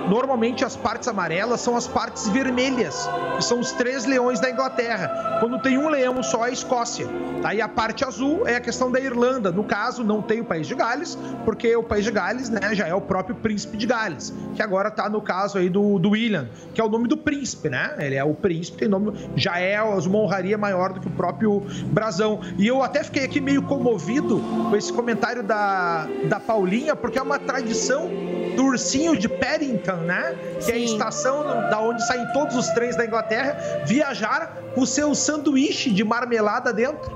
[0.10, 3.07] normalmente as partes amarelas são as partes vermelhas,
[3.38, 5.38] que são os três leões da Inglaterra.
[5.40, 7.07] Quando tem um leão só, é a Escócia.
[7.41, 7.53] Tá?
[7.53, 9.52] E a parte azul é a questão da Irlanda.
[9.52, 12.88] No caso, não tem o País de Gales, porque o País de Gales né, já
[12.88, 16.48] é o próprio Príncipe de Gales, que agora tá no caso aí do, do William,
[16.74, 17.96] que é o nome do príncipe, né?
[18.00, 21.64] Ele é o príncipe, tem nome, já é uma honraria maior do que o próprio
[21.88, 22.42] brasão.
[22.58, 27.22] E eu até fiquei aqui meio comovido com esse comentário da, da Paulinha, porque é
[27.22, 28.10] uma tradição
[28.56, 30.36] do ursinho de Paddington, né?
[30.64, 34.88] Que é a estação da onde saem todos os trens da Inglaterra, viajar com o
[34.88, 37.11] seu sanduíche de marmelada dentro.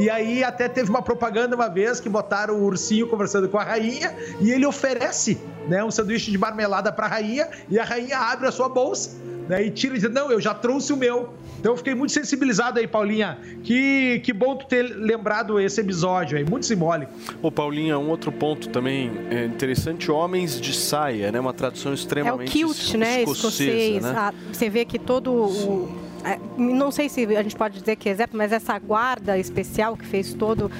[0.00, 3.64] E aí até teve uma propaganda uma vez que botaram o ursinho conversando com a
[3.64, 5.40] rainha e ele oferece,
[5.70, 9.16] né, um sanduíche de marmelada para a rainha e a rainha abre a sua bolsa,
[9.48, 11.32] né, e tira e diz: "Não, eu já trouxe o meu".
[11.60, 13.38] Então eu fiquei muito sensibilizado aí, Paulinha.
[13.62, 17.12] Que, que bom tu ter lembrado esse episódio aí, muito simbólico.
[17.42, 21.38] Ô Paulinha, um outro ponto também é interessante, homens de saia, né?
[21.38, 23.20] Uma tradução É o extremamente kilt, né?
[23.22, 24.02] escocesa, Escocês.
[24.02, 24.14] né?
[24.16, 26.09] Ah, você vê que todo o.
[26.24, 29.96] é, Não sei se a gente pode dizer que é exército, mas essa guarda especial
[29.96, 30.70] que fez todo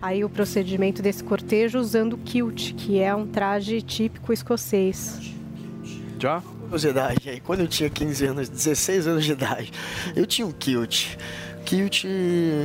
[0.00, 5.18] aí o procedimento desse cortejo usando o kilt, que é um traje típico escocês.
[6.18, 6.40] Já?
[6.40, 9.72] Curiosidade aí, quando eu tinha 15 anos, 16 anos de idade,
[10.14, 11.16] eu tinha um kilt.
[11.64, 12.04] Kilt...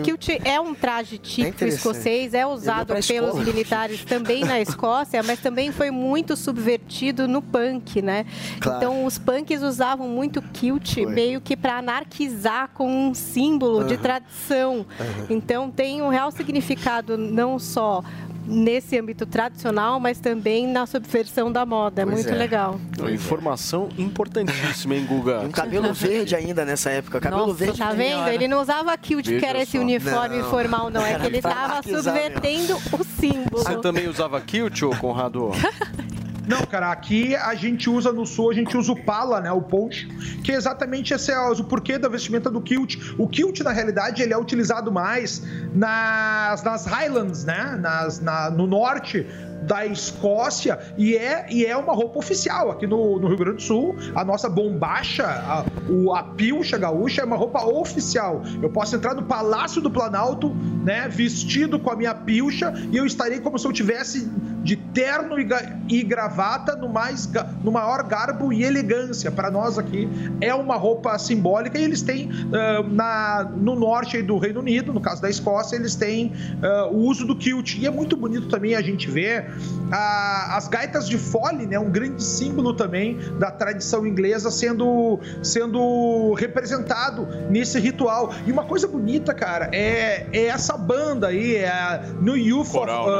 [0.04, 1.78] Kilt é um traje típico interessante.
[1.78, 3.44] escocês, é usado pra pelos escola.
[3.44, 8.26] militares também na Escócia, mas também foi muito subvertido no punk, né?
[8.60, 8.78] Claro.
[8.78, 14.86] Então os punks usavam muito kilt meio que para anarquizar com um símbolo de tradição.
[15.30, 18.04] Então tem um real significado não só
[18.46, 22.02] nesse âmbito tradicional, mas também na subversão da moda.
[22.02, 22.36] É Pois muito é.
[22.38, 22.80] legal.
[23.00, 25.42] Uma informação importantíssima, hein, Guga?
[25.42, 27.20] Um cabelo verde ainda nessa época.
[27.20, 27.78] Cabelo Nossa, verde.
[27.80, 28.28] tá vendo?
[28.30, 29.80] Ele não usava kilt, que era esse só.
[29.80, 30.50] uniforme Não.
[30.50, 31.06] formal, não.
[31.06, 33.64] É que ele pra tava anarquizar subvertendo o símbolo.
[33.64, 35.52] Você também usava kilt, ô Conrado?
[36.48, 39.62] Não, cara, aqui a gente usa no sul, a gente usa o pala, né, o
[39.62, 40.08] poncho,
[40.44, 42.98] que é exatamente esse é o porquê da vestimenta do kilt.
[43.18, 45.42] O kilt, na realidade, ele é utilizado mais
[45.74, 49.26] nas, nas Highlands, né, nas, na, no norte
[49.66, 53.62] da Escócia e é, e é uma roupa oficial aqui no, no Rio Grande do
[53.62, 53.96] Sul.
[54.16, 58.42] A nossa bombacha, a, o, a pilcha gaúcha é uma roupa oficial.
[58.62, 63.06] Eu posso entrar no Palácio do Planalto, né, vestido com a minha pilcha e eu
[63.06, 64.30] estarei como se eu tivesse
[64.64, 65.48] de terno e,
[65.88, 67.30] e gravata no mais
[67.64, 69.32] no maior garbo e elegância.
[69.32, 70.10] Para nós aqui
[70.42, 75.00] é uma roupa simbólica e eles têm ah, na, no norte do Reino Unido, no
[75.00, 76.34] caso da Escócia, eles têm
[76.64, 77.78] ah, o uso do kilt.
[77.78, 79.55] E é muito bonito também a gente ver
[79.92, 86.34] ah, as gaitas de fole, né, um grande símbolo também da tradição inglesa sendo, sendo
[86.34, 88.34] representado nesse ritual.
[88.46, 93.08] E uma coisa bonita, cara, é, é essa banda aí, é a New Youth Coral,
[93.08, 93.12] of,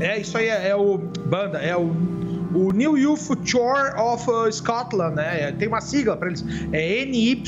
[0.00, 2.16] ah, é isso aí, é, é o banda, é o
[2.54, 5.52] o New Youth Chore of uh, Scotland, né?
[5.52, 6.42] Tem uma sigla para eles,
[6.72, 7.46] é NYCS,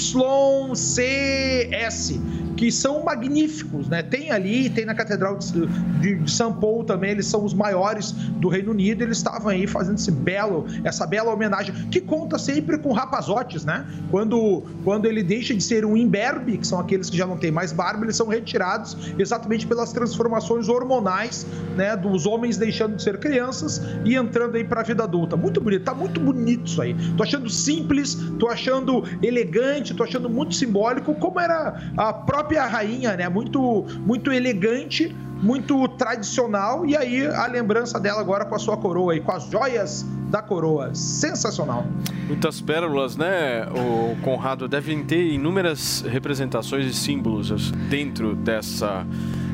[2.59, 4.03] que são magníficos, né?
[4.03, 5.65] Tem ali, tem na Catedral de,
[6.01, 9.65] de, de São Paulo também, eles são os maiores do Reino Unido, eles estavam aí
[9.65, 13.87] fazendo esse belo, essa bela homenagem, que conta sempre com rapazotes, né?
[14.11, 17.53] Quando, quando ele deixa de ser um imberbe, que são aqueles que já não tem
[17.53, 21.97] mais barba, eles são retirados exatamente pelas transformações hormonais, né?
[21.97, 25.37] Dos homens deixando de ser crianças e entrando aí pra vida adulta.
[25.37, 26.97] Muito bonito, tá muito bonito isso aí.
[27.17, 33.17] Tô achando simples, tô achando elegante, tô achando muito simbólico, como era a própria rainha,
[33.17, 33.29] né?
[33.29, 36.87] Muito, muito elegante, muito tradicional.
[36.87, 40.43] E aí a lembrança dela agora com a sua coroa aí, com as joias da
[40.43, 40.95] coroa.
[40.95, 41.87] Sensacional.
[42.27, 44.69] Muitas pérolas, né, o Conrado?
[44.69, 49.07] Devem ter inúmeras representações e símbolos dentro dessa,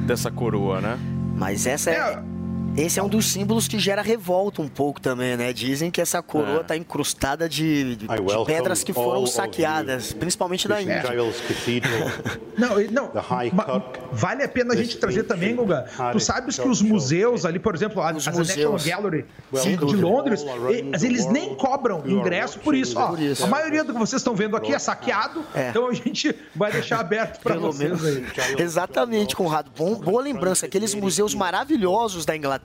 [0.07, 0.99] dessa coroa, né?
[1.37, 2.34] Mas essa é.
[2.77, 5.53] Esse é um dos símbolos que gera revolta um pouco também, né?
[5.53, 6.61] Dizem que essa coroa É.
[6.63, 8.07] está incrustada de, de-
[8.47, 10.83] pedras que foram saqueadas, principalmente da.
[10.83, 11.03] Índia.
[12.57, 13.11] Não, não.
[14.13, 15.87] vale a pena a gente trazer também, Guga.
[16.13, 18.77] Tu sabes que os museus ali, por exemplo, a, a National.
[18.79, 19.25] Gallery
[19.55, 19.97] Sem de.
[19.97, 22.97] Londres, e- mas eles nem cobram ingresso por isso.
[22.99, 23.15] Ó.
[23.43, 25.71] A maioria do que vocês estão vendo aqui é saqueado, É.
[25.71, 28.05] então a gente vai deixar aberto para Pelo vocês menos.
[28.39, 28.57] aí.
[28.59, 29.71] Exatamente, Conrado.
[29.77, 30.67] Bom, boa lembrança.
[30.67, 32.64] Aqueles museus maravilhosos da Inglaterra,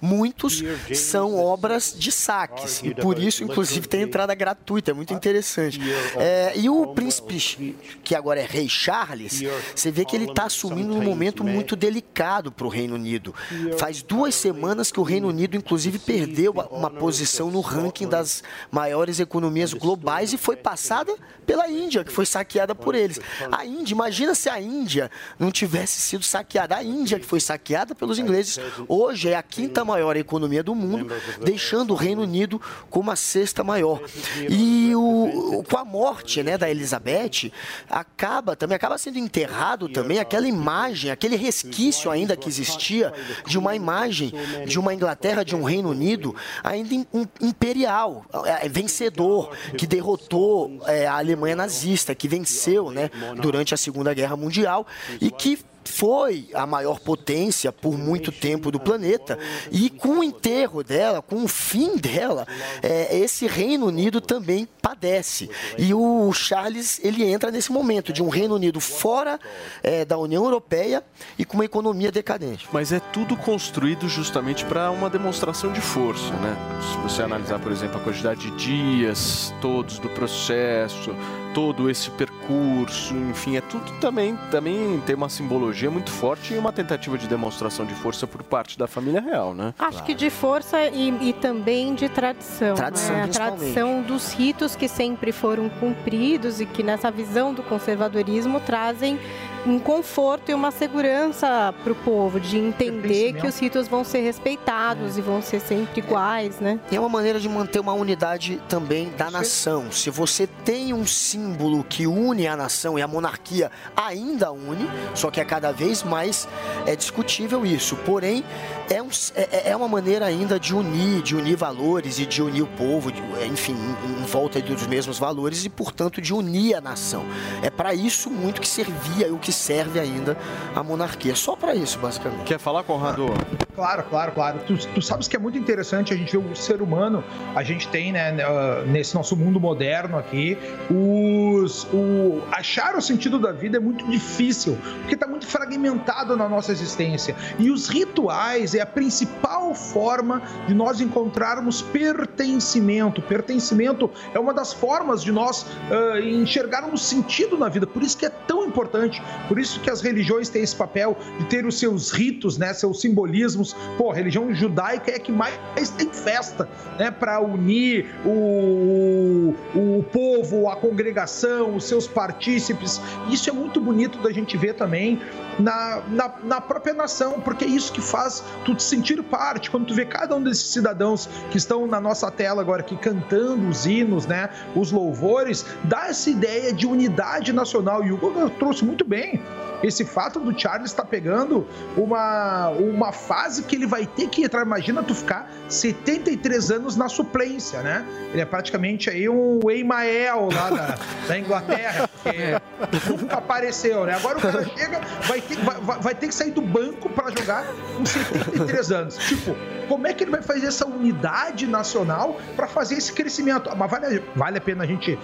[0.00, 0.62] muitos
[0.94, 2.82] são obras de saques.
[2.82, 4.90] E por isso, inclusive, tem entrada gratuita.
[4.90, 5.80] É muito interessante.
[6.16, 9.42] É, e o príncipe, que agora é rei Charles,
[9.74, 13.34] você vê que ele está assumindo um momento muito delicado para o Reino Unido.
[13.78, 19.20] Faz duas semanas que o Reino Unido, inclusive, perdeu uma posição no ranking das maiores
[19.20, 21.14] economias globais e foi passada
[21.46, 23.20] pela Índia, que foi saqueada por eles.
[23.50, 26.76] A Índia, imagina se a Índia não tivesse sido saqueada.
[26.76, 28.58] A Índia, que foi saqueada pelos ingleses,
[28.88, 31.12] hoje é a quinta maior economia do mundo,
[31.42, 32.60] deixando o Reino Unido
[32.90, 34.00] como a sexta maior.
[34.48, 37.52] E o, com a morte né, da Elizabeth,
[37.88, 43.12] acaba também acaba sendo enterrado também aquela imagem, aquele resquício ainda que existia
[43.46, 44.32] de uma imagem
[44.66, 50.80] de uma Inglaterra, de um Reino Unido ainda im- im- imperial, é, vencedor, que derrotou
[50.86, 53.10] é, a Alemanha nazista, que venceu né,
[53.40, 54.86] durante a Segunda Guerra Mundial
[55.20, 59.38] e que foi a maior potência por muito tempo do planeta
[59.70, 62.46] e com o enterro dela, com o fim dela,
[62.82, 65.48] é, esse Reino Unido também padece
[65.78, 69.38] e o Charles ele entra nesse momento de um Reino Unido fora
[69.82, 71.02] é, da União Europeia
[71.38, 72.68] e com uma economia decadente.
[72.72, 76.56] Mas é tudo construído justamente para uma demonstração de força, né?
[76.92, 81.14] Se você analisar, por exemplo, a quantidade de dias todos do processo,
[81.56, 86.70] todo esse percurso, enfim, é tudo também, também tem uma simbologia muito forte e uma
[86.70, 89.72] tentativa de demonstração de força por parte da família real, né?
[89.78, 92.74] Acho que de força e, e também de tradição.
[92.74, 93.22] Tradição, né?
[93.22, 99.18] A tradição dos ritos que sempre foram cumpridos e que nessa visão do conservadorismo trazem
[99.66, 104.20] um conforto e uma segurança para o povo, de entender que os ritos vão ser
[104.20, 106.78] respeitados e vão ser sempre iguais, né?
[106.90, 109.90] E é uma maneira de manter uma unidade também da nação.
[109.90, 115.30] Se você tem um símbolo que une a nação e a monarquia ainda une, só
[115.30, 116.48] que é cada vez mais
[116.86, 117.96] é discutível isso.
[117.96, 118.44] Porém,
[118.90, 122.62] é, um, é, é uma maneira ainda de unir, de unir valores e de unir
[122.62, 126.80] o povo, de, enfim, em, em volta dos mesmos valores e, portanto, de unir a
[126.80, 127.24] nação.
[127.62, 130.36] É para isso muito que servia e o que serve ainda
[130.74, 131.34] a monarquia.
[131.34, 132.44] Só para isso, basicamente.
[132.44, 133.26] Quer falar, Conrado?
[133.74, 134.58] Claro, claro, claro.
[134.66, 137.22] Tu, tu sabes que é muito interessante a gente ver o ser humano,
[137.54, 140.56] a gente tem, né, uh, nesse nosso mundo moderno aqui,
[140.90, 146.48] os, o, achar o sentido da vida é muito difícil, porque está muito fragmentado na
[146.48, 147.36] nossa existência.
[147.58, 153.22] E os rituais é a principal forma de nós encontrarmos pertencimento.
[153.22, 157.86] Pertencimento é uma das formas de nós uh, enxergarmos sentido na vida.
[157.86, 161.44] Por isso que é tão importante, por isso que as religiões têm esse papel de
[161.46, 163.74] ter os seus ritos, né, seus simbolismos.
[163.96, 165.56] Pô, a religião judaica é que mais
[165.96, 173.00] tem festa, né, para unir o, o, o povo, a congregação, os seus partícipes.
[173.28, 175.20] Isso é muito bonito da gente ver também
[175.58, 179.70] na, na, na, própria nação, porque é isso que faz tu te sentir parte.
[179.70, 183.68] Quando tu vê cada um desses cidadãos que estão na nossa tela agora aqui cantando
[183.68, 188.04] os hinos, né, os louvores, dá essa ideia de unidade nacional.
[188.04, 189.40] E o Hugo trouxe muito bem
[189.82, 191.66] esse fato do Charles estar tá pegando
[191.96, 194.62] uma, uma fase que ele vai ter que entrar.
[194.62, 198.04] Imagina tu ficar 73 anos na suplência, né?
[198.32, 200.98] Ele é praticamente aí um Emael lá da,
[201.28, 202.60] da Inglaterra, porque
[203.08, 204.14] nunca apareceu, né?
[204.14, 207.66] Agora o cara chega, vai ter, vai, vai ter que sair do banco para jogar
[207.96, 208.55] com 73
[208.90, 209.16] anos.
[209.18, 209.54] Tipo,
[209.88, 213.70] como é que ele vai fazer essa unidade nacional para fazer esse crescimento?
[213.76, 215.18] Mas vale, vale a pena a gente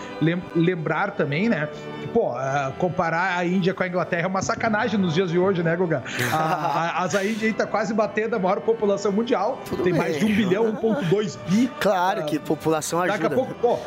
[0.54, 1.68] lembrar também, né?
[2.00, 5.38] Que, pô, uh, comparar a Índia com a Inglaterra é uma sacanagem nos dias de
[5.38, 6.02] hoje, né, Guga?
[6.32, 9.60] A, a, a Índia aí tá quase batendo a maior população mundial.
[9.68, 10.00] Tudo Tem bem.
[10.00, 11.70] mais de 1 bilhão, 1,2 bi.
[11.80, 13.18] Claro que população ajuda.
[13.18, 13.78] Daqui a pouco, pô,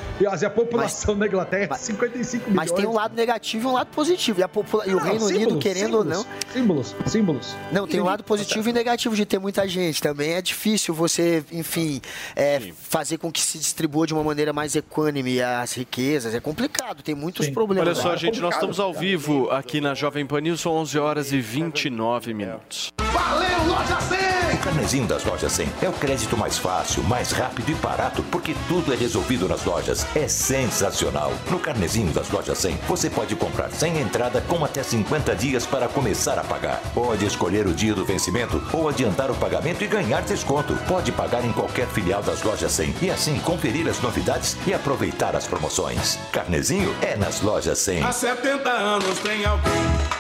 [0.46, 2.70] a população mas, da Inglaterra é 55 milhões.
[2.70, 4.40] Mas tem um lado negativo e um lado positivo.
[4.40, 4.86] E, a popula...
[4.88, 6.54] e o Reino símbolos, Unido, querendo símbolos, ou não.
[6.54, 7.56] Símbolos, símbolos.
[7.72, 10.02] Não, tem um lado positivo e negativo de ter muita gente.
[10.02, 12.02] Também é difícil você, enfim,
[12.36, 16.34] é, fazer com que se distribua de uma maneira mais equânime as riquezas.
[16.34, 17.54] É complicado, tem muitos Sim.
[17.54, 17.88] problemas.
[17.88, 21.32] Olha só, gente, nós estamos ao vivo aqui na Jovem Pan News, são 11 horas
[21.32, 22.92] e 29 minutos.
[23.12, 24.36] Valeu, Loja 100!
[24.56, 28.56] O carnezinho das lojas 100 é o crédito mais fácil, mais rápido e barato, porque
[28.68, 30.06] tudo é resolvido nas lojas.
[30.16, 31.34] É sensacional.
[31.50, 35.88] No carnezinho das lojas 100, você pode comprar sem entrada com até 50 dias para
[35.88, 36.82] começar a pagar.
[36.94, 40.24] Pode escolher o dia do vencimento ou adiantar o pagamento e ganhar
[40.56, 40.76] desconto.
[40.88, 45.36] Pode pagar em qualquer filial das lojas 100 e assim conferir as novidades e aproveitar
[45.36, 46.18] as promoções.
[46.32, 48.04] Carnezinho é nas lojas 100.
[48.04, 49.74] Há 70 anos tem alguém,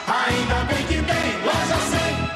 [0.07, 2.35] ainda bem que tem loja 100.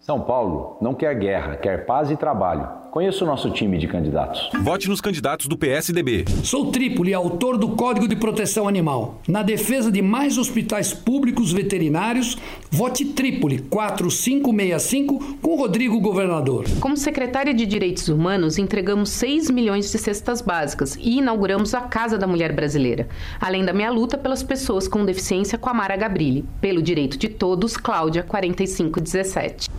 [0.00, 2.79] São Paulo não quer guerra, quer paz e trabalho.
[2.90, 4.50] Conheça o nosso time de candidatos.
[4.62, 6.24] Vote nos candidatos do PSDB.
[6.42, 9.20] Sou Trípoli, autor do Código de Proteção Animal.
[9.28, 12.36] Na defesa de mais hospitais públicos veterinários,
[12.68, 16.64] vote Trípoli 4565 com Rodrigo Governador.
[16.80, 22.18] Como secretária de Direitos Humanos, entregamos 6 milhões de cestas básicas e inauguramos a Casa
[22.18, 23.08] da Mulher Brasileira.
[23.40, 26.44] Além da minha luta pelas pessoas com deficiência com a Mara Gabrilli.
[26.60, 29.70] Pelo direito de todos, Cláudia 4517.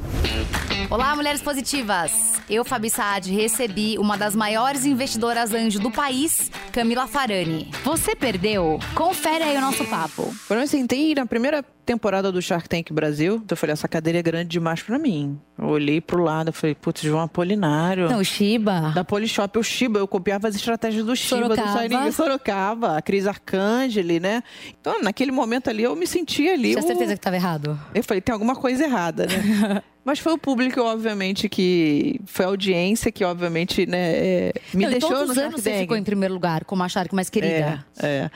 [0.89, 2.41] Olá, mulheres positivas.
[2.49, 7.71] Eu, Fabi Saad, recebi uma das maiores investidoras anjo do país, Camila Farani.
[7.83, 8.79] Você perdeu?
[8.93, 10.31] Confere aí o nosso papo.
[10.47, 14.21] Quando eu sentei na primeira temporada do Shark Tank Brasil, eu falei, essa cadeira é
[14.21, 15.41] grande demais para mim.
[15.61, 18.09] Eu olhei pro lado, falei, putz, João Apolinário.
[18.09, 18.91] Não, o Shiba.
[18.95, 21.67] Da Polishop, o Shiba, eu copiava as estratégias do Shiba, Sorocaba.
[21.67, 24.41] do Sairinho Sorocaba, a Cris Arcangeli, né?
[24.79, 26.71] Então, naquele momento ali, eu me sentia ali.
[26.71, 27.79] Tinha certeza que estava errado?
[27.93, 29.83] Eu falei, tem alguma coisa errada, né?
[30.03, 32.19] Mas foi o público, obviamente, que.
[32.25, 35.77] Foi a audiência que, obviamente, né, é, me Não, deixou todos no os anos você
[35.81, 37.85] ficou em primeiro lugar, como a Shark mais querida.
[38.01, 38.31] É, é.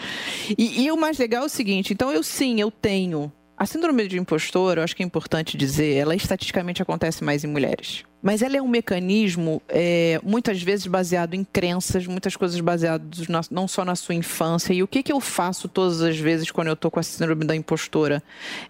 [0.55, 3.31] E, e o mais legal é o seguinte: então, eu sim, eu tenho.
[3.57, 7.47] A síndrome de impostor, eu acho que é importante dizer, ela estatisticamente acontece mais em
[7.47, 8.03] mulheres.
[8.21, 13.39] Mas ela é um mecanismo, é, muitas vezes baseado em crenças, muitas coisas baseadas na,
[13.49, 14.73] não só na sua infância.
[14.73, 17.45] E o que, que eu faço todas as vezes quando eu estou com a síndrome
[17.45, 18.21] da impostora?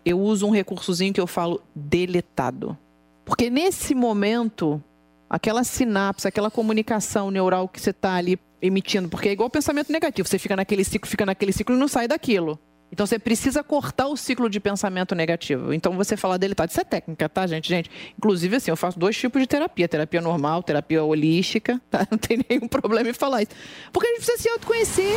[0.06, 2.78] Eu uso um recursozinho que eu falo deletado.
[3.24, 4.84] Porque nesse momento,
[5.28, 10.28] aquela sinapse, aquela comunicação neural que você está ali emitindo, porque é igual pensamento negativo,
[10.28, 12.60] você fica naquele ciclo, fica naquele ciclo e não sai daquilo.
[12.96, 15.74] Então você precisa cortar o ciclo de pensamento negativo.
[15.74, 16.64] Então você falar dele, tá?
[16.64, 17.68] Isso é técnica, tá, gente?
[17.68, 22.08] Gente, inclusive assim, eu faço dois tipos de terapia: terapia normal, terapia holística, tá?
[22.10, 23.52] Não tem nenhum problema em falar isso.
[23.92, 25.14] Porque a gente precisa se autoconhecer.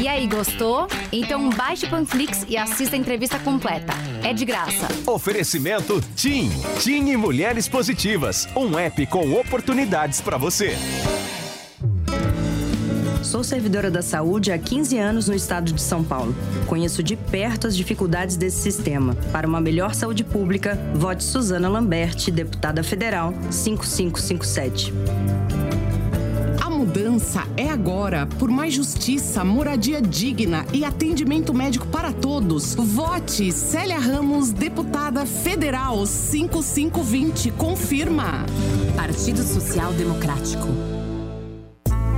[0.00, 0.88] E aí, gostou?
[1.12, 3.92] Então baixe o Panflix e assista a entrevista completa.
[4.24, 4.88] É de graça.
[5.06, 6.50] Oferecimento TIM.
[6.80, 8.48] TIM e Mulheres Positivas.
[8.56, 10.76] Um app com oportunidades para você.
[13.22, 16.34] Sou servidora da saúde há 15 anos no estado de São Paulo.
[16.66, 19.14] Conheço de perto as dificuldades desse sistema.
[19.30, 24.92] Para uma melhor saúde pública, vote Suzana Lambert, deputada federal 5557.
[26.60, 28.26] A mudança é agora.
[28.38, 32.74] Por mais justiça, moradia digna e atendimento médico para todos.
[32.74, 37.50] Vote Célia Ramos, deputada federal 5520.
[37.52, 38.46] Confirma.
[38.96, 40.89] Partido Social Democrático.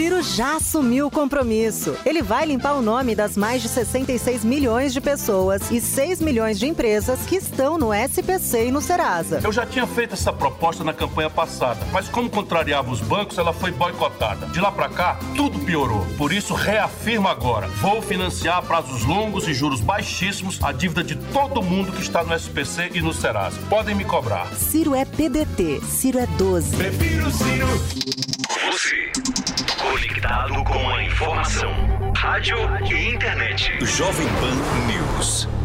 [0.00, 1.94] Ciro já assumiu o compromisso.
[2.06, 6.58] Ele vai limpar o nome das mais de 66 milhões de pessoas e 6 milhões
[6.58, 9.42] de empresas que estão no SPC e no Serasa.
[9.44, 13.52] Eu já tinha feito essa proposta na campanha passada, mas como contrariava os bancos, ela
[13.52, 14.46] foi boicotada.
[14.46, 16.06] De lá para cá, tudo piorou.
[16.16, 21.16] Por isso, reafirmo agora: vou financiar a prazos longos e juros baixíssimos a dívida de
[21.30, 23.58] todo mundo que está no SPC e no Serasa.
[23.68, 24.46] Podem me cobrar.
[24.54, 26.74] Ciro é PDT, Ciro é 12.
[26.74, 27.66] Prefiro Ciro.
[28.72, 29.10] Você,
[29.90, 31.72] conectado com a informação.
[32.16, 32.56] Rádio
[32.86, 33.84] e internet.
[33.84, 34.54] Jovem Pan
[34.86, 35.59] News.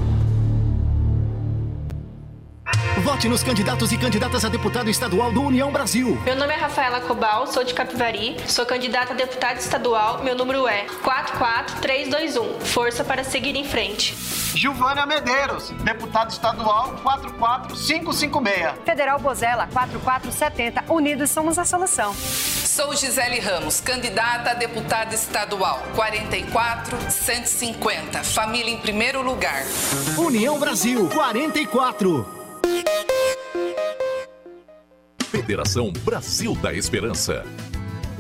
[3.04, 6.20] Vote nos candidatos e candidatas a deputado estadual do União Brasil.
[6.24, 10.68] Meu nome é Rafaela Cobal, sou de Capivari, sou candidata a deputada estadual, meu número
[10.68, 12.60] é 44321.
[12.62, 14.16] Força para seguir em frente.
[14.56, 18.74] Gilvânia Medeiros, deputada estadual 44556.
[18.86, 20.86] Federal Bozela 4470.
[20.92, 22.14] Unidos somos a solução.
[22.14, 28.24] Sou Gisele Ramos, candidata a deputada estadual 44150.
[28.24, 29.64] Família em primeiro lugar.
[30.18, 32.45] União Brasil 44.
[35.30, 37.44] Federação Brasil da Esperança.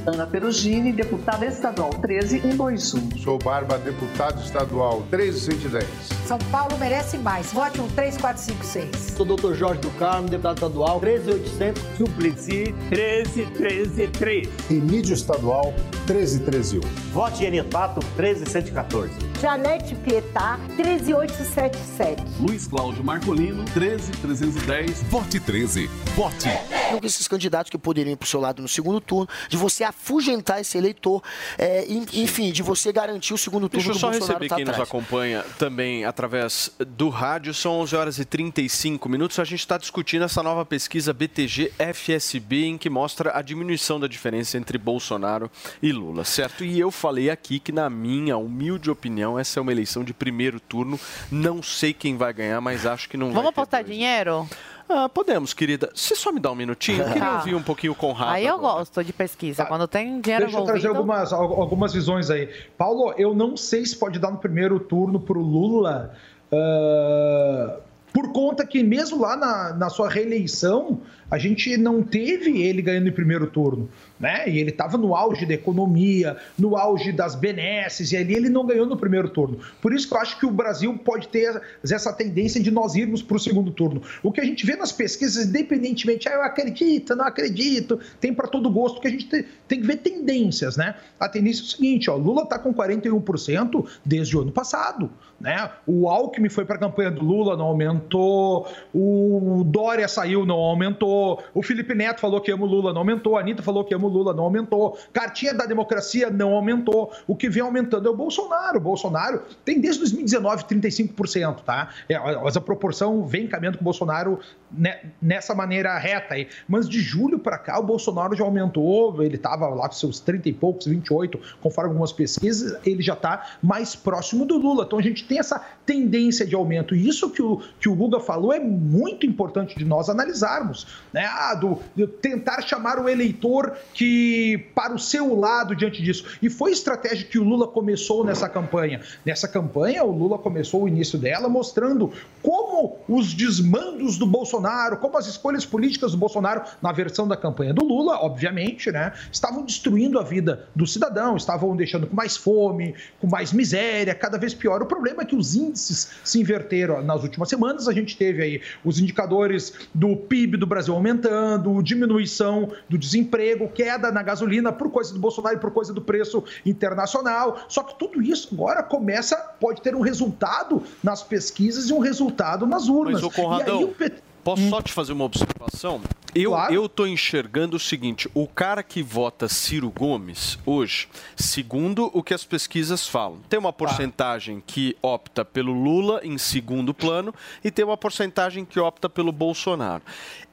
[0.05, 3.17] Ana Perugini, deputada estadual 13121.
[3.17, 5.87] Sou Barba, deputado estadual 13110.
[6.27, 7.51] São Paulo merece mais.
[7.51, 9.15] Vote um 3456.
[9.17, 9.55] Sou Dr.
[9.55, 11.97] Jorge do Carmo, deputado estadual 13800.
[11.97, 14.47] Suplicy 13133.
[14.69, 15.73] Emílio estadual
[16.05, 16.81] 13131.
[17.11, 19.11] Vote Genetato 13114.
[19.41, 22.23] Janete Pietá 13877.
[22.39, 25.03] Luiz Cláudio Marcolino 13310.
[25.03, 25.87] Vote 13.
[26.15, 26.47] Vote.
[26.93, 29.83] Um desses candidatos que poderiam ir para o seu lado no segundo turno, de você
[29.83, 31.21] afugentar esse eleitor,
[31.57, 34.55] é, enfim, de você garantir o segundo turno Deixa eu do só Bolsonaro receber tá
[34.55, 34.89] quem nos atrás.
[34.89, 37.53] acompanha também através do rádio.
[37.53, 39.37] São 11 horas e 35 minutos.
[39.39, 44.57] A gente está discutindo essa nova pesquisa BTG-FSB, em que mostra a diminuição da diferença
[44.57, 45.51] entre Bolsonaro
[45.81, 46.63] e Lula, certo?
[46.63, 50.59] E eu falei aqui que, na minha humilde opinião, essa é uma eleição de primeiro
[50.59, 50.99] turno.
[51.31, 54.47] Não sei quem vai ganhar, mas acho que não vai Vamos apostar dinheiro?
[54.87, 55.89] Ah, podemos, querida.
[55.95, 56.99] Você só me dá um minutinho?
[57.01, 57.37] Eu queria Tá.
[57.37, 58.33] ouvir um pouquinho o Conrado.
[58.33, 58.75] Aí eu agora.
[58.79, 59.65] gosto de pesquisa.
[59.65, 61.11] Quando tem dinheiro Deixa eu trazer envolvido...
[61.11, 62.47] algumas, al- algumas visões aí.
[62.77, 66.13] Paulo, eu não sei se pode dar no primeiro turno para o Lula,
[66.51, 67.77] ah,
[68.13, 73.07] por conta que mesmo lá na, na sua reeleição, a gente não teve ele ganhando
[73.07, 73.89] em primeiro turno.
[74.17, 74.49] Né?
[74.49, 78.65] E ele estava no auge da economia, no auge das benesses, e ali ele não
[78.65, 79.59] ganhou no primeiro turno.
[79.81, 83.21] Por isso que eu acho que o Brasil pode ter essa tendência de nós irmos
[83.21, 84.01] para o segundo turno.
[84.23, 88.47] O que a gente vê nas pesquisas, independentemente, ah, eu acredito, não acredito, tem para
[88.47, 90.95] todo gosto, que a gente tem, que ver tendências, né?
[91.19, 95.69] A tendência é o seguinte, ó, Lula está com 41% desde o ano passado, né?
[95.85, 101.14] O Alckmin foi para a campanha do Lula, não aumentou, o Dória saiu, não aumentou,
[101.53, 104.05] o Felipe Neto falou que ama o Lula, não aumentou, a Anitta falou que ama
[104.05, 108.15] o Lula, não aumentou, cartinha da democracia não aumentou, o que vem aumentando é o
[108.15, 111.89] Bolsonaro, o Bolsonaro tem desde 2019 35%, tá?
[112.09, 114.39] É, mas a proporção vem caminhando com o Bolsonaro
[114.71, 119.35] ne- nessa maneira reta aí, mas de julho para cá o Bolsonaro já aumentou, ele
[119.35, 123.95] estava lá com seus 30 e poucos, 28, conforme algumas pesquisas, ele já está mais
[123.95, 127.61] próximo do Lula, então a gente tem essa tendência de aumento, e isso que o,
[127.79, 131.25] que o Guga falou é muito importante de nós analisarmos, né?
[131.31, 136.37] Ah, do, de tentar chamar o eleitor que para o seu lado diante disso.
[136.41, 138.99] E foi estratégia que o Lula começou nessa campanha.
[139.25, 142.11] Nessa campanha, o Lula começou o início dela mostrando
[142.43, 147.73] como os desmandos do Bolsonaro, como as escolhas políticas do Bolsonaro, na versão da campanha
[147.73, 152.93] do Lula, obviamente, né, estavam destruindo a vida do cidadão, estavam deixando com mais fome,
[153.21, 154.81] com mais miséria, cada vez pior.
[154.81, 157.87] O problema é que os índices se inverteram nas últimas semanas.
[157.87, 164.11] A gente teve aí os indicadores do PIB do Brasil aumentando, diminuição do desemprego, queda
[164.11, 167.59] na gasolina por coisa do Bolsonaro e por coisa do preço internacional.
[167.69, 172.65] Só que tudo isso agora começa, pode ter um resultado nas pesquisas e um resultado
[172.65, 173.21] nas urnas.
[173.21, 174.24] Mas, o Conradão, e aí o PT...
[174.45, 175.99] posso só te fazer uma observação?
[176.35, 176.73] Eu, Claro.
[176.73, 182.33] eu tô enxergando o seguinte: o cara que vota Ciro Gomes hoje, segundo o que
[182.33, 187.83] as pesquisas falam, tem uma porcentagem que opta pelo Lula em segundo plano e tem
[187.83, 190.03] uma porcentagem que opta pelo Bolsonaro.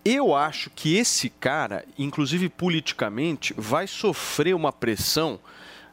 [0.05, 5.39] Eu acho que esse cara, inclusive politicamente, vai sofrer uma pressão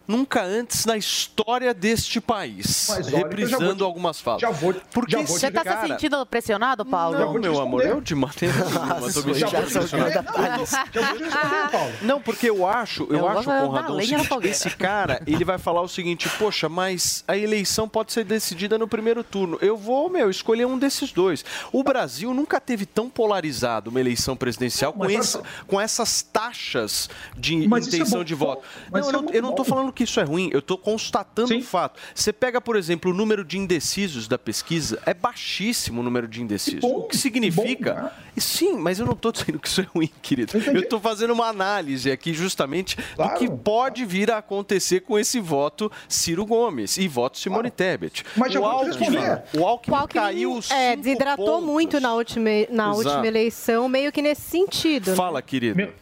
[0.10, 4.42] nunca antes na história deste país, Mas olha reprisando te- algumas falas.
[4.42, 5.82] já vou- Porque já vou Você tá cara...
[5.82, 7.18] se sentindo pressionado, Paulo?
[7.20, 10.30] Não, meu amor, eu de maneira nenhuma me sentindo pressionado.
[12.02, 15.88] Não, porque eu acho, eu, Eu acho, Conradão, seguinte, esse cara, ele vai falar o
[15.88, 19.58] seguinte, poxa, mas a eleição pode ser decidida no primeiro turno.
[19.62, 21.44] Eu vou, meu, escolher um desses dois.
[21.72, 25.42] O Brasil nunca teve tão polarizado uma eleição presidencial com, só.
[25.68, 28.24] com essas taxas de Mas é intenção bom.
[28.26, 28.64] de voto.
[28.92, 30.78] Mas Não, eu é não, eu não tô falando que isso é ruim, eu tô
[30.78, 32.00] constatando um fato.
[32.16, 36.42] Você pega, por exemplo, o número de indecisos da pesquisa, é baixíssimo o número de
[36.42, 36.80] indecisos.
[36.80, 37.94] bom, o que significa...
[37.94, 38.12] bom, né?
[38.38, 40.54] Sim, mas eu não tô dizendo que isso é ruim, querido.
[40.58, 45.42] Eu tô fazendo uma análise aqui justamente do que pode vir a acontecer com esse
[45.42, 48.24] voto Ciro Gomes e voto Simone Tebet.
[48.38, 49.18] Mas o Alckmin,
[49.58, 51.66] o Alckmin, O Alckmin, caiu é, desidratou pontos.
[51.66, 52.98] muito na última, na Exato.
[53.00, 55.10] última eleição, meio que nesse sentido.
[55.12, 55.18] né?
[55.18, 55.76] Fala, querido.
[55.76, 55.94] Meu-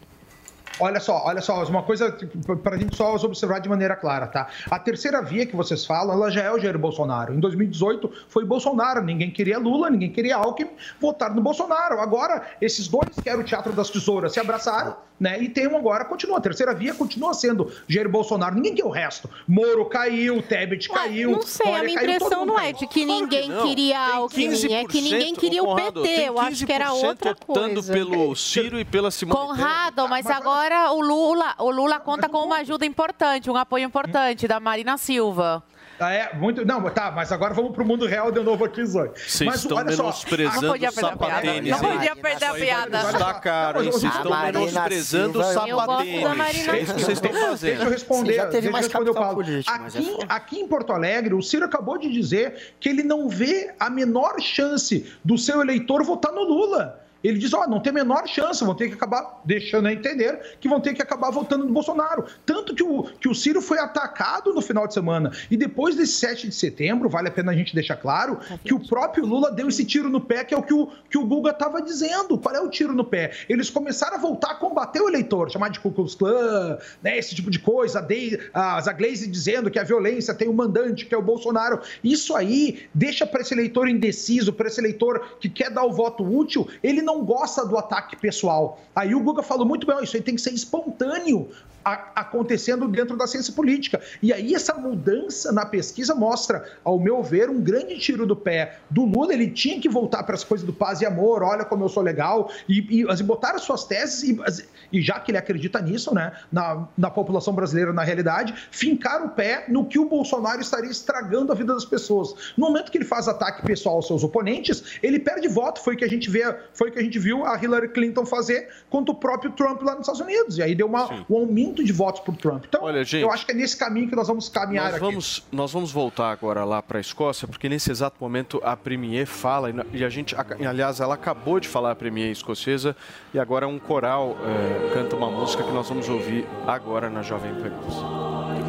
[0.79, 2.15] Olha só, olha só, uma coisa
[2.63, 4.47] para a gente só observar de maneira clara, tá?
[4.69, 7.33] A terceira via que vocês falam, ela já é o Jair Bolsonaro.
[7.33, 11.99] Em 2018 foi Bolsonaro, ninguém queria Lula, ninguém queria Alckmin, votaram no Bolsonaro.
[11.99, 15.41] Agora, esses dois que eram o Teatro das Tesouras se abraçaram, né?
[15.41, 16.37] E tem um agora, continua.
[16.37, 19.29] A terceira via continua sendo Jair Bolsonaro, ninguém quer o resto.
[19.47, 21.31] Moro caiu, Tebet caiu.
[21.31, 23.65] Não sei, a minha caiu, impressão não é de que ninguém não.
[23.67, 26.27] queria Alckmin, é que ninguém 15%, queria o PT.
[26.27, 27.93] Eu acho que era 15% outra coisa.
[27.93, 32.57] pelo Ciro e pela Simone Conrado, mas agora o Lula, o Lula conta com uma
[32.57, 35.63] ajuda importante, um apoio importante da Marina Silva.
[35.99, 36.63] Ah, é, muito.
[36.63, 39.09] Não, tá, mas agora vamos pro mundo real de novo aqui, Zói.
[39.15, 41.61] Vocês Mas estão olha só, menosprezando Não podia o perder a piada.
[41.61, 43.13] Não podia perder a piada.
[43.17, 43.91] Tá caro, hein?
[43.91, 46.67] Vocês estão menosprezando sapatênis.
[46.67, 47.89] É isso que vocês estão Deixa eu fazendo.
[47.89, 48.31] responder.
[48.31, 49.35] Sim, já teve deixa eu mais responder Paulo.
[49.43, 50.25] político, é Aqui, foda.
[50.29, 54.39] aqui em Porto Alegre, o Ciro acabou de dizer que ele não vê a menor
[54.39, 57.06] chance do seu eleitor votar no Lula.
[57.23, 60.57] Ele diz, ó, não tem a menor chance, vão ter que acabar deixando a entender
[60.59, 62.25] que vão ter que acabar votando no Bolsonaro.
[62.45, 65.31] Tanto que o, que o Ciro foi atacado no final de semana.
[65.49, 68.79] E depois desse 7 de setembro, vale a pena a gente deixar claro que o
[68.79, 71.51] próprio Lula deu esse tiro no pé, que é o que o, que o Guga
[71.51, 72.37] estava dizendo.
[72.37, 73.31] Qual é o tiro no pé?
[73.49, 77.35] Eles começaram a voltar a combater o eleitor, chamar de Ku Klux Klan, né, esse
[77.35, 78.05] tipo de coisa.
[78.53, 81.81] A, a Zagleisi dizendo que a violência tem um mandante, que é o Bolsonaro.
[82.03, 86.23] Isso aí deixa para esse eleitor indeciso, para esse eleitor que quer dar o voto
[86.23, 88.79] útil, ele não gosta do ataque pessoal.
[88.93, 91.49] Aí o Guga falou muito bem, isso aí tem que ser espontâneo
[91.85, 94.01] a- acontecendo dentro da ciência política.
[94.21, 98.79] E aí essa mudança na pesquisa mostra, ao meu ver, um grande tiro do pé
[98.89, 99.31] do Lula.
[99.33, 102.03] Ele tinha que voltar para as coisas do paz e amor, olha como eu sou
[102.03, 105.79] legal, e, e, assim, botar as suas teses, e, as- e já que ele acredita
[105.81, 110.59] nisso, né, na, na população brasileira, na realidade, fincar o pé no que o Bolsonaro
[110.59, 112.33] estaria estragando a vida das pessoas.
[112.57, 115.79] No momento que ele faz ataque pessoal aos seus oponentes, ele perde voto.
[115.81, 118.69] Foi o que a gente vê, foi que a gente viu a Hillary Clinton fazer
[118.89, 120.57] contra o próprio Trump lá nos Estados Unidos.
[120.57, 122.65] E aí deu uma, um aumento de votos para o Trump.
[122.67, 125.05] Então, Olha, gente, eu acho que é nesse caminho que nós vamos caminhar Nós aqui.
[125.05, 129.25] vamos, nós vamos voltar agora lá para a Escócia, porque nesse exato momento a Premier
[129.25, 132.95] fala, e a gente, aliás, ela acabou de falar a Premier escocesa,
[133.33, 137.53] e agora um coral eh, canta uma música que nós vamos ouvir agora na Jovem
[137.55, 137.71] Pan.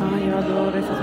[0.01, 0.99] Ai, eu adoro essas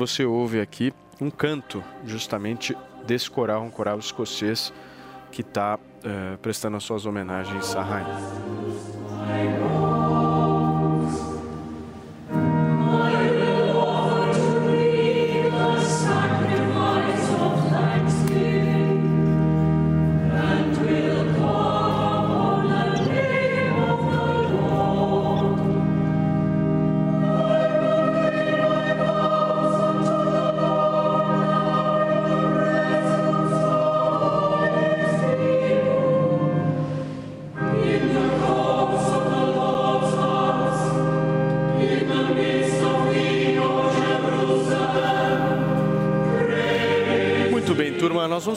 [0.00, 2.74] você ouve aqui um canto justamente
[3.06, 4.72] desse coral, um coral escocês
[5.30, 5.78] que está
[6.40, 9.89] prestando as suas homenagens à rainha.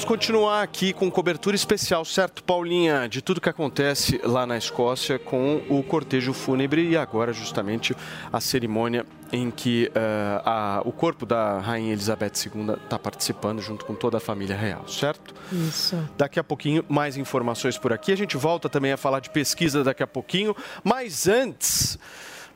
[0.04, 5.18] Vamos continuar aqui com cobertura especial, certo, Paulinha, de tudo que acontece lá na Escócia
[5.18, 7.96] com o cortejo fúnebre e agora justamente
[8.32, 13.86] a cerimônia em que eh, a- o corpo da Rainha Elizabeth II está participando junto
[13.86, 15.34] com toda a família real, certo?
[15.52, 15.98] Isso.
[16.18, 18.12] Daqui a pouquinho, mais informações por aqui.
[18.12, 20.54] A gente volta também a falar de pesquisa daqui a pouquinho.
[20.84, 21.98] Mas antes,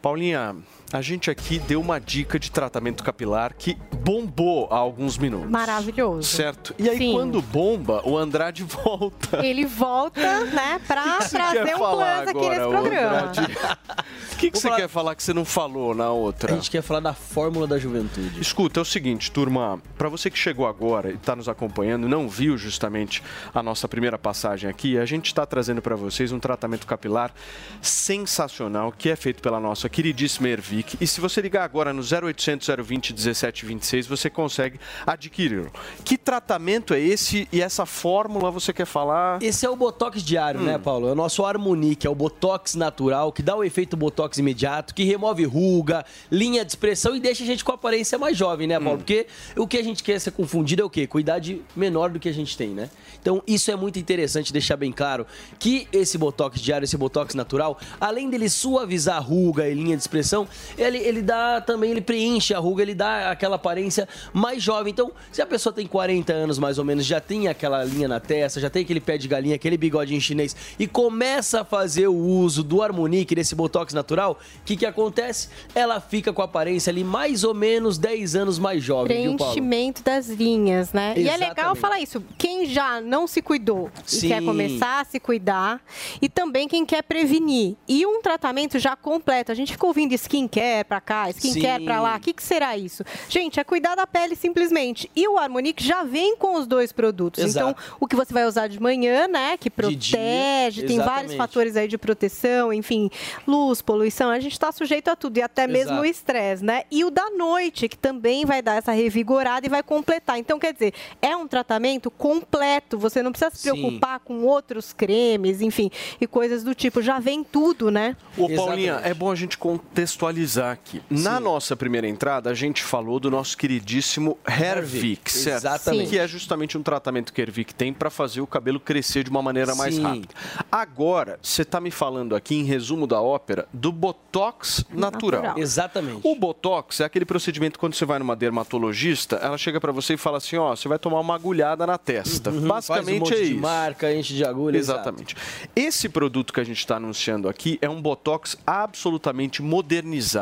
[0.01, 0.55] Paulinha,
[0.91, 5.49] a gente aqui deu uma dica de tratamento capilar que bombou há alguns minutos.
[5.49, 6.27] Maravilhoso.
[6.27, 6.73] Certo.
[6.77, 7.13] E aí, Sim.
[7.13, 9.45] quando bomba, o Andrade volta.
[9.45, 13.31] Ele volta, né, pra que trazer um falar plus aqui nesse programa.
[14.37, 16.53] O que, que você quer falar que você não falou na outra?
[16.53, 18.39] A gente quer falar da fórmula da juventude.
[18.39, 22.09] Escuta, é o seguinte, turma, para você que chegou agora e está nos acompanhando e
[22.09, 26.39] não viu justamente a nossa primeira passagem aqui, a gente está trazendo para vocês um
[26.39, 27.33] tratamento capilar
[27.81, 30.49] sensacional que é feito pela nossa queridíssima
[30.99, 35.71] E se você ligar agora no 0800 020 1726, você consegue adquiri-lo.
[36.03, 39.41] Que tratamento é esse e essa fórmula você quer falar?
[39.41, 41.07] Esse é o Botox diário, né, Paulo?
[41.07, 45.03] É o nosso Harmonique, é o Botox natural, que dá o efeito Botox imediato, que
[45.03, 48.79] remove ruga, linha de expressão e deixa a gente com a aparência mais jovem, né,
[48.79, 48.97] Paulo?
[48.97, 51.07] Porque o que a gente quer ser confundido é o quê?
[51.07, 52.89] Com idade menor do que a gente tem, né?
[53.21, 55.25] Então, isso é muito interessante deixar bem claro
[55.59, 60.47] que esse Botox diário, esse Botox natural, além dele suavizar ruga e linha de expressão,
[60.77, 64.91] ele, ele dá também, ele preenche a ruga, ele dá aquela aparência mais jovem.
[64.91, 68.19] Então, se a pessoa tem 40 anos mais ou menos, já tem aquela linha na
[68.19, 72.15] testa, já tem aquele pé de galinha, aquele bigodinho chinês e começa a fazer o
[72.15, 75.49] uso do Harmonique, desse Botox natural, o que que acontece?
[75.73, 79.07] Ela fica com a aparência ali mais ou menos 10 anos mais jovem?
[79.07, 81.13] Preenchimento das linhas, né?
[81.15, 81.79] E é legal Exatamente.
[81.79, 82.23] falar isso.
[82.37, 84.27] Quem já não se cuidou e Sim.
[84.27, 85.81] quer começar a se cuidar,
[86.21, 87.75] e também quem quer prevenir.
[87.87, 89.51] E um tratamento já completo.
[89.51, 90.56] A gente ficou ouvindo skincare
[90.87, 91.85] pra cá, skincare Sim.
[91.85, 92.15] pra lá.
[92.15, 93.03] O que, que será isso?
[93.29, 95.09] Gente, é cuidar da pele simplesmente.
[95.15, 97.43] E o Harmonique já vem com os dois produtos.
[97.43, 97.69] Exato.
[97.69, 99.57] Então, o que você vai usar de manhã, né?
[99.57, 101.37] Que protege, tem vários exatamente.
[101.37, 103.09] fatores aí de proteção, enfim,
[103.47, 104.29] luz, poluição.
[104.29, 105.37] A gente está sujeito a tudo.
[105.37, 106.01] E até mesmo Exato.
[106.01, 106.83] o estresse, né?
[106.89, 110.39] E o da noite, que também vai dar essa revigorada e vai completar.
[110.39, 112.97] Então, quer dizer, é um tratamento completo.
[112.97, 113.71] Você não precisa se Sim.
[113.71, 117.01] preocupar com outros cremes, enfim, e coisas do tipo.
[117.01, 118.15] Já vem tudo, né?
[118.37, 121.01] Ô, Paulinha, é bom a gente contextualizar aqui.
[121.09, 125.57] Na nossa primeira entrada, a gente falou do nosso queridíssimo Hervik, certo?
[125.57, 126.09] Exatamente.
[126.09, 129.41] Que é justamente um tratamento que Hervik tem para fazer o cabelo crescer de uma
[129.41, 130.03] maneira mais Sim.
[130.03, 130.33] rápida.
[130.71, 135.57] Agora, você está me falando aqui, em resumo da ópera, do Botox natural.
[135.57, 136.21] Exatamente.
[136.23, 140.17] O Botox é aquele procedimento quando você vai numa dermatologista, ela chega para você e
[140.17, 142.49] fala assim, ó, você vai tomar uma agulhada na testa.
[142.51, 143.61] Uhum, Basicamente um é de isso.
[143.61, 144.77] marca, enche de agulha.
[144.77, 145.35] Exatamente.
[145.75, 150.36] Esse produto que a gente está anunciando aqui é um Botox absolutamente modernizado,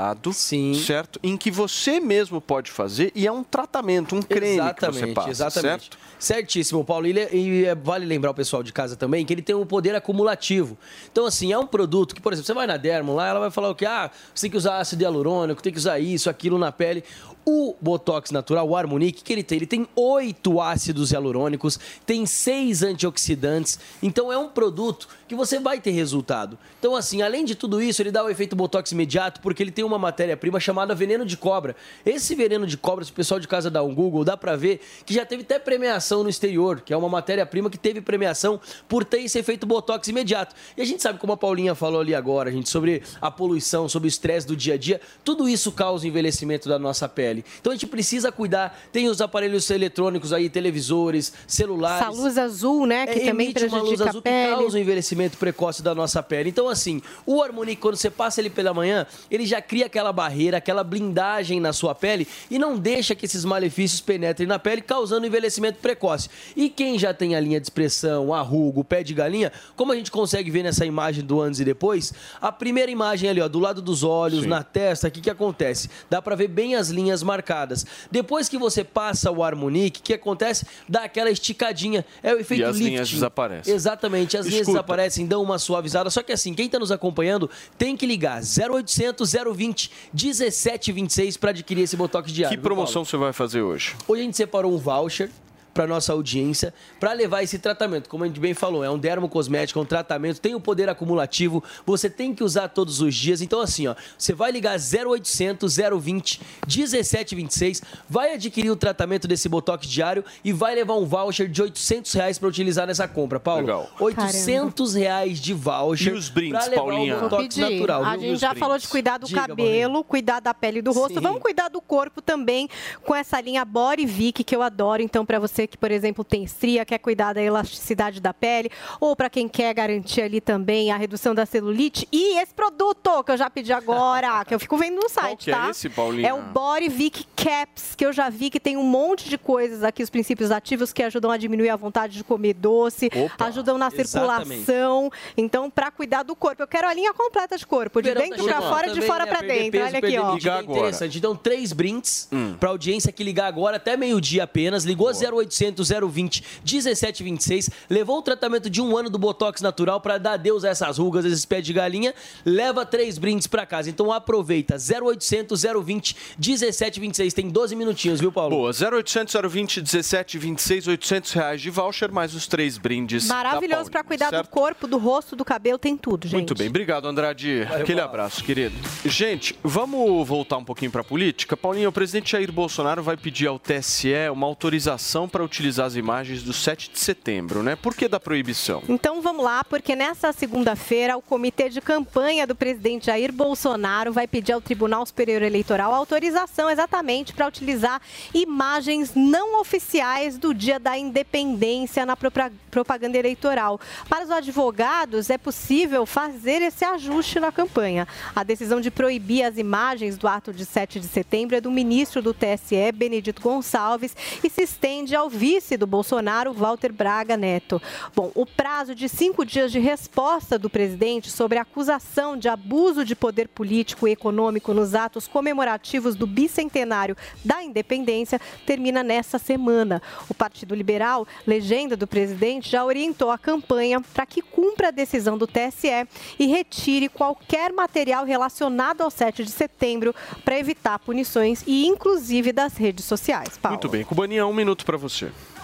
[0.76, 1.20] certo?
[1.24, 5.30] Em que você mesmo pode fazer e é um tratamento, um creme que você passa,
[5.30, 5.84] exatamente.
[5.84, 5.98] certo?
[6.18, 7.08] Certíssimo, Paulo.
[7.08, 9.96] E, e é- vale lembrar o pessoal de casa também que ele tem um poder
[9.96, 10.78] acumulativo.
[11.12, 13.52] Então, assim, é um produto que, por exemplo, você vai na Dermo lá, ela vai
[13.52, 13.86] falar o que?
[13.86, 17.04] Ah, você tem que usar ácido hialurônico, tem que usar isso, aquilo na pele.
[17.46, 19.58] O Botox natural, o Harmonique, que ele tem?
[19.58, 23.80] Ele tem oito ácidos hialurônicos, tem seis antioxidantes.
[24.02, 26.58] Então, é um produto que você vai ter resultado.
[26.80, 29.86] Então, assim, além de tudo isso, ele dá o efeito Botox imediato, porque ele tem
[29.86, 31.76] uma matéria-prima chamada veneno de cobra.
[32.06, 34.82] Esse veneno de cobra, se o pessoal de casa dá um Google, dá pra ver
[35.06, 39.04] que já teve até premiação no exterior, que é uma matéria-prima que teve premiação por
[39.04, 40.56] ter esse efeito Botox imediato.
[40.76, 44.08] E a gente sabe, como a Paulinha falou ali agora, gente, sobre a poluição, sobre
[44.08, 47.35] o estresse do dia a dia, tudo isso causa envelhecimento da nossa pele.
[47.60, 48.78] Então a gente precisa cuidar.
[48.92, 52.02] Tem os aparelhos eletrônicos aí, televisores, celulares.
[52.08, 53.06] Essa luz azul, né?
[53.08, 54.46] Que É, também emite uma luz prejudica azul a pele.
[54.56, 56.50] que causa o envelhecimento precoce da nossa pele.
[56.50, 60.58] Então, assim, o Harmonique, quando você passa ele pela manhã, ele já cria aquela barreira,
[60.58, 65.26] aquela blindagem na sua pele e não deixa que esses malefícios penetrem na pele, causando
[65.26, 66.30] envelhecimento precoce.
[66.56, 69.92] E quem já tem a linha de expressão, a ruga, o pé de galinha, como
[69.92, 73.48] a gente consegue ver nessa imagem do antes e depois, a primeira imagem ali, ó,
[73.48, 75.90] do lado dos olhos, na testa, o que, que acontece?
[76.10, 77.86] Dá pra ver bem as linhas marcadas.
[78.10, 80.66] Depois que você passa o Harmonique, o que acontece?
[80.88, 82.06] Dá aquela esticadinha.
[82.24, 82.90] É o efeito E as lifting.
[82.92, 83.74] linhas desaparecem.
[83.74, 84.78] Exatamente, as linhas Escuta.
[84.80, 86.10] desaparecem, dão uma suavizada.
[86.10, 91.82] Só que assim, quem está nos acompanhando tem que ligar 0800 020 1726 para adquirir
[91.84, 92.56] esse Botox diário.
[92.56, 92.76] Que viu, Paulo?
[92.76, 93.96] promoção você vai fazer hoje?
[94.08, 95.30] Hoje a gente separou um voucher
[95.76, 98.08] para nossa audiência para levar esse tratamento.
[98.08, 101.62] Como a gente bem falou, é um dermocosmético, é um tratamento, tem o poder acumulativo,
[101.86, 103.42] você tem que usar todos os dias.
[103.42, 109.86] Então assim, ó, você vai ligar 0800 020 1726, vai adquirir o tratamento desse Botox
[109.86, 113.62] diário e vai levar um voucher de 800 reais para utilizar nessa compra, Paulo.
[113.62, 113.90] Legal.
[114.00, 116.14] 800 reais de voucher.
[116.14, 117.18] E os brindes, Paulinha?
[117.18, 117.70] Botox pedir.
[117.70, 118.06] natural.
[118.06, 121.16] A gente já falou de cuidar do Diga, cabelo, cuidar da pele e do rosto.
[121.16, 121.22] Sim.
[121.22, 122.70] Vamos cuidar do corpo também
[123.04, 125.02] com essa linha Body Vic que eu adoro.
[125.02, 128.70] Então, para você que, por exemplo, tem estria, quer cuidar da elasticidade da pele,
[129.00, 132.08] ou para quem quer garantir ali também a redução da celulite.
[132.12, 135.52] E esse produto que eu já pedi agora, que eu fico vendo no site, que
[135.52, 135.70] é tá?
[135.70, 136.30] esse, Paulinha?
[136.30, 139.84] É o Body Vic Caps, que eu já vi que tem um monte de coisas
[139.84, 143.78] aqui, os princípios ativos que ajudam a diminuir a vontade de comer doce, Opa, ajudam
[143.78, 144.64] na exatamente.
[144.66, 145.12] circulação.
[145.38, 148.30] Então, para cuidar do corpo, eu quero a linha completa de corpo, de Verão tá
[148.30, 149.72] dentro para fora, de fora né, para dentro.
[149.72, 150.34] peso, Olha aqui, ó.
[150.34, 151.18] medida é interessante.
[151.18, 152.30] Então, três brindes
[152.60, 154.84] para audiência que ligar agora até meio-dia apenas.
[154.84, 157.70] Ligou 0800 020 1726.
[157.90, 161.26] Levou o tratamento de um ano do Botox natural para dar adeus a essas rugas,
[161.26, 162.14] esses pés de galinha.
[162.46, 163.90] Leva três brindes para casa.
[163.90, 164.76] Então, aproveita.
[164.76, 167.34] 0800 020 1726.
[167.34, 168.56] Tem 12 minutinhos, viu, Paulo?
[168.56, 173.28] Boa, 0800 020 1726, 800 reais de voucher, mais os três brindes.
[173.28, 174.46] Maravilhoso para cuidar certo?
[174.46, 176.34] do corpo, do rosto, do cabelo, tem tudo, gente.
[176.34, 177.68] Muito bem, obrigado, Andrade.
[177.72, 178.76] Aquele abraço, querido.
[179.06, 181.56] Gente, vamos voltar um pouquinho para a política.
[181.56, 186.44] Paulinho, o presidente Jair Bolsonaro vai pedir ao TSE uma autorização para utilizar as imagens
[186.44, 187.76] do 7 de setembro, né?
[187.76, 188.84] Por que da proibição?
[188.90, 194.28] Então vamos lá, porque nessa segunda-feira o comitê de campanha do presidente Jair Bolsonaro vai
[194.28, 198.02] pedir ao Tribunal Superior Eleitoral autorização exatamente para utilizar
[198.34, 203.80] imagens não oficiais do Dia da Independência na propa- propaganda eleitoral.
[204.10, 208.08] Para os advogados, é possível fazer esse ajuste na campanha.
[208.36, 212.22] A decisão de proibir as imagens do ato de 7 de setembro é do ministro
[212.22, 217.82] do TSE, Benedito Gonçalves, e se estende ao vice do Bolsonaro, Walter Braga Neto.
[218.16, 223.04] Bom, o prazo de cinco dias de resposta do presidente sobre a acusação de abuso
[223.04, 230.02] de poder político e econômico nos atos comemorativos do bicentenário da independência termina nessa semana.
[230.30, 235.38] O Partido Liberal, legenda do presidente, já orientou a campanha para que cumpra a decisão
[235.38, 236.08] do TSE
[236.40, 242.78] e retire qualquer material relacionado ao 7 de setembro para evitar punições e inclusive das
[242.78, 243.58] redes sociais.
[243.58, 243.78] Paulo.
[243.78, 245.15] Muito bem, Cubaninha, um minuto para você.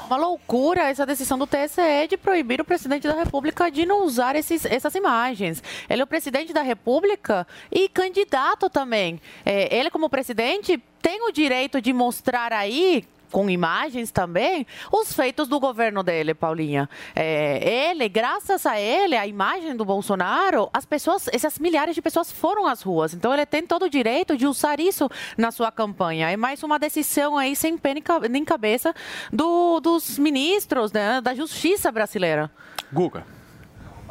[0.08, 4.36] Uma loucura essa decisão do TSE de proibir o presidente da República de não usar
[4.36, 5.64] esses, essas imagens.
[5.90, 9.22] Ele é o presidente da República e candidato também.
[9.46, 15.48] É, ele, como presidente, tem o direito de mostrar aí com imagens também, os feitos
[15.48, 16.90] do governo dele, Paulinha.
[17.16, 22.32] É, ele, graças a ele, a imagem do Bolsonaro, as pessoas, essas milhares de pessoas
[22.32, 23.14] foram às ruas.
[23.14, 26.30] Então ele tem todo o direito de usar isso na sua campanha.
[26.30, 28.94] É mais uma decisão aí sem ca- nem cabeça
[29.32, 32.52] do- dos ministros né, da justiça brasileira.
[32.92, 33.26] Guga.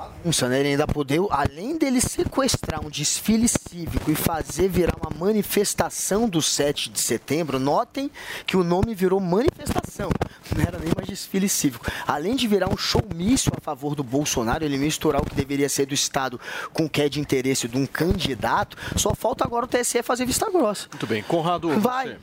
[0.00, 0.60] Bagunça, né?
[0.60, 6.40] Ele ainda poder, além dele sequestrar um desfile cívico e fazer virar uma manifestação do
[6.40, 8.10] 7 de setembro, notem
[8.46, 10.10] que o nome virou manifestação,
[10.56, 11.86] não era nem mais desfile cívico.
[12.06, 15.86] Além de virar um showmício a favor do Bolsonaro, ele misturar o que deveria ser
[15.86, 16.40] do Estado
[16.72, 20.24] com o que é de interesse de um candidato, só falta agora o TSE fazer
[20.24, 20.88] vista grossa.
[20.90, 22.16] Muito bem, Conrado, Vai.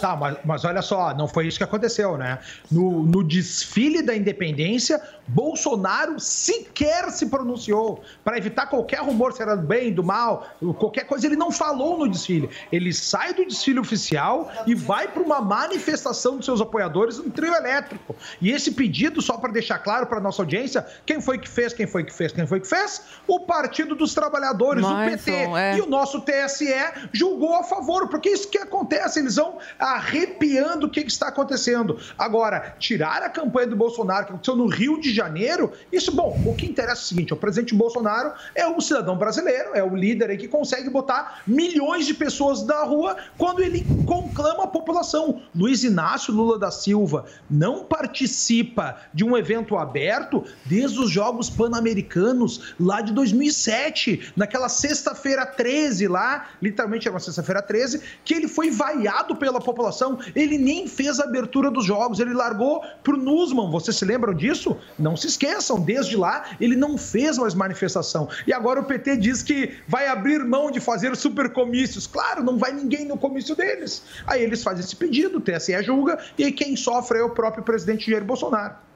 [0.00, 2.38] Tá, mas, mas olha só, não foi isso que aconteceu, né?
[2.70, 9.56] No, no desfile da independência, Bolsonaro sequer se pronunciou para evitar qualquer rumor, se era
[9.56, 10.46] do bem, do mal,
[10.78, 11.26] qualquer coisa.
[11.26, 12.50] Ele não falou no desfile.
[12.70, 17.54] Ele sai do desfile oficial e vai para uma manifestação dos seus apoiadores no trio
[17.54, 18.14] elétrico.
[18.40, 21.86] E esse pedido, só para deixar claro para nossa audiência, quem foi que fez, quem
[21.86, 23.02] foi que fez, quem foi que fez?
[23.26, 25.30] O Partido dos Trabalhadores, o PT.
[25.30, 25.76] é.
[25.76, 26.68] E o nosso TSE
[27.12, 31.98] julgou a favor, porque isso que acontece, eles vão arrepiando o que, que está acontecendo.
[32.16, 36.54] Agora, tirar a campanha do Bolsonaro, que aconteceu no Rio de Janeiro, isso, bom, o
[36.54, 40.30] que interessa é o seguinte: o presidente Bolsonaro é um cidadão brasileiro, é o líder
[40.30, 45.42] aí que consegue botar milhões de pessoas na rua quando ele conclama a população.
[45.54, 52.74] Luiz Inácio Lula da Silva não participa de um evento aberto desde os Jogos Pan-Americanos
[52.78, 58.70] lá de 2007, naquela sexta-feira 13 lá, literalmente era uma sexta-feira 13, que ele foi
[58.70, 60.18] vaiado pela população.
[60.34, 63.70] Ele nem fez a abertura dos jogos, ele largou pro Nusman.
[63.70, 64.76] Vocês se lembram disso?
[64.98, 68.28] Não se esqueçam, desde lá ele não fez mais manifestação.
[68.46, 72.06] E agora o PT diz que vai abrir mão de fazer supercomícios.
[72.06, 74.02] Claro, não vai ninguém no comício deles.
[74.26, 78.10] Aí eles fazem esse pedido, o TSE julga, e quem sofre é o próprio presidente
[78.10, 78.87] Jair Bolsonaro.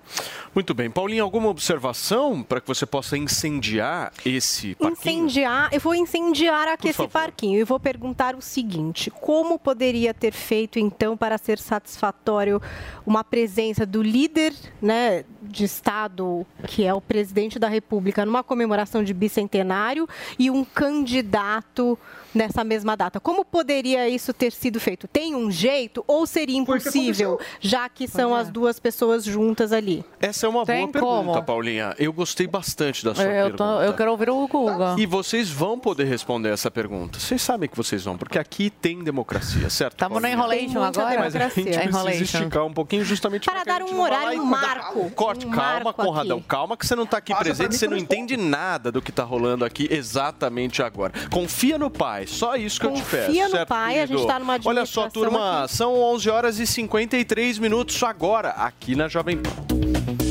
[0.55, 0.91] Muito bem.
[0.91, 4.93] Paulinho, alguma observação para que você possa incendiar esse parquinho?
[4.93, 10.33] Incendiar, eu vou incendiar aqui esse parquinho e vou perguntar o seguinte: como poderia ter
[10.33, 12.61] feito então para ser satisfatório
[13.07, 19.03] uma presença do líder, né, de estado, que é o presidente da República, numa comemoração
[19.03, 20.07] de bicentenário
[20.39, 21.99] e um candidato
[22.35, 23.21] nessa mesma data?
[23.21, 25.07] Como poderia isso ter sido feito?
[25.09, 30.05] Tem um jeito ou seria impossível, já que são as duas pessoas juntas ali?
[30.21, 31.43] Essa é uma Tem boa pergunta, como.
[31.43, 31.95] Paulinha.
[31.99, 33.85] Eu gostei bastante da sua Eu, tô- pergunta.
[33.87, 34.97] eu quero ouvir o Guga.
[34.99, 37.19] E vocês vão poder responder essa pergunta.
[37.19, 39.97] Vocês sabem que vocês vão, porque aqui tem democracia, certo?
[39.97, 40.35] Tamo no Paulinha?
[40.35, 41.19] enrolation agora?
[41.21, 41.65] Mas a gente Democracia.
[41.65, 42.23] precisa Enrolation.
[42.39, 45.11] esticar um pouquinho justamente Para dar um horário e- marco.
[45.11, 46.39] Corte, Um calma, marco Conradão.
[46.39, 46.47] aqui.
[46.49, 49.11] Calma que você não está aqui Passa presente, você não eu entende nada do que
[49.11, 51.13] está rolando aqui exatamente agora.
[51.31, 53.27] Confia no pai, só isso que eu te peço.
[53.27, 54.27] Confia no certo, pai, a gente querido?
[54.27, 59.39] tá numa Olha só, turma, são 11 horas e 53 minutos agora, aqui na Jovem
[59.39, 60.22] Pan.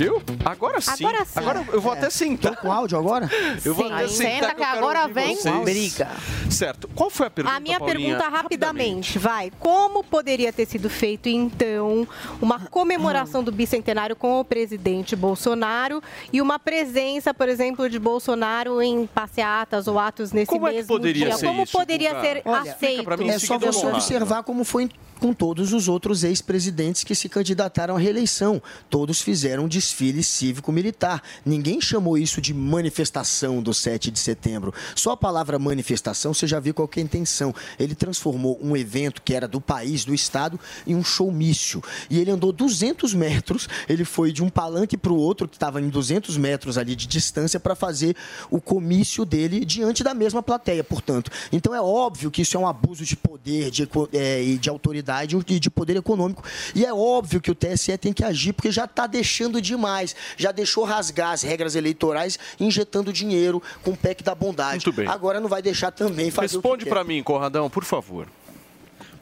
[0.00, 0.22] Viu?
[0.44, 1.04] Agora sim.
[1.04, 1.38] Agora sim.
[1.38, 2.56] Agora eu vou até sentar.
[2.56, 3.28] com áudio agora?
[3.64, 3.92] Eu vou Sim.
[3.92, 5.64] até Aí sentar senta que agora vem vocês.
[5.64, 6.08] briga.
[6.50, 6.88] Certo.
[6.94, 8.16] Qual foi a pergunta, A minha Paulinha?
[8.16, 9.52] pergunta rapidamente, vai.
[9.58, 12.08] Como poderia ter sido feito, então,
[12.40, 16.02] uma comemoração do bicentenário com o presidente Bolsonaro
[16.32, 20.76] e uma presença, por exemplo, de Bolsonaro em passeatas ou atos nesse Como é que
[20.76, 21.36] mesmo poderia dia?
[21.36, 23.18] ser Como isso, poderia ser Olha, aceito?
[23.18, 24.88] mim, É só você observar como foi
[25.20, 28.62] com todos os outros ex-presidentes que se candidataram à reeleição.
[28.88, 31.22] Todos fizeram um desfile cívico-militar.
[31.44, 34.72] Ninguém chamou isso de manifestação do 7 de setembro.
[34.94, 37.54] Só a palavra manifestação você já viu qual é a intenção.
[37.78, 41.82] Ele transformou um evento que era do país, do estado, em um showmício.
[42.08, 45.80] E ele andou 200 metros, ele foi de um palanque para o outro, que estava
[45.80, 48.16] em 200 metros ali de distância, para fazer
[48.50, 51.30] o comício dele diante da mesma plateia, portanto.
[51.52, 55.58] Então é óbvio que isso é um abuso de poder de, é, de autoridade e
[55.58, 56.44] de poder econômico.
[56.74, 60.14] E é óbvio que o TSE tem que agir, porque já está deixando demais.
[60.36, 64.84] Já deixou rasgar as regras eleitorais, injetando dinheiro com o PEC da bondade.
[64.86, 65.08] Muito bem.
[65.08, 68.28] Agora não vai deixar também fazer o Responde que para mim, Conradão, por favor.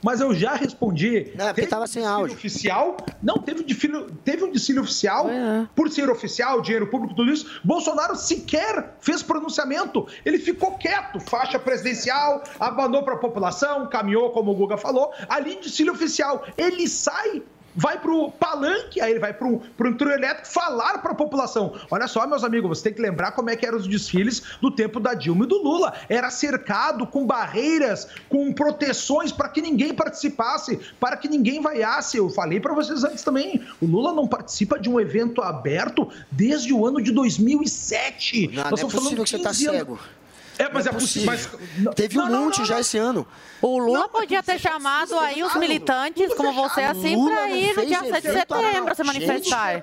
[0.01, 1.33] Mas eu já respondi.
[1.35, 2.37] Não, é porque Teve tava um sem áudio.
[2.37, 2.97] Oficial?
[3.21, 5.27] Não, teve um teve um desfile oficial.
[5.75, 7.61] Por ser oficial, dinheiro público, tudo isso.
[7.65, 10.07] Bolsonaro sequer fez pronunciamento.
[10.25, 11.19] Ele ficou quieto.
[11.19, 15.13] Faixa presidencial, abanou para a população, caminhou, como o Guga falou.
[15.29, 16.45] Ali, desfile oficial.
[16.57, 17.43] Ele sai.
[17.81, 21.79] Vai pro palanque, aí ele vai pro, pro trio elétrico falar para a população.
[21.89, 24.69] Olha só, meus amigos, você tem que lembrar como é que eram os desfiles do
[24.69, 25.95] tempo da Dilma e do Lula.
[26.09, 32.17] Era cercado com barreiras, com proteções para que ninguém participasse, para que ninguém vaiasse.
[32.17, 36.73] Eu falei para vocês antes também, o Lula não participa de um evento aberto desde
[36.75, 38.49] o ano de 2007.
[38.49, 39.79] Não, não é possível que você tá 15 anos.
[39.79, 40.01] cego.
[40.59, 41.33] É, mas Não é é possível.
[41.33, 41.61] possível.
[41.85, 41.95] Mas...
[41.95, 42.81] Teve um Não, não, monte não, já não.
[42.81, 43.27] esse ano.
[43.61, 47.85] O Lula Não, podia ter chamado aí os militantes como você assim não ir no
[47.87, 49.83] dia 7 de setembro se manifestar.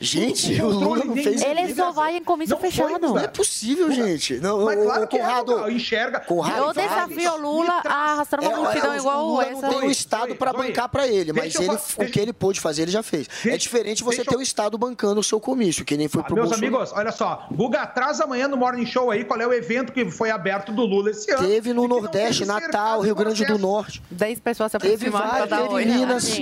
[0.00, 2.98] Gente, o Lula não fez Ele só vai em comício Não fechado.
[3.00, 4.34] Não é possível, gente.
[4.40, 6.20] Não, Mas o- claro que é, Conrado, enxerga.
[6.20, 9.50] Conrado, Eu desafio o Lula a arrastar uma É, multidão é, igual o o Lula
[9.50, 9.86] não tem o essa.
[9.92, 13.28] Estado para bancar para ele, mas ele, o que ele pôde fazer, ele já fez.
[13.46, 16.34] é diferente você ter o Estado bancando o seu comício, que nem foi Ah, pro
[16.34, 17.46] meus amigos, olha só.
[17.52, 20.82] Guga, traz amanhã no Morning Show aí qual é o evento que foi aberto do
[20.84, 21.46] Lula esse ano.
[21.48, 23.58] Teve no Nordeste, Natal, Rio de Grande do.
[23.58, 24.00] Norte.
[24.10, 24.78] 10 pessoas se
[25.10, 25.84] vários, dar teve oi.
[25.84, 26.38] Minas.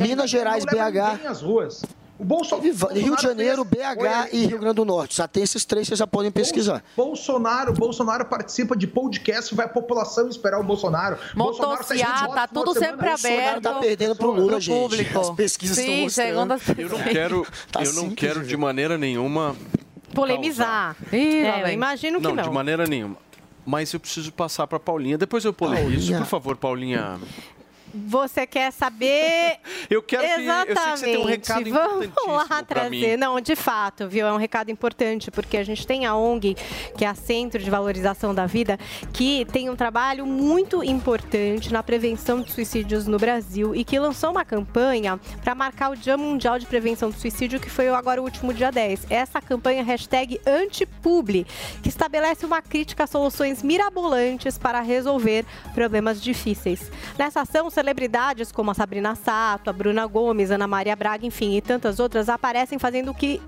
[0.00, 1.26] Minas Gerais, BH.
[1.26, 1.82] às ruas.
[2.16, 5.16] O Bolso- Teve va- Rio de Bolsonaro Janeiro, fez- BH e Rio Grande do Norte.
[5.16, 6.80] Só tem esses três, vocês já podem pesquisar.
[6.96, 11.18] Bolsonaro, Bolsonaro participa de podcast, vai a população esperar o Bolsonaro.
[11.34, 13.40] Bolsonaro Motociata, moto no tudo sempre semana.
[13.50, 13.82] Bolsonaro tá aberto.
[13.84, 14.78] perdendo pro Lula, pro gente.
[14.80, 15.20] público.
[15.20, 16.28] As pesquisas estão Sim, mostrando.
[16.28, 19.56] segundo as Eu não quero, Tá eu não quero de maneira nenhuma.
[20.14, 20.96] Polemizar.
[21.12, 22.42] É, eu imagino que Não, não.
[22.44, 23.16] de maneira nenhuma.
[23.66, 25.16] Mas eu preciso passar para Paulinha.
[25.16, 25.88] Depois eu polemizo.
[25.90, 26.18] Paulinha.
[26.18, 27.18] Por favor, Paulinha.
[27.94, 29.58] Você quer saber
[29.90, 30.28] Eu quero que.
[30.28, 32.12] Eu sei que você tem um recado Exatamente.
[32.14, 33.16] Vamos lá trazer.
[33.18, 34.26] Não, de fato, viu?
[34.26, 36.56] É um recado importante, porque a gente tem a ONG,
[36.96, 38.78] que é a Centro de Valorização da Vida,
[39.12, 44.30] que tem um trabalho muito importante na prevenção de suicídios no Brasil e que lançou
[44.30, 48.24] uma campanha para marcar o Dia Mundial de Prevenção do Suicídio, que foi agora o
[48.24, 49.06] último dia 10.
[49.10, 51.46] Essa campanha hashtag Antipubli,
[51.82, 55.44] que estabelece uma crítica a soluções mirabolantes para resolver
[55.74, 56.90] problemas difíceis.
[57.18, 61.60] Nessa ação, celebridades como a Sabrina Sato, a Bruna Gomes, Ana Maria Braga, enfim, e
[61.60, 63.42] tantas outras aparecem fazendo o que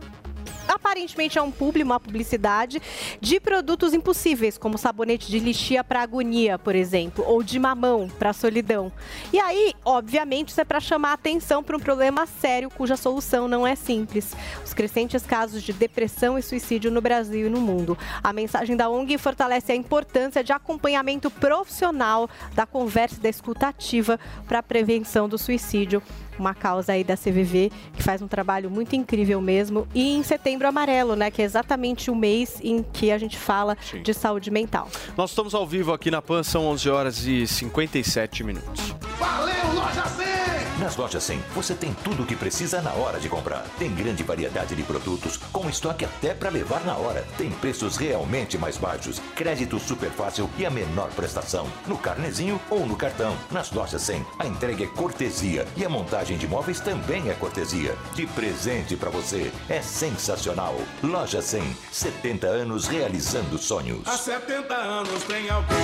[0.69, 2.81] aparentemente é um publi, uma publicidade
[3.21, 8.33] de produtos impossíveis, como sabonete de lixia para agonia, por exemplo, ou de mamão para
[8.33, 8.93] solidão.
[9.33, 13.67] E aí, obviamente, isso é para chamar atenção para um problema sério cuja solução não
[13.67, 14.35] é simples.
[14.65, 17.97] Os crescentes casos de depressão e suicídio no Brasil e no mundo.
[18.23, 24.19] A mensagem da ONG fortalece a importância de acompanhamento profissional da conversa e da escutativa
[24.47, 26.03] para a prevenção do suicídio
[26.39, 29.87] uma causa aí da CVV que faz um trabalho muito incrível mesmo.
[29.95, 33.77] E em setembro amarelo, né, que é exatamente o mês em que a gente fala
[33.81, 34.03] Sim.
[34.03, 34.89] de saúde mental.
[35.17, 38.95] Nós estamos ao vivo aqui na PAN, são 11 horas e 57 minutos.
[39.19, 40.56] Valeu, Loja 100!
[40.79, 43.65] Nas lojas 100, você tem tudo o que precisa na hora de comprar.
[43.79, 47.27] Tem grande variedade de produtos, com estoque até para levar na hora.
[47.39, 51.67] Tem preços realmente mais baixos, crédito super fácil e a menor prestação.
[51.87, 53.35] No carnezinho ou no cartão.
[53.51, 57.97] Nas lojas 100, a entrega é cortesia e a montagem de móveis também é cortesia.
[58.15, 59.51] De presente para você.
[59.71, 60.77] É sensacional.
[61.03, 64.07] Loja 100, 70 anos realizando sonhos.
[64.07, 65.77] Há 70 anos tem alguém,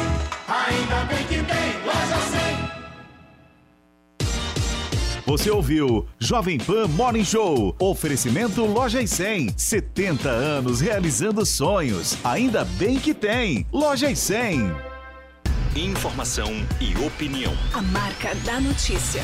[0.47, 2.82] ainda bem que tem Loja 100.
[5.25, 7.77] Você ouviu Jovem Pan Morning Show.
[7.79, 9.55] Oferecimento Loja e 100.
[9.57, 12.19] 70 anos realizando sonhos.
[12.25, 13.65] Ainda bem que tem.
[13.73, 14.75] Loja e 100.
[15.77, 16.51] Informação
[16.81, 17.53] e opinião.
[17.73, 19.23] A marca da notícia.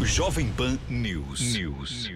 [0.00, 1.54] Jovem Pan News.
[1.54, 2.15] News.